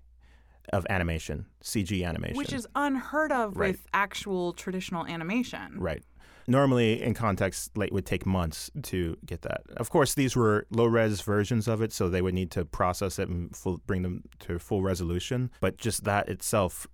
of 0.72 0.86
animation 0.90 1.46
cg 1.64 2.06
animation 2.08 2.38
Which 2.38 2.54
is 2.54 2.66
unheard 2.76 3.32
of 3.34 3.58
Right. 3.58 3.72
with 3.72 3.86
actual 3.94 4.54
traditional 4.54 5.06
animation. 5.06 5.68
Right. 5.78 6.04
Normally, 6.48 7.02
in 7.02 7.14
context, 7.14 7.78
like, 7.78 7.88
it 7.92 7.94
would 7.94 8.06
take 8.06 8.26
months 8.26 8.72
to 8.84 9.16
get 9.26 9.44
that. 9.44 9.62
Of 9.78 9.90
course, 9.92 10.16
these 10.16 10.36
were 10.36 10.66
low 10.72 10.86
res 10.86 11.22
versions 11.22 11.68
of 11.68 11.82
it, 11.84 11.94
so 11.94 12.10
they 12.10 12.22
would 12.22 12.34
need 12.34 12.50
to 12.52 12.66
process 12.66 13.20
it 13.20 13.30
and 13.30 13.56
full, 13.56 13.78
bring 13.86 14.02
them 14.02 14.24
to 14.40 14.58
full 14.58 14.82
resolution. 14.82 15.52
But 15.60 15.78
just 15.78 16.04
that 16.06 16.28
itself, 16.30 16.88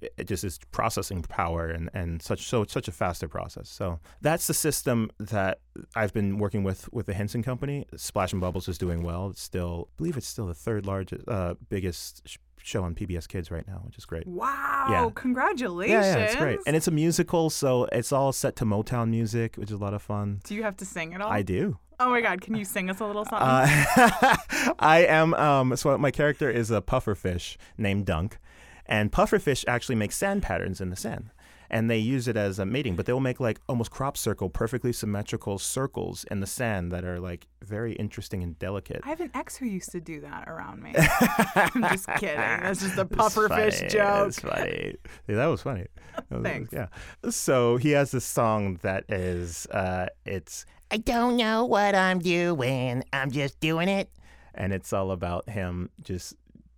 it 0.00 0.24
just 0.26 0.44
is 0.44 0.58
processing 0.70 1.22
power 1.22 1.66
and, 1.68 1.90
and 1.94 2.22
such 2.22 2.46
so 2.46 2.62
it's 2.62 2.72
such 2.72 2.88
a 2.88 2.92
faster 2.92 3.28
process. 3.28 3.68
So 3.68 3.98
that's 4.20 4.46
the 4.46 4.54
system 4.54 5.10
that 5.18 5.60
I've 5.94 6.12
been 6.12 6.38
working 6.38 6.62
with 6.62 6.92
with 6.92 7.06
the 7.06 7.14
Henson 7.14 7.42
Company. 7.42 7.86
Splash 7.96 8.32
and 8.32 8.40
Bubbles 8.40 8.68
is 8.68 8.78
doing 8.78 9.02
well. 9.02 9.30
It's 9.30 9.42
still, 9.42 9.88
I 9.88 9.92
believe, 9.96 10.16
it's 10.16 10.26
still 10.26 10.46
the 10.46 10.54
third 10.54 10.86
largest, 10.86 11.28
uh, 11.28 11.54
biggest 11.68 12.22
sh- 12.28 12.38
show 12.62 12.82
on 12.82 12.94
PBS 12.94 13.26
Kids 13.28 13.50
right 13.50 13.66
now, 13.66 13.82
which 13.84 13.98
is 13.98 14.04
great. 14.04 14.26
Wow! 14.26 14.86
Yeah. 14.90 15.10
Congratulations! 15.14 16.04
Yeah, 16.04 16.16
yeah, 16.16 16.24
it's 16.24 16.36
great. 16.36 16.58
And 16.66 16.76
it's 16.76 16.88
a 16.88 16.92
musical, 16.92 17.50
so 17.50 17.84
it's 17.92 18.12
all 18.12 18.32
set 18.32 18.56
to 18.56 18.64
Motown 18.64 19.10
music, 19.10 19.56
which 19.56 19.70
is 19.70 19.74
a 19.74 19.78
lot 19.78 19.94
of 19.94 20.02
fun. 20.02 20.40
Do 20.44 20.54
you 20.54 20.62
have 20.62 20.76
to 20.78 20.84
sing 20.84 21.14
at 21.14 21.20
all? 21.20 21.30
I 21.30 21.42
do. 21.42 21.78
Oh 22.00 22.10
my 22.10 22.20
God! 22.20 22.40
Can 22.40 22.54
you 22.54 22.64
sing 22.64 22.90
us 22.90 23.00
a 23.00 23.06
little 23.06 23.24
something? 23.24 23.48
Uh, 23.48 24.36
I 24.78 25.04
am, 25.08 25.34
um, 25.34 25.74
so 25.76 25.98
my 25.98 26.12
character 26.12 26.48
is 26.48 26.70
a 26.70 26.80
pufferfish 26.80 27.56
named 27.76 28.06
Dunk, 28.06 28.38
and 28.88 29.12
pufferfish 29.12 29.64
actually 29.68 29.94
make 29.96 30.12
sand 30.12 30.42
patterns 30.42 30.80
in 30.80 30.90
the 30.90 30.96
sand. 30.96 31.30
And 31.70 31.90
they 31.90 31.98
use 31.98 32.26
it 32.28 32.36
as 32.38 32.58
a 32.58 32.64
mating, 32.64 32.96
but 32.96 33.04
they 33.04 33.12
will 33.12 33.20
make 33.20 33.40
like 33.40 33.60
almost 33.68 33.90
crop 33.90 34.16
circle, 34.16 34.48
perfectly 34.48 34.90
symmetrical 34.90 35.58
circles 35.58 36.24
in 36.30 36.40
the 36.40 36.46
sand 36.46 36.90
that 36.92 37.04
are 37.04 37.20
like 37.20 37.46
very 37.62 37.92
interesting 37.92 38.42
and 38.42 38.58
delicate. 38.58 39.02
I 39.04 39.10
have 39.10 39.20
an 39.20 39.30
ex 39.34 39.56
who 39.56 39.66
used 39.66 39.92
to 39.92 40.00
do 40.00 40.22
that 40.22 40.48
around 40.48 40.82
me. 40.82 40.94
I'm 41.54 41.82
just 41.90 42.06
kidding. 42.16 42.36
That's 42.38 42.80
just 42.80 42.96
a 42.96 43.04
pufferfish 43.04 43.90
joke. 43.90 44.28
It's 44.28 44.40
funny. 44.40 44.94
Yeah, 45.28 45.36
that 45.36 45.46
was 45.46 45.60
funny. 45.60 45.84
That 46.16 46.30
was- 46.30 46.42
Thanks. 46.42 46.72
Yeah. 46.72 46.86
So 47.28 47.76
he 47.76 47.90
has 47.90 48.12
this 48.12 48.24
song 48.24 48.78
that 48.80 49.04
is, 49.10 49.66
uh, 49.66 50.06
it's, 50.24 50.64
I 50.90 50.96
don't 50.96 51.36
know 51.36 51.66
what 51.66 51.94
I'm 51.94 52.18
doing. 52.20 53.04
I'm 53.12 53.30
just 53.30 53.60
doing 53.60 53.90
it. 53.90 54.08
and 54.54 54.72
it's 54.72 54.94
all 54.94 55.10
about 55.10 55.50
him 55.50 55.90
just 56.02 56.34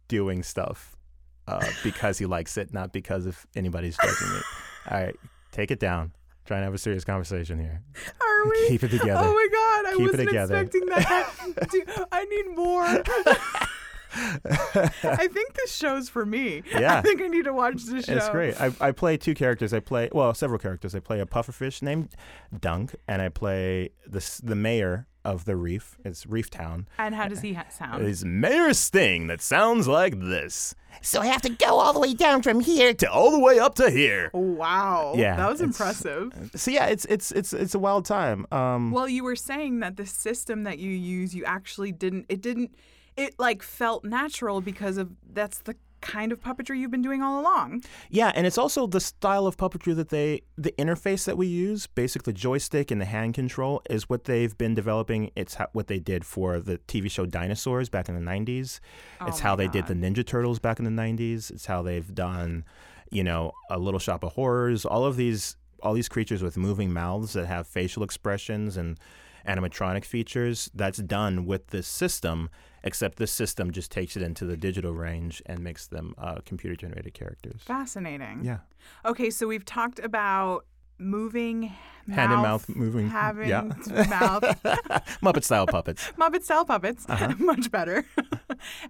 doing 0.08 0.42
stuff 0.42 0.96
uh, 1.50 1.66
because 1.82 2.18
he 2.18 2.26
likes 2.26 2.56
it, 2.56 2.72
not 2.72 2.92
because 2.92 3.26
if 3.26 3.46
anybody's 3.56 3.96
judging 3.96 4.36
it. 4.36 4.44
All 4.90 5.02
right, 5.02 5.16
take 5.52 5.70
it 5.70 5.80
down. 5.80 6.12
Trying 6.46 6.60
to 6.60 6.64
have 6.64 6.74
a 6.74 6.78
serious 6.78 7.04
conversation 7.04 7.58
here. 7.58 7.82
Are 8.20 8.48
we? 8.48 8.68
Keep 8.68 8.84
it 8.84 8.90
together. 8.90 9.20
Oh 9.22 9.32
my 9.32 9.48
God! 9.52 9.86
I 9.86 9.94
Keep 9.96 10.06
wasn't 10.06 10.30
expecting 10.32 10.86
that. 10.86 11.68
Dude, 11.70 11.90
I 12.10 12.24
need 12.24 12.56
more. 12.56 12.82
I 14.12 15.28
think 15.28 15.54
this 15.54 15.72
show's 15.72 16.08
for 16.08 16.26
me. 16.26 16.62
Yeah. 16.72 16.98
I 16.98 17.02
think 17.02 17.20
I 17.22 17.28
need 17.28 17.44
to 17.44 17.52
watch 17.52 17.84
this 17.84 18.06
show. 18.06 18.14
It's 18.14 18.28
great. 18.30 18.60
I, 18.60 18.72
I 18.80 18.90
play 18.90 19.16
two 19.16 19.34
characters. 19.34 19.72
I 19.72 19.80
play 19.80 20.08
well 20.12 20.34
several 20.34 20.58
characters. 20.58 20.94
I 20.94 21.00
play 21.00 21.20
a 21.20 21.26
pufferfish 21.26 21.82
named 21.82 22.08
Dunk, 22.58 22.96
and 23.06 23.22
I 23.22 23.28
play 23.28 23.90
the 24.06 24.40
the 24.42 24.56
mayor 24.56 25.06
of 25.24 25.44
the 25.44 25.56
reef. 25.56 25.96
It's 26.04 26.26
Reef 26.26 26.50
Town. 26.50 26.88
And 26.98 27.14
how 27.14 27.28
does 27.28 27.40
he 27.40 27.52
ha- 27.54 27.66
sound? 27.68 28.06
It's 28.06 28.24
Mayor 28.24 28.72
Sting 28.74 29.26
that 29.26 29.40
sounds 29.40 29.86
like 29.86 30.18
this 30.18 30.74
So 31.02 31.20
I 31.20 31.26
have 31.26 31.42
to 31.42 31.50
go 31.50 31.78
all 31.78 31.92
the 31.92 32.00
way 32.00 32.14
down 32.14 32.42
from 32.42 32.60
here 32.60 32.92
to 32.94 33.06
to 33.06 33.10
all 33.12 33.30
the 33.30 33.38
way 33.38 33.58
up 33.58 33.74
to 33.76 33.90
here. 33.90 34.30
Wow. 34.32 35.14
Yeah, 35.16 35.36
That 35.36 35.50
was 35.50 35.60
impressive. 35.60 36.50
So 36.54 36.70
yeah, 36.70 36.86
it's 36.86 37.04
it's 37.06 37.32
it's 37.32 37.52
it's 37.52 37.74
a 37.74 37.78
wild 37.78 38.04
time. 38.04 38.46
Um, 38.52 38.90
Well, 38.90 39.08
you 39.08 39.24
were 39.24 39.36
saying 39.36 39.80
that 39.80 39.96
the 39.96 40.06
system 40.06 40.64
that 40.64 40.78
you 40.78 40.90
use, 40.90 41.34
you 41.34 41.44
actually 41.44 41.92
didn't. 41.92 42.26
It 42.28 42.40
didn't. 42.40 42.74
It 43.16 43.34
like 43.38 43.62
felt 43.62 44.04
natural 44.04 44.60
because 44.60 44.96
of 44.96 45.10
that's 45.32 45.58
the 45.58 45.76
kind 46.00 46.32
of 46.32 46.40
puppetry 46.40 46.78
you've 46.78 46.90
been 46.90 47.02
doing 47.02 47.22
all 47.22 47.40
along. 47.40 47.82
Yeah, 48.08 48.32
and 48.34 48.46
it's 48.46 48.58
also 48.58 48.86
the 48.86 49.00
style 49.00 49.46
of 49.46 49.56
puppetry 49.56 49.94
that 49.96 50.08
they, 50.08 50.42
the 50.56 50.72
interface 50.78 51.24
that 51.24 51.36
we 51.36 51.46
use, 51.46 51.86
basically 51.86 52.32
the 52.32 52.38
joystick 52.38 52.90
and 52.90 53.00
the 53.00 53.06
hand 53.06 53.34
control, 53.34 53.82
is 53.88 54.08
what 54.08 54.24
they've 54.24 54.56
been 54.56 54.74
developing. 54.74 55.30
It's 55.36 55.54
how, 55.54 55.68
what 55.72 55.86
they 55.86 55.98
did 55.98 56.24
for 56.24 56.60
the 56.60 56.78
TV 56.88 57.10
show 57.10 57.26
Dinosaurs 57.26 57.88
back 57.88 58.08
in 58.08 58.14
the 58.14 58.30
90s. 58.30 58.80
it's 59.26 59.40
Oh 59.40 59.42
how 59.42 59.56
my 59.56 59.64
they 59.64 59.68
did 59.68 59.86
the 59.86 59.94
Ninja 59.94 60.26
Turtles 60.26 60.58
back 60.58 60.78
in 60.78 60.84
the 60.84 61.02
90s. 61.02 61.50
It's 61.50 61.66
how 61.66 61.82
they've 61.82 62.14
done, 62.14 62.64
you 63.10 63.24
know, 63.24 63.52
A 63.70 63.78
Little 63.78 64.00
Shop 64.00 64.24
of 64.24 64.32
Horrors, 64.32 64.84
all 64.84 65.04
of 65.04 65.16
these 65.16 65.56
all 65.82 65.94
these 65.94 66.08
creatures 66.10 66.42
with 66.42 66.58
moving 66.58 66.92
mouths 66.92 67.32
that 67.32 67.46
have 67.46 67.66
facial 67.66 68.02
expressions 68.02 68.76
and 68.76 68.98
animatronic 69.46 70.04
features. 70.04 70.70
That's 70.74 70.98
done 70.98 71.46
with 71.46 71.68
this 71.68 71.86
system, 71.86 72.50
except 72.82 73.18
this 73.18 73.32
system 73.32 73.70
just 73.70 73.90
takes 73.90 74.16
it 74.16 74.22
into 74.22 74.44
the 74.44 74.56
digital 74.56 74.92
range 74.92 75.42
and 75.46 75.60
makes 75.60 75.86
them 75.86 76.14
uh, 76.18 76.38
computer 76.44 76.76
generated 76.76 77.14
characters. 77.14 77.60
Fascinating. 77.62 78.40
Yeah. 78.44 78.58
Okay, 79.04 79.30
so 79.30 79.46
we've 79.46 79.64
talked 79.64 79.98
about 79.98 80.66
moving 80.98 81.72
Hand 82.10 82.32
and 82.32 82.42
mouth 82.42 82.68
moving, 82.68 83.08
having 83.08 83.48
yeah. 83.48 83.62
mouth 83.62 84.42
Muppet 85.22 85.44
style 85.44 85.66
puppets. 85.66 86.10
Muppet 86.18 86.42
style 86.42 86.64
puppets, 86.64 87.06
Uh-huh. 87.08 87.34
much 87.38 87.70
better. 87.70 88.04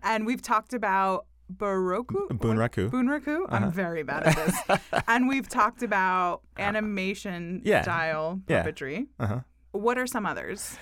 and 0.03 0.25
we've 0.27 0.43
talked 0.43 0.73
about 0.73 1.27
Baroku? 1.55 2.29
Bunraku. 2.31 2.91
Bunraku? 2.91 3.45
I'm 3.49 3.71
very 3.73 4.03
bad 4.05 4.23
at 4.25 4.37
this. 4.37 4.81
and 5.09 5.29
we've 5.29 5.49
talked 5.49 5.83
about 5.83 6.43
animation 6.59 7.61
Yeah. 7.65 7.83
style 7.83 8.41
Yeah. 8.49 8.65
puppetry. 8.65 9.07
Uh-huh. 9.19 9.41
What 9.73 9.99
are 9.99 10.07
some 10.07 10.27
others? 10.27 10.77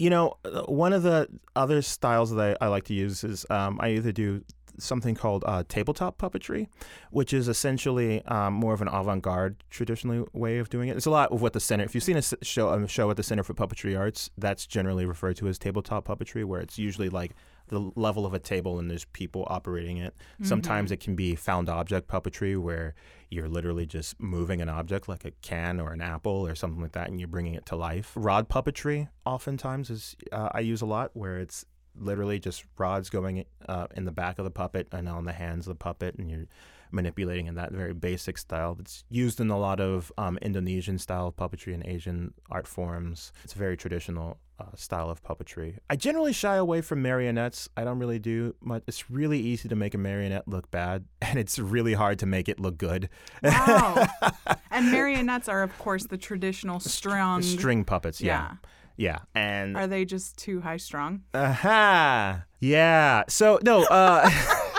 You 0.00 0.08
know, 0.08 0.38
uh, 0.46 0.62
one 0.62 0.94
of 0.94 1.02
the 1.02 1.28
other 1.54 1.82
styles 1.82 2.30
that 2.30 2.56
I, 2.62 2.64
I 2.64 2.68
like 2.68 2.84
to 2.84 2.94
use 2.94 3.22
is 3.22 3.44
um, 3.50 3.78
I 3.82 3.90
either 3.90 4.12
do 4.12 4.42
something 4.78 5.14
called 5.14 5.44
uh, 5.46 5.62
tabletop 5.68 6.16
puppetry, 6.16 6.68
which 7.10 7.34
is 7.34 7.48
essentially 7.48 8.24
um, 8.24 8.54
more 8.54 8.72
of 8.72 8.80
an 8.80 8.88
avant-garde 8.88 9.62
traditionally 9.68 10.24
way 10.32 10.56
of 10.56 10.70
doing 10.70 10.88
it. 10.88 10.96
It's 10.96 11.04
a 11.04 11.10
lot 11.10 11.32
of 11.32 11.42
what 11.42 11.52
the 11.52 11.60
center. 11.60 11.84
If 11.84 11.94
you've 11.94 12.02
seen 12.02 12.16
a 12.16 12.22
show, 12.22 12.70
a 12.70 12.88
show 12.88 13.10
at 13.10 13.18
the 13.18 13.22
Center 13.22 13.42
for 13.42 13.52
Puppetry 13.52 13.98
Arts, 13.98 14.30
that's 14.38 14.66
generally 14.66 15.04
referred 15.04 15.36
to 15.36 15.48
as 15.48 15.58
tabletop 15.58 16.06
puppetry, 16.06 16.46
where 16.46 16.62
it's 16.62 16.78
usually 16.78 17.10
like 17.10 17.32
the 17.70 17.90
level 17.96 18.26
of 18.26 18.34
a 18.34 18.38
table 18.38 18.78
and 18.78 18.90
there's 18.90 19.06
people 19.06 19.46
operating 19.48 19.96
it. 19.96 20.14
Sometimes 20.42 20.92
it 20.92 21.00
can 21.00 21.16
be 21.16 21.34
found 21.34 21.68
object 21.68 22.06
puppetry, 22.06 22.60
where 22.60 22.94
you're 23.30 23.48
literally 23.48 23.86
just 23.86 24.20
moving 24.20 24.60
an 24.60 24.68
object 24.68 25.08
like 25.08 25.24
a 25.24 25.30
can 25.40 25.80
or 25.80 25.92
an 25.92 26.02
apple 26.02 26.46
or 26.46 26.54
something 26.54 26.82
like 26.82 26.92
that, 26.92 27.08
and 27.08 27.18
you're 27.18 27.28
bringing 27.28 27.54
it 27.54 27.64
to 27.66 27.76
life. 27.76 28.12
Rod 28.14 28.48
puppetry, 28.48 29.08
oftentimes, 29.24 29.88
is 29.88 30.16
uh, 30.30 30.50
I 30.52 30.60
use 30.60 30.82
a 30.82 30.86
lot, 30.86 31.10
where 31.14 31.38
it's 31.38 31.64
literally 31.96 32.38
just 32.38 32.64
rods 32.78 33.10
going 33.10 33.44
uh, 33.68 33.86
in 33.96 34.04
the 34.04 34.12
back 34.12 34.38
of 34.38 34.44
the 34.44 34.50
puppet 34.50 34.88
and 34.92 35.08
on 35.08 35.24
the 35.24 35.32
hands 35.32 35.66
of 35.66 35.72
the 35.72 35.82
puppet, 35.82 36.16
and 36.18 36.30
you're 36.30 36.46
manipulating 36.92 37.46
in 37.46 37.54
that 37.56 37.72
very 37.72 37.92
basic 37.94 38.38
style 38.38 38.74
that's 38.74 39.04
used 39.08 39.40
in 39.40 39.50
a 39.50 39.58
lot 39.58 39.80
of 39.80 40.12
um, 40.18 40.38
Indonesian 40.42 40.98
style 40.98 41.32
puppetry 41.32 41.74
and 41.74 41.84
Asian 41.86 42.34
art 42.50 42.66
forms. 42.66 43.32
It's 43.44 43.54
a 43.54 43.58
very 43.58 43.76
traditional 43.76 44.38
uh, 44.58 44.64
style 44.74 45.10
of 45.10 45.22
puppetry. 45.22 45.78
I 45.88 45.96
generally 45.96 46.32
shy 46.32 46.56
away 46.56 46.80
from 46.80 47.02
marionettes. 47.02 47.68
I 47.76 47.84
don't 47.84 47.98
really 47.98 48.18
do 48.18 48.54
much. 48.60 48.82
It's 48.86 49.10
really 49.10 49.38
easy 49.38 49.68
to 49.68 49.76
make 49.76 49.94
a 49.94 49.98
marionette 49.98 50.46
look 50.46 50.70
bad, 50.70 51.04
and 51.22 51.38
it's 51.38 51.58
really 51.58 51.94
hard 51.94 52.18
to 52.20 52.26
make 52.26 52.48
it 52.48 52.60
look 52.60 52.78
good. 52.78 53.08
Wow. 53.42 54.06
and 54.70 54.90
marionettes 54.90 55.48
are, 55.48 55.62
of 55.62 55.76
course, 55.78 56.06
the 56.06 56.18
traditional 56.18 56.80
strung. 56.80 57.42
String 57.42 57.84
puppets, 57.84 58.20
yeah. 58.20 58.54
Yeah. 58.96 59.20
And 59.34 59.78
Are 59.78 59.86
they 59.86 60.04
just 60.04 60.36
too 60.36 60.60
high 60.60 60.76
strung? 60.76 61.22
Aha. 61.32 62.44
Yeah. 62.58 63.22
So 63.28 63.58
no, 63.62 63.84
uh 63.84 64.28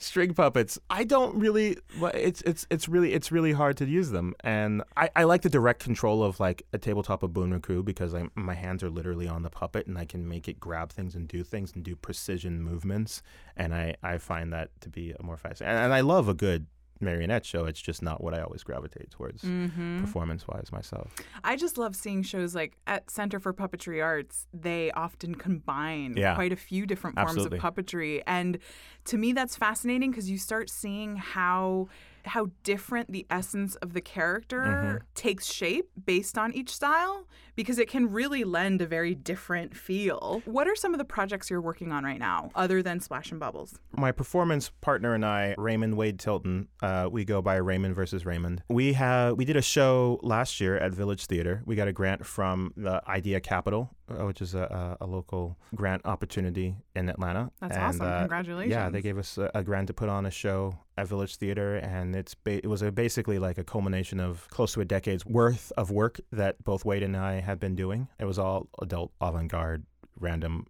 string 0.00 0.34
puppets. 0.34 0.78
I 0.88 1.04
don't 1.04 1.38
really 1.38 1.76
it's 2.14 2.42
it's 2.42 2.66
it's 2.70 2.88
really 2.88 3.12
it's 3.12 3.30
really 3.30 3.52
hard 3.52 3.76
to 3.78 3.86
use 3.86 4.10
them. 4.10 4.34
And 4.40 4.82
I, 4.96 5.10
I 5.14 5.24
like 5.24 5.42
the 5.42 5.50
direct 5.50 5.82
control 5.82 6.22
of 6.22 6.40
like 6.40 6.64
a 6.72 6.78
tabletop 6.78 7.22
of 7.22 7.30
Bunraku 7.30 7.84
because 7.84 8.14
I 8.14 8.28
my 8.34 8.54
hands 8.54 8.82
are 8.82 8.90
literally 8.90 9.28
on 9.28 9.42
the 9.42 9.50
puppet 9.50 9.86
and 9.86 9.98
I 9.98 10.04
can 10.04 10.26
make 10.28 10.48
it 10.48 10.58
grab 10.58 10.92
things 10.92 11.14
and 11.14 11.28
do 11.28 11.44
things 11.44 11.72
and 11.74 11.84
do 11.84 11.94
precision 11.94 12.62
movements. 12.62 13.22
And 13.56 13.74
I, 13.74 13.96
I 14.02 14.18
find 14.18 14.52
that 14.52 14.70
to 14.80 14.88
be 14.88 15.12
a 15.12 15.22
more 15.22 15.36
fascinating. 15.36 15.76
And, 15.76 15.84
and 15.84 15.94
I 15.94 16.00
love 16.00 16.28
a 16.28 16.34
good 16.34 16.66
marionette 17.00 17.44
show. 17.44 17.64
It's 17.64 17.80
just 17.80 18.02
not 18.02 18.22
what 18.22 18.34
I 18.34 18.40
always 18.42 18.62
gravitate 18.62 19.10
towards 19.10 19.42
Mm-hmm. 19.42 20.00
performance 20.02 20.46
wise 20.46 20.70
myself. 20.72 21.14
I 21.44 21.56
just 21.56 21.78
love 21.78 21.96
seeing 21.96 22.22
shows 22.22 22.54
like 22.54 22.76
at 22.86 23.10
Center 23.10 23.40
for 23.40 23.52
Puppetry 23.52 24.02
Arts, 24.04 24.46
they 24.52 24.90
often 24.92 25.34
combine 25.34 26.14
Yeah. 26.16 26.34
quite 26.34 26.52
a 26.52 26.56
few 26.56 26.86
different 26.86 27.16
forms 27.16 27.30
Absolutely. 27.30 27.58
of 27.58 27.64
puppetry. 27.64 28.22
And 28.26 28.58
to 29.06 29.16
me 29.16 29.32
that's 29.32 29.56
fascinating 29.56 30.10
because 30.10 30.30
you 30.30 30.38
start 30.38 30.68
seeing 30.70 31.16
how 31.16 31.88
how 32.24 32.50
different 32.64 33.10
the 33.12 33.26
essence 33.30 33.74
of 33.76 33.92
the 33.92 34.00
character 34.00 34.60
Mm-hmm. 34.60 34.96
takes 35.14 35.46
shape 35.52 35.90
based 36.04 36.36
on 36.38 36.52
each 36.52 36.70
style 36.74 37.26
because 37.56 37.78
it 37.78 37.88
can 37.88 38.10
really 38.10 38.44
lend 38.44 38.80
a 38.80 38.86
very 38.86 39.14
different 39.14 39.76
feel. 39.76 40.42
What 40.44 40.66
are 40.68 40.76
some 40.76 40.94
of 40.94 40.98
the 40.98 41.04
projects 41.04 41.50
you're 41.50 41.60
working 41.60 41.92
on 41.92 42.04
right 42.04 42.18
now 42.18 42.50
other 42.54 42.82
than 42.82 43.00
Splash 43.00 43.30
and 43.30 43.40
Bubbles? 43.40 43.78
my 43.96 44.12
performance 44.12 44.70
partner 44.80 45.14
and 45.14 45.24
I, 45.26 45.54
Raymond 45.58 45.96
Wade 45.96 46.18
Tilton, 46.18 46.68
uh, 46.82 47.08
we 47.10 47.24
go 47.24 47.42
by 47.42 47.56
Raymond 47.56 47.94
versus 47.94 48.24
Raymond. 48.24 48.62
We 48.68 48.94
have 48.94 49.36
we 49.36 49.44
did 49.44 49.56
a 49.56 49.62
show 49.62 50.18
last 50.22 50.60
year 50.60 50.76
at 50.78 50.92
Village 50.92 51.26
Theater. 51.26 51.62
We 51.66 51.74
got 51.76 51.88
a 51.88 51.92
grant 51.92 52.24
from 52.24 52.72
the 52.76 53.02
Idea 53.08 53.40
Capital, 53.40 53.90
which 54.10 54.42
is 54.42 54.54
a, 54.54 54.96
a, 55.00 55.04
a 55.04 55.06
local 55.06 55.56
grant 55.74 56.02
opportunity 56.04 56.76
in 56.94 57.08
Atlanta. 57.08 57.50
That's 57.60 57.76
And, 57.76 57.84
awesome. 57.84 58.06
uh, 58.06 58.18
Congratulations. 58.20 58.70
Yeah, 58.72 58.88
they 58.90 59.00
gave 59.02 59.18
us 59.18 59.38
a, 59.38 59.50
a 59.54 59.62
grant 59.62 59.86
to 59.88 59.94
put 59.94 60.08
on 60.08 60.26
a 60.26 60.30
show 60.30 60.78
at 60.98 61.06
Village 61.08 61.36
Theater, 61.36 61.76
and 61.76 62.14
it's 62.16 62.34
ba- 62.34 62.58
it 62.64 62.66
was 62.68 62.82
a, 62.82 62.90
basically 62.92 63.38
like 63.38 63.58
a 63.58 63.64
culmination 63.64 64.20
of 64.20 64.48
close 64.50 64.72
to 64.74 64.80
a 64.80 64.84
decade's 64.84 65.24
worth 65.24 65.72
of 65.76 65.90
work 65.90 66.20
that 66.32 66.62
both 66.64 66.84
Wade 66.84 67.02
and 67.02 67.16
I 67.16 67.40
have 67.40 67.58
been 67.60 67.74
doing. 67.74 68.08
It 68.18 68.24
was 68.24 68.38
all 68.38 68.68
adult 68.82 69.12
avant-garde, 69.20 69.84
random 70.18 70.66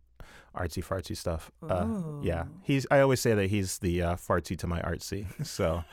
artsy 0.57 0.85
fartsy 0.85 1.17
stuff. 1.17 1.51
Uh, 1.69 1.87
yeah, 2.23 2.45
he's. 2.63 2.87
I 2.91 3.01
always 3.01 3.21
say 3.21 3.35
that 3.35 3.51
he's 3.51 3.79
the 3.79 4.03
uh, 4.03 4.17
fartsy 4.17 4.59
to 4.59 4.67
my 4.67 4.81
artsy. 4.83 5.27
So. 5.47 5.85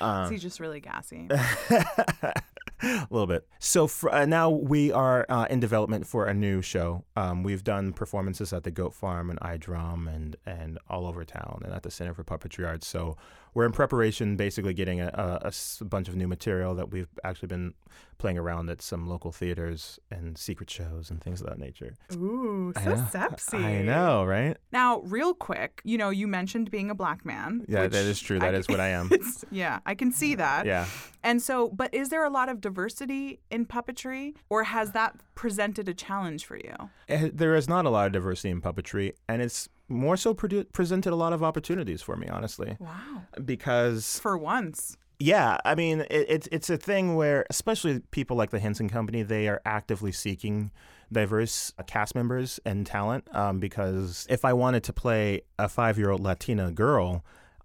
Um, 0.00 0.24
Is 0.24 0.30
he 0.30 0.38
just 0.38 0.60
really 0.60 0.80
gassy? 0.80 1.28
a 2.82 3.06
little 3.10 3.26
bit. 3.26 3.46
So 3.58 3.86
for, 3.86 4.12
uh, 4.12 4.26
now 4.26 4.50
we 4.50 4.92
are 4.92 5.26
uh, 5.28 5.46
in 5.50 5.60
development 5.60 6.06
for 6.06 6.26
a 6.26 6.34
new 6.34 6.62
show. 6.62 7.04
Um, 7.16 7.42
we've 7.42 7.64
done 7.64 7.92
performances 7.92 8.52
at 8.52 8.64
the 8.64 8.70
Goat 8.70 8.94
Farm 8.94 9.30
and 9.30 9.38
Eyedrum 9.40 10.06
and 10.14 10.36
and 10.46 10.78
all 10.88 11.06
over 11.06 11.24
town 11.24 11.62
and 11.64 11.72
at 11.74 11.82
the 11.82 11.90
Center 11.90 12.14
for 12.14 12.24
Puppetry 12.24 12.66
Arts. 12.66 12.86
So 12.86 13.16
we're 13.54 13.66
in 13.66 13.72
preparation, 13.72 14.36
basically 14.36 14.74
getting 14.74 15.00
a 15.00 15.50
bunch 15.82 16.08
of 16.08 16.14
new 16.14 16.28
material 16.28 16.74
that 16.76 16.90
we've 16.90 17.08
actually 17.24 17.48
been 17.48 17.74
playing 18.18 18.38
around 18.38 18.68
at 18.70 18.80
some 18.80 19.08
local 19.08 19.32
theaters 19.32 19.98
and 20.10 20.38
secret 20.38 20.70
shows 20.70 21.10
and 21.10 21.20
things 21.20 21.40
of 21.40 21.48
that 21.48 21.58
nature. 21.58 21.94
Ooh, 22.12 22.72
so 22.76 22.90
know. 22.90 23.06
sepsy. 23.10 23.64
I 23.64 23.82
know, 23.82 24.24
right? 24.24 24.56
Now, 24.72 25.00
real 25.00 25.34
quick, 25.34 25.80
you 25.84 25.98
know, 25.98 26.10
you 26.10 26.28
mentioned 26.28 26.70
being 26.70 26.90
a 26.90 26.94
black 26.94 27.24
man. 27.24 27.64
Yeah, 27.66 27.88
that 27.88 28.04
is 28.04 28.20
true. 28.20 28.38
That 28.38 28.54
I- 28.54 28.58
is 28.58 28.68
what 28.68 28.78
I 28.80 28.88
am. 28.88 29.10
Yeah, 29.50 29.80
I 29.86 29.94
can 29.94 30.12
see 30.12 30.34
that. 30.36 30.66
Yeah. 30.66 30.86
And 31.22 31.42
so, 31.42 31.68
but 31.68 31.92
is 31.94 32.08
there 32.10 32.24
a 32.24 32.30
lot 32.30 32.48
of 32.48 32.60
diversity 32.74 33.40
in 33.50 33.66
puppetry, 33.66 34.34
or 34.48 34.64
has 34.64 34.92
that 34.92 35.16
presented 35.34 35.88
a 35.88 35.94
challenge 35.94 36.44
for 36.44 36.56
you? 36.56 36.74
Eh, 37.08 37.30
There 37.32 37.54
is 37.56 37.68
not 37.68 37.84
a 37.84 37.90
lot 37.90 38.06
of 38.06 38.12
diversity 38.12 38.50
in 38.50 38.60
puppetry, 38.60 39.12
and 39.28 39.42
it's 39.42 39.68
more 39.88 40.16
so 40.16 40.34
produ- 40.34 40.70
presented 40.72 41.12
a 41.12 41.16
lot 41.16 41.32
of 41.32 41.42
opportunities 41.42 42.00
for 42.02 42.16
me, 42.16 42.28
honestly. 42.28 42.76
Wow. 42.78 43.22
Because 43.44 44.20
For 44.20 44.38
once. 44.38 44.96
yeah, 45.18 45.58
I 45.64 45.74
mean, 45.74 46.00
it, 46.10 46.26
it's 46.28 46.48
it's 46.52 46.70
a 46.70 46.76
thing 46.76 47.16
where, 47.16 47.44
especially 47.50 48.00
people 48.12 48.36
like 48.36 48.50
the 48.50 48.60
Henson 48.60 48.88
Company, 48.88 49.22
they 49.24 49.48
are 49.48 49.60
actively 49.64 50.12
seeking 50.12 50.70
diverse 51.12 51.72
uh, 51.78 51.82
cast 51.82 52.14
members 52.14 52.60
and 52.64 52.86
talent. 52.86 53.24
Um, 53.34 53.58
because 53.58 54.26
if 54.30 54.44
I 54.44 54.52
wanted 54.52 54.84
to 54.84 54.92
play 54.92 55.42
a 55.58 55.68
five-year-old 55.68 56.20
Latina 56.22 56.70
girl, 56.70 57.24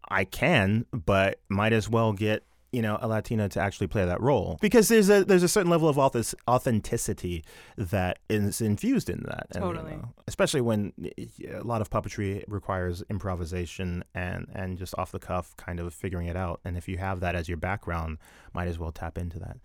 I 0.09 0.23
can, 0.25 0.85
but 0.91 1.39
might 1.47 1.73
as 1.73 1.87
well 1.89 2.11
get 2.13 2.43
you 2.75 2.81
know 2.81 2.97
a 3.01 3.07
Latina 3.07 3.47
to 3.47 3.59
actually 3.61 3.87
play 3.87 4.03
that 4.05 4.19
role 4.19 4.57
because 4.59 4.89
there's 4.89 5.09
a 5.09 5.23
there's 5.23 5.43
a 5.43 5.47
certain 5.47 5.71
level 5.71 5.87
of 5.87 5.97
authenticity 5.97 7.45
that 7.77 8.19
is 8.29 8.59
infused 8.59 9.09
in 9.09 9.23
that. 9.27 9.47
And, 9.51 9.63
you 9.63 9.73
Totally. 9.73 9.95
know, 9.95 10.09
especially 10.27 10.59
when 10.59 10.91
a 11.49 11.63
lot 11.63 11.79
of 11.79 11.89
puppetry 11.89 12.43
requires 12.49 13.01
improvisation 13.09 14.03
and 14.13 14.47
and 14.53 14.77
just 14.77 14.93
off 14.97 15.13
the 15.13 15.19
cuff 15.19 15.55
kind 15.55 15.79
of 15.79 15.93
figuring 15.93 16.27
it 16.27 16.35
out. 16.35 16.59
And 16.65 16.75
if 16.75 16.89
you 16.89 16.97
have 16.97 17.21
that 17.21 17.33
as 17.33 17.47
your 17.47 17.57
background, 17.57 18.17
might 18.53 18.67
as 18.67 18.77
well 18.77 18.91
tap 18.91 19.17
into 19.17 19.39
that. 19.39 19.57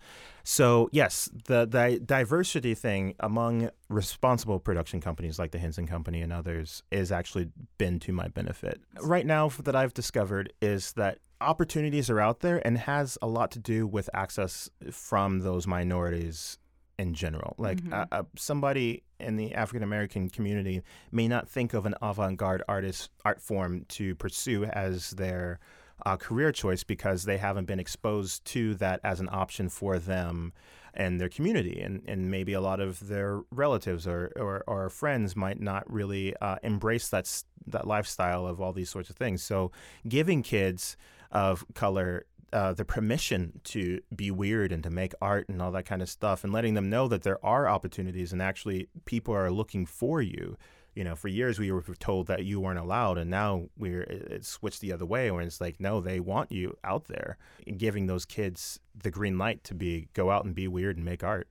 So 0.43 0.89
yes, 0.91 1.29
the 1.45 1.65
the 1.65 1.99
diversity 2.03 2.75
thing 2.75 3.15
among 3.19 3.69
responsible 3.89 4.59
production 4.59 5.01
companies 5.01 5.39
like 5.39 5.51
the 5.51 5.59
Henson 5.59 5.87
Company 5.87 6.21
and 6.21 6.33
others 6.33 6.83
is 6.91 7.11
actually 7.11 7.49
been 7.77 7.99
to 7.99 8.11
my 8.11 8.27
benefit. 8.27 8.81
Right 9.01 9.25
now, 9.25 9.49
that 9.49 9.75
I've 9.75 9.93
discovered 9.93 10.53
is 10.61 10.93
that 10.93 11.19
opportunities 11.39 12.09
are 12.09 12.19
out 12.19 12.39
there 12.41 12.65
and 12.65 12.77
has 12.77 13.17
a 13.21 13.27
lot 13.27 13.51
to 13.51 13.59
do 13.59 13.87
with 13.87 14.09
access 14.13 14.69
from 14.91 15.39
those 15.39 15.67
minorities 15.67 16.57
in 16.99 17.13
general. 17.13 17.55
Like 17.57 17.79
uh, 17.91 18.05
uh, 18.11 18.23
somebody 18.35 19.03
in 19.19 19.35
the 19.35 19.55
African 19.55 19.83
American 19.83 20.29
community 20.29 20.83
may 21.11 21.27
not 21.27 21.49
think 21.49 21.73
of 21.73 21.85
an 21.85 21.95
avant-garde 22.01 22.63
artist 22.67 23.09
art 23.25 23.41
form 23.41 23.85
to 23.89 24.15
pursue 24.15 24.65
as 24.65 25.11
their 25.11 25.59
uh, 26.05 26.17
career 26.17 26.51
choice 26.51 26.83
because 26.83 27.23
they 27.23 27.37
haven't 27.37 27.65
been 27.65 27.79
exposed 27.79 28.45
to 28.45 28.75
that 28.75 28.99
as 29.03 29.19
an 29.19 29.29
option 29.31 29.69
for 29.69 29.99
them 29.99 30.53
and 30.93 31.21
their 31.21 31.29
community. 31.29 31.79
And, 31.81 32.03
and 32.07 32.29
maybe 32.29 32.53
a 32.53 32.61
lot 32.61 32.79
of 32.79 33.07
their 33.07 33.41
relatives 33.51 34.07
or, 34.07 34.31
or, 34.35 34.63
or 34.67 34.89
friends 34.89 35.35
might 35.35 35.59
not 35.59 35.89
really 35.91 36.35
uh, 36.41 36.57
embrace 36.63 37.09
that, 37.09 37.43
that 37.67 37.87
lifestyle 37.87 38.45
of 38.45 38.59
all 38.59 38.73
these 38.73 38.89
sorts 38.89 39.09
of 39.09 39.15
things. 39.15 39.41
So 39.41 39.71
giving 40.07 40.43
kids 40.43 40.97
of 41.31 41.65
color 41.73 42.25
uh, 42.53 42.73
the 42.73 42.83
permission 42.83 43.61
to 43.63 44.01
be 44.13 44.29
weird 44.29 44.73
and 44.73 44.83
to 44.83 44.89
make 44.89 45.13
art 45.21 45.47
and 45.47 45.61
all 45.61 45.71
that 45.71 45.85
kind 45.85 46.01
of 46.01 46.09
stuff 46.09 46.43
and 46.43 46.51
letting 46.51 46.73
them 46.73 46.89
know 46.89 47.07
that 47.07 47.23
there 47.23 47.43
are 47.45 47.67
opportunities 47.67 48.33
and 48.33 48.41
actually 48.41 48.89
people 49.05 49.33
are 49.33 49.49
looking 49.49 49.85
for 49.85 50.21
you 50.21 50.57
you 50.95 51.03
know 51.03 51.15
for 51.15 51.27
years 51.29 51.57
we 51.59 51.71
were 51.71 51.81
told 51.99 52.27
that 52.27 52.43
you 52.43 52.59
weren't 52.59 52.79
allowed 52.79 53.17
and 53.17 53.29
now 53.29 53.63
we're 53.77 54.01
it- 54.03 54.27
it's 54.31 54.47
switched 54.47 54.81
the 54.81 54.91
other 54.91 55.05
way 55.05 55.31
where 55.31 55.41
it's 55.41 55.61
like 55.61 55.79
no 55.79 56.01
they 56.01 56.19
want 56.19 56.51
you 56.51 56.75
out 56.83 57.05
there 57.05 57.37
and 57.65 57.79
giving 57.79 58.07
those 58.07 58.25
kids 58.25 58.79
the 59.03 59.09
green 59.11 59.37
light 59.37 59.63
to 59.63 59.73
be 59.73 60.07
go 60.13 60.29
out 60.31 60.43
and 60.45 60.53
be 60.55 60.67
weird 60.67 60.97
and 60.97 61.05
make 61.05 61.23
art 61.23 61.47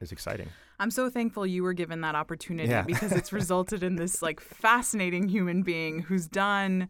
is 0.00 0.12
exciting 0.12 0.48
I'm 0.78 0.90
so 0.90 1.08
thankful 1.08 1.46
you 1.46 1.62
were 1.62 1.74
given 1.74 2.00
that 2.00 2.16
opportunity 2.16 2.68
Yeah. 2.68 2.82
because 2.82 3.12
it's 3.12 3.32
resulted 3.32 3.82
in 3.84 3.96
this 3.96 4.20
like 4.20 4.40
fascinating 4.40 5.28
human 5.28 5.62
being 5.62 6.00
who's 6.02 6.26
done 6.26 6.88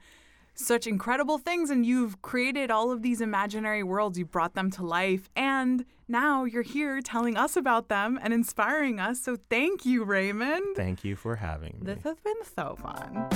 such 0.55 0.86
incredible 0.86 1.38
things 1.38 1.70
and 1.70 1.84
you've 1.84 2.20
created 2.22 2.70
all 2.70 2.90
of 2.90 3.03
these 3.03 3.20
imaginary 3.20 3.82
worlds. 3.82 4.18
You've 4.18 4.30
brought 4.30 4.55
them 4.55 4.70
to 4.72 4.84
life. 4.84 5.28
And 5.34 5.84
now 6.09 6.44
you're 6.44 6.62
here 6.62 7.00
telling 7.00 7.36
us 7.36 7.57
about 7.57 7.88
them 7.88 8.18
and 8.22 8.32
inspiring 8.32 9.00
us. 9.00 9.20
So 9.20 9.36
thank 9.48 9.86
you, 9.86 10.05
Raymond. 10.05 10.76
Thank 10.76 11.05
you 11.05 11.16
for 11.16 11.36
having 11.36 11.78
me. 11.80 11.94
This 11.94 12.03
has 12.05 12.18
been 12.20 12.34
so 12.55 12.76
fun. 12.76 13.28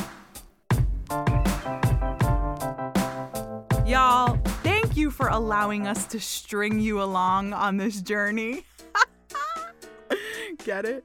Y'all, 3.87 4.37
thank 4.63 4.97
you 4.97 5.11
for 5.11 5.29
allowing 5.29 5.87
us 5.87 6.07
to 6.07 6.19
string 6.19 6.81
you 6.81 7.01
along 7.01 7.53
on 7.53 7.77
this 7.77 8.01
journey. 8.03 8.65
Get 10.65 10.85
it? 10.85 11.05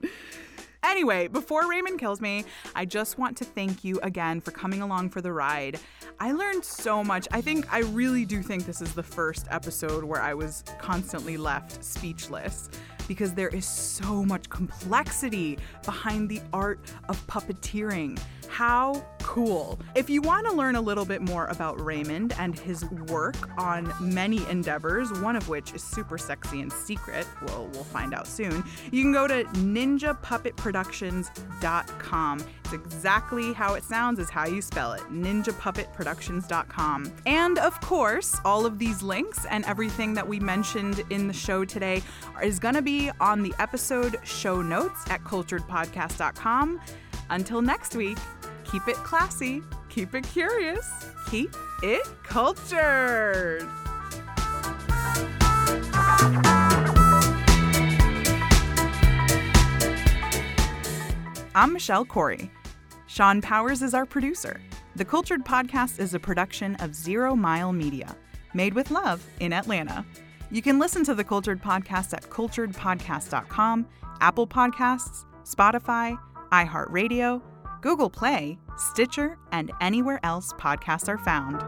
Anyway, 0.92 1.30
before 1.30 1.70
Raymond 1.70 1.98
kills 2.00 2.20
me, 2.20 2.44
I 2.76 2.84
just 2.84 3.18
want 3.18 3.38
to 3.38 3.46
thank 3.46 3.86
you 3.86 3.98
again 4.04 4.42
for 4.42 4.52
coming 4.52 4.82
along 4.82 5.12
for 5.12 5.22
the 5.22 5.32
ride. 5.32 5.80
I 6.20 6.34
learned 6.34 6.66
so 6.66 7.02
much. 7.02 7.30
I 7.32 7.40
think 7.40 7.74
I 7.74 7.80
really 7.80 8.26
do 8.26 8.44
think 8.44 8.66
this 8.66 8.82
is 8.82 8.94
the 8.94 9.02
first 9.02 9.48
episode 9.50 10.04
where 10.04 10.22
I 10.22 10.34
was 10.34 10.66
constantly 10.80 11.38
left 11.38 11.82
speechless 11.82 12.70
because 13.08 13.34
there 13.34 13.48
is 13.48 13.66
so 13.66 14.26
much 14.26 14.50
complexity 14.50 15.58
behind 15.86 16.28
the 16.28 16.42
art 16.52 16.80
of 17.08 17.26
puppeteering. 17.26 18.20
How 18.52 19.04
cool. 19.20 19.80
If 19.96 20.10
you 20.10 20.22
want 20.22 20.46
to 20.46 20.52
learn 20.52 20.76
a 20.76 20.82
little 20.82 21.06
bit 21.06 21.22
more 21.22 21.46
about 21.46 21.80
Raymond 21.80 22.34
and 22.38 22.60
his 22.60 22.84
work 23.08 23.38
on 23.58 23.94
many 24.02 24.46
endeavors, 24.50 25.10
one 25.22 25.38
of 25.38 25.48
which 25.48 25.74
is 25.74 25.82
super 25.82 26.18
sexy 26.18 26.60
and 26.60 26.70
secret, 26.72 27.26
well, 27.48 27.70
we'll 27.72 27.86
find 27.86 28.14
out 28.14 28.28
soon, 28.28 28.62
you 28.92 29.04
can 29.04 29.14
go 29.14 29.28
to 29.28 29.46
ninjapuppetproductions.com. 29.46 32.46
It's 32.66 32.74
exactly 32.74 33.54
how 33.54 33.76
it 33.76 33.86
sounds, 33.86 34.20
is 34.20 34.30
how 34.30 34.48
you 34.48 34.62
spell 34.62 34.92
it 34.94 35.02
ninjapuppetproductions.com. 35.04 37.14
And 37.26 37.58
of 37.58 37.80
course, 37.80 38.36
all 38.44 38.66
of 38.66 38.80
these 38.80 39.02
links 39.02 39.46
and 39.46 39.64
everything 39.64 40.14
that 40.16 40.28
we 40.28 40.42
mentioned 40.42 41.06
in 41.10 41.28
the 41.28 41.34
show 41.34 41.64
today 41.64 42.04
is 42.44 42.60
going 42.60 42.76
to 42.76 42.82
be 42.82 43.12
on 43.22 43.44
the 43.44 43.54
episode 43.60 44.20
show 44.26 44.62
notes 44.62 45.10
at 45.10 45.24
culturedpodcast.com. 45.24 46.82
Until 47.30 47.62
next 47.62 47.96
week, 47.96 48.18
keep 48.72 48.88
it 48.88 48.96
classy, 48.96 49.62
keep 49.90 50.16
it 50.16 50.24
curious, 50.24 50.90
keep 51.30 51.54
it 51.84 52.08
cultured. 52.24 53.68
I'm 61.54 61.74
Michelle 61.74 62.06
Corey. 62.06 62.50
Sean 63.08 63.42
Powers 63.42 63.82
is 63.82 63.94
our 63.94 64.06
producer. 64.06 64.62
The 64.96 65.04
Cultured 65.04 65.44
Podcast 65.44 66.00
is 66.00 66.14
a 66.14 66.20
production 66.20 66.76
of 66.76 66.96
Zero 66.96 67.36
Mile 67.36 67.74
Media, 67.74 68.16
made 68.54 68.74
with 68.74 68.90
love 68.90 69.22
in 69.42 69.52
Atlanta. 69.52 70.06
You 70.50 70.62
can 70.62 70.80
listen 70.80 71.04
to 71.06 71.14
the 71.14 71.26
Cultured 71.26 71.62
Podcast 71.62 72.14
at 72.14 72.24
culturedpodcast.com, 72.24 73.88
Apple 74.22 74.48
Podcasts, 74.48 75.26
Spotify, 75.44 76.18
iHeartRadio, 76.54 77.42
Google 77.82 78.12
Play, 78.12 78.60
Stitcher, 78.78 79.40
and 79.52 79.72
anywhere 79.82 80.20
else 80.24 80.54
podcasts 80.54 81.10
are 81.10 81.18
found. 81.18 81.64